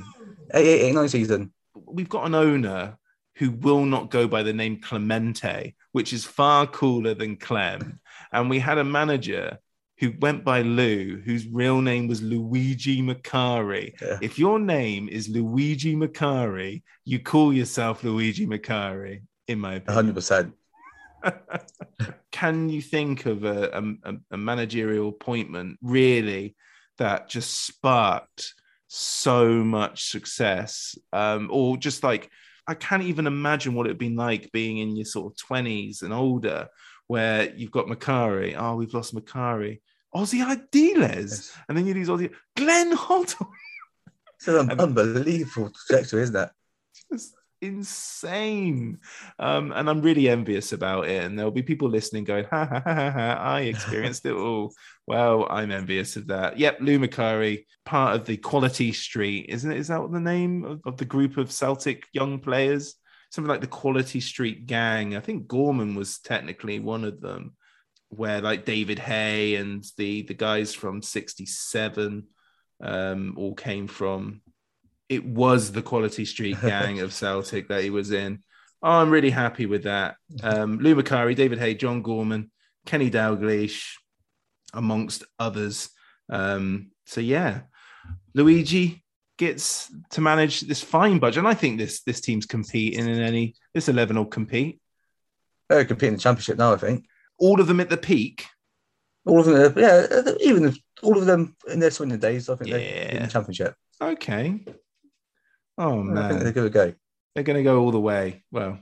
Eight, 0.54 0.68
eight, 0.68 0.82
eight, 0.90 0.94
nine 0.94 1.10
season. 1.10 1.52
we've 1.88 2.10
got 2.10 2.26
an 2.28 2.36
owner 2.36 2.98
who 3.38 3.52
will 3.52 3.86
not 3.86 4.12
go 4.12 4.28
by 4.28 4.44
the 4.44 4.54
name 4.54 4.80
Clemente, 4.82 5.76
which 5.94 6.14
is 6.14 6.24
far 6.26 6.68
cooler 6.68 7.14
than 7.16 7.38
Clem. 7.38 8.00
And 8.32 8.50
we 8.50 8.60
had 8.60 8.78
a 8.78 8.84
manager 8.84 9.58
who 10.02 10.12
went 10.20 10.44
by 10.44 10.64
Lou, 10.64 11.22
whose 11.24 11.46
real 11.46 11.80
name 11.80 12.08
was 12.08 12.24
Luigi 12.24 13.04
Macari. 13.04 13.94
Yeah. 14.02 14.18
If 14.20 14.40
your 14.40 14.58
name 14.58 15.08
is 15.08 15.30
Luigi 15.30 15.96
Macari, 15.96 16.82
you 17.06 17.20
call 17.20 17.54
yourself 17.54 18.04
Luigi 18.04 18.48
Macari, 18.48 19.22
in 19.48 19.60
my 19.60 19.76
opinion. 19.76 20.16
100%. 20.16 20.54
Can 22.32 22.70
you 22.70 22.82
think 22.82 23.28
of 23.28 23.44
a, 23.44 23.96
a, 24.04 24.14
a 24.32 24.38
managerial 24.38 25.10
appointment 25.10 25.78
really 25.84 26.56
that 26.98 27.30
just 27.30 27.64
sparked 27.68 28.56
so 28.88 29.64
much 29.64 30.10
success? 30.10 30.98
Um, 31.14 31.48
or 31.52 31.78
just 31.78 32.04
like, 32.04 32.32
I 32.68 32.74
can't 32.74 33.04
even 33.04 33.28
imagine 33.28 33.76
what 33.76 33.86
it'd 33.86 34.00
been 34.00 34.16
like 34.16 34.52
being 34.52 34.80
in 34.80 34.96
your 34.96 35.06
sort 35.06 35.32
of 35.32 35.48
20s 35.48 36.02
and 36.02 36.12
older, 36.12 36.70
where 37.06 37.54
you've 37.54 37.70
got 37.70 37.86
Macari. 37.86 38.56
Oh, 38.58 38.78
we've 38.78 38.96
lost 38.96 39.14
Macari. 39.14 39.80
Ossie 40.14 40.46
Ardiles. 40.46 41.52
And 41.68 41.78
then 41.78 41.86
you 41.86 41.94
lose 41.94 42.10
Ossie. 42.10 42.34
Glenn 42.56 42.96
Hoddle. 42.96 43.48
It's 44.38 44.48
an 44.48 44.72
unbelievable 44.80 45.72
trajectory, 45.88 46.24
isn't 46.24 46.36
it? 46.36 46.50
just 47.12 47.36
insane. 47.62 49.00
Um, 49.40 49.72
and 49.72 49.90
I'm 49.90 50.02
really 50.02 50.28
envious 50.28 50.74
about 50.74 51.08
it. 51.08 51.24
And 51.24 51.38
there'll 51.38 51.52
be 51.52 51.64
people 51.64 51.90
listening 51.90 52.24
going, 52.24 52.46
ha 52.46 52.66
ha 52.66 52.82
ha 52.84 52.94
ha, 52.94 53.12
ha 53.12 53.34
I 53.40 53.62
experienced 53.62 54.26
it 54.26 54.34
all. 54.34 54.74
Well, 55.08 55.46
I'm 55.50 55.72
envious 55.72 56.16
of 56.16 56.28
that. 56.28 56.58
Yep, 56.58 56.78
Lou 56.80 56.98
Macari, 56.98 57.66
part 57.84 58.16
of 58.16 58.26
the 58.26 58.38
Quality 58.38 58.94
Street, 58.94 59.48
isn't 59.50 59.70
it? 59.70 59.78
Is 59.78 59.90
that 59.90 60.00
what 60.00 60.14
the 60.14 60.22
name 60.22 60.64
of, 60.64 60.80
of 60.86 60.96
the 60.96 61.04
group 61.04 61.36
of 61.36 61.52
Celtic 61.52 62.06
young 62.14 62.40
players? 62.40 62.96
Something 63.30 63.50
like 63.50 63.60
the 63.60 63.68
Quality 63.68 64.22
Street 64.22 64.68
Gang. 64.68 65.18
I 65.18 65.20
think 65.20 65.48
Gorman 65.48 65.96
was 65.96 66.20
technically 66.20 66.80
one 66.80 67.04
of 67.04 67.20
them, 67.20 67.58
where 68.12 68.42
like 68.42 68.66
David 68.66 69.00
Hay 69.00 69.56
and 69.56 69.84
the 69.98 70.24
the 70.24 70.34
guys 70.34 70.74
from 70.74 71.02
'67 71.02 72.28
um, 72.82 73.36
all 73.38 73.54
came 73.54 73.88
from 73.88 74.42
it 75.10 75.26
was 75.26 75.72
the 75.72 75.82
Quality 75.82 76.26
Street 76.26 76.58
gang 76.62 77.00
of 77.00 77.14
Celtic 77.14 77.68
that 77.68 77.84
he 77.84 77.90
was 77.90 78.12
in. 78.12 78.44
Oh, 78.84 78.92
I'm 78.92 79.10
really 79.10 79.30
happy 79.30 79.66
with 79.66 79.84
that. 79.84 80.16
Um, 80.42 80.80
Lou 80.80 80.96
Macari, 80.96 81.36
David 81.36 81.60
Hay, 81.60 81.76
John 81.76 82.02
Gorman, 82.02 82.50
Kenny 82.86 83.12
Dalglish, 83.12 83.94
amongst 84.74 85.24
others. 85.38 85.90
Um, 86.30 86.92
so 87.06 87.22
yeah, 87.22 87.62
Luigi, 88.34 89.04
gets 89.42 89.92
to 90.12 90.22
manage 90.22 90.62
this 90.62 90.84
fine 90.84 91.18
budget. 91.18 91.40
And 91.40 91.48
I 91.48 91.56
think 91.56 91.80
this 91.80 92.04
this 92.04 92.22
team's 92.22 92.46
competing 92.46 93.08
in 93.08 93.20
any 93.20 93.56
this 93.74 93.90
eleven 93.90 94.16
will 94.16 94.26
compete. 94.26 94.80
They're 95.68 95.84
competing 95.84 96.10
in 96.10 96.16
the 96.16 96.22
championship 96.22 96.60
now, 96.60 96.74
I 96.74 96.78
think. 96.78 97.06
All 97.42 97.60
of 97.60 97.68
them 97.68 97.80
at 97.80 97.90
the 97.90 97.98
peak. 97.98 98.46
All 99.26 99.40
of 99.40 99.46
them, 99.46 99.74
yeah, 99.78 100.08
even 100.42 100.66
if, 100.66 100.78
all 101.04 101.18
of 101.18 101.26
them 101.26 101.56
in 101.68 101.80
their 101.80 101.92
swinging 101.92 102.20
days, 102.20 102.50
I 102.50 102.56
think 102.56 102.70
they're 102.72 102.80
in 102.80 103.16
Yeah. 103.16 103.26
the 103.26 103.32
championship. 103.32 103.76
Okay. 104.02 104.64
Oh 105.78 105.90
I 106.02 106.04
think 106.04 106.08
man, 106.14 106.40
they're 106.44 106.52
going 106.54 106.68
to 106.68 106.74
go. 106.74 106.94
they're 107.36 107.44
going 107.44 107.58
to 107.58 107.64
go 107.64 107.80
all 107.82 107.92
the 107.92 108.00
way. 108.00 108.44
Well, 108.52 108.80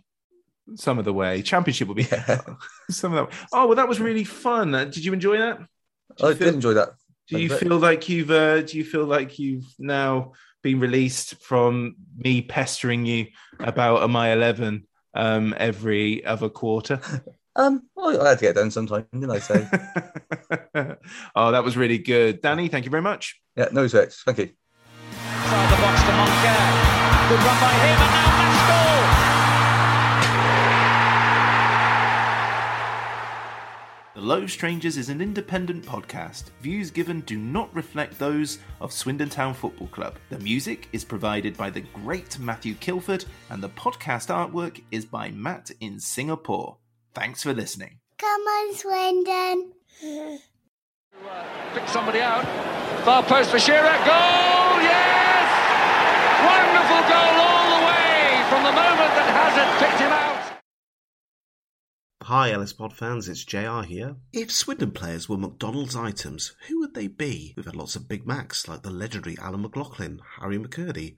some 0.76 1.00
of 1.00 1.06
the 1.06 1.14
way. 1.14 1.42
Championship 1.42 1.88
will 1.88 1.96
be 1.96 2.08
Yeah. 2.12 2.42
some 2.90 3.14
of 3.16 3.30
that. 3.30 3.38
Oh 3.54 3.68
well, 3.68 3.76
that 3.76 3.88
was 3.88 4.00
really 4.00 4.24
fun. 4.24 4.74
Uh, 4.76 4.86
did 4.86 5.04
you 5.04 5.14
enjoy 5.14 5.38
that? 5.38 5.60
You 6.20 6.28
I 6.28 6.34
feel- 6.34 6.48
did 6.48 6.56
enjoy 6.56 6.74
that. 6.76 6.90
Do 7.30 7.40
you 7.40 7.50
feel 7.50 7.78
like 7.78 8.10
you've 8.10 8.32
uh, 8.32 8.62
do 8.62 8.78
you 8.78 8.84
feel 8.84 9.06
like 9.06 9.38
you've 9.40 9.66
now 9.78 10.34
been 10.64 10.80
released 10.80 11.36
from 11.44 11.96
me 12.18 12.42
pestering 12.42 13.06
you 13.06 13.28
about 13.60 14.02
a 14.04 14.08
my 14.08 14.32
eleven 14.32 14.88
um, 15.14 15.54
every 15.58 16.26
other 16.26 16.50
quarter? 16.50 17.00
Um, 17.60 17.90
well, 17.94 18.26
I 18.26 18.30
had 18.30 18.40
to 18.40 18.42
get 18.46 18.52
it 18.52 18.54
done 18.54 18.72
sometime, 18.72 19.06
didn't 19.12 19.32
I 19.32 19.40
say? 19.40 19.68
oh, 21.36 21.52
that 21.52 21.62
was 21.62 21.76
really 21.76 21.98
good, 21.98 22.40
Danny. 22.40 22.70
Thank 22.70 22.86
you 22.86 22.92
very 22.92 23.04
much. 23.04 23.38
yeah, 23.58 23.68
no 23.74 23.82
respect. 23.82 24.14
Thank 24.26 24.38
you. 24.38 24.50
Inside 25.12 25.70
the 25.70 25.82
box 25.82 26.00
to 26.04 26.12
Moncur. 26.12 26.56
Good 27.28 27.44
run 27.44 27.60
by 27.60 27.74
him, 27.84 28.00
and 28.00 28.12
now 28.16 28.32
Mascol. 28.40 29.00
The 34.16 34.22
Low 34.22 34.48
Strangers 34.48 34.96
is 34.96 35.10
an 35.10 35.20
independent 35.20 35.86
podcast. 35.86 36.52
Views 36.62 36.92
given 36.92 37.20
do 37.22 37.38
not 37.38 37.76
reflect 37.76 38.18
those 38.18 38.60
of 38.80 38.94
Swindon 38.94 39.28
Town 39.28 39.54
Football 39.54 39.88
Club. 39.88 40.16
The 40.30 40.40
music 40.40 40.88
is 40.94 41.04
provided 41.04 41.58
by 41.58 41.70
the 41.70 41.82
great 41.82 42.40
Matthew 42.40 42.76
Kilford, 42.76 43.26
and 43.50 43.62
the 43.62 43.68
podcast 43.68 44.34
artwork 44.34 44.82
is 44.92 45.04
by 45.04 45.30
Matt 45.32 45.72
in 45.82 46.00
Singapore. 46.00 46.78
Thanks 47.20 47.44
for 47.44 47.54
listening. 47.54 48.00
Come 48.18 48.42
on, 48.42 48.74
Swindon. 48.76 49.74
Pick 51.74 51.88
somebody 51.90 52.22
out. 52.22 52.46
Far 53.04 53.24
post 53.24 53.52
for 53.52 53.60
Shearer. 53.60 53.82
Goal! 53.82 54.80
Yes! 54.80 55.48
Wonderful 56.48 57.02
goal 57.12 57.36
all 57.44 57.68
the 57.76 57.86
way 57.88 58.44
from 58.48 58.64
the 58.64 58.72
moment 58.72 59.12
that 59.20 59.28
Hazard 59.36 59.86
picked 59.86 60.00
him 60.00 60.12
out. 60.14 60.60
Hi, 62.24 62.52
Ellis 62.54 62.72
Pod 62.72 62.94
fans, 62.96 63.28
it's 63.28 63.44
JR 63.44 63.82
here. 63.82 64.16
If 64.32 64.50
Swindon 64.50 64.92
players 64.92 65.28
were 65.28 65.38
McDonald's 65.38 65.98
items, 65.98 66.54
who 66.70 66.80
would 66.80 66.94
they 66.94 67.08
be? 67.08 67.54
We've 67.58 67.66
had 67.66 67.76
lots 67.76 67.98
of 67.98 68.08
Big 68.08 68.26
Macs 68.26 68.70
like 68.70 68.84
the 68.84 68.92
legendary 68.92 69.38
Alan 69.40 69.64
McLoughlin, 69.64 70.22
Harry 70.40 70.58
McCurdy, 70.58 71.18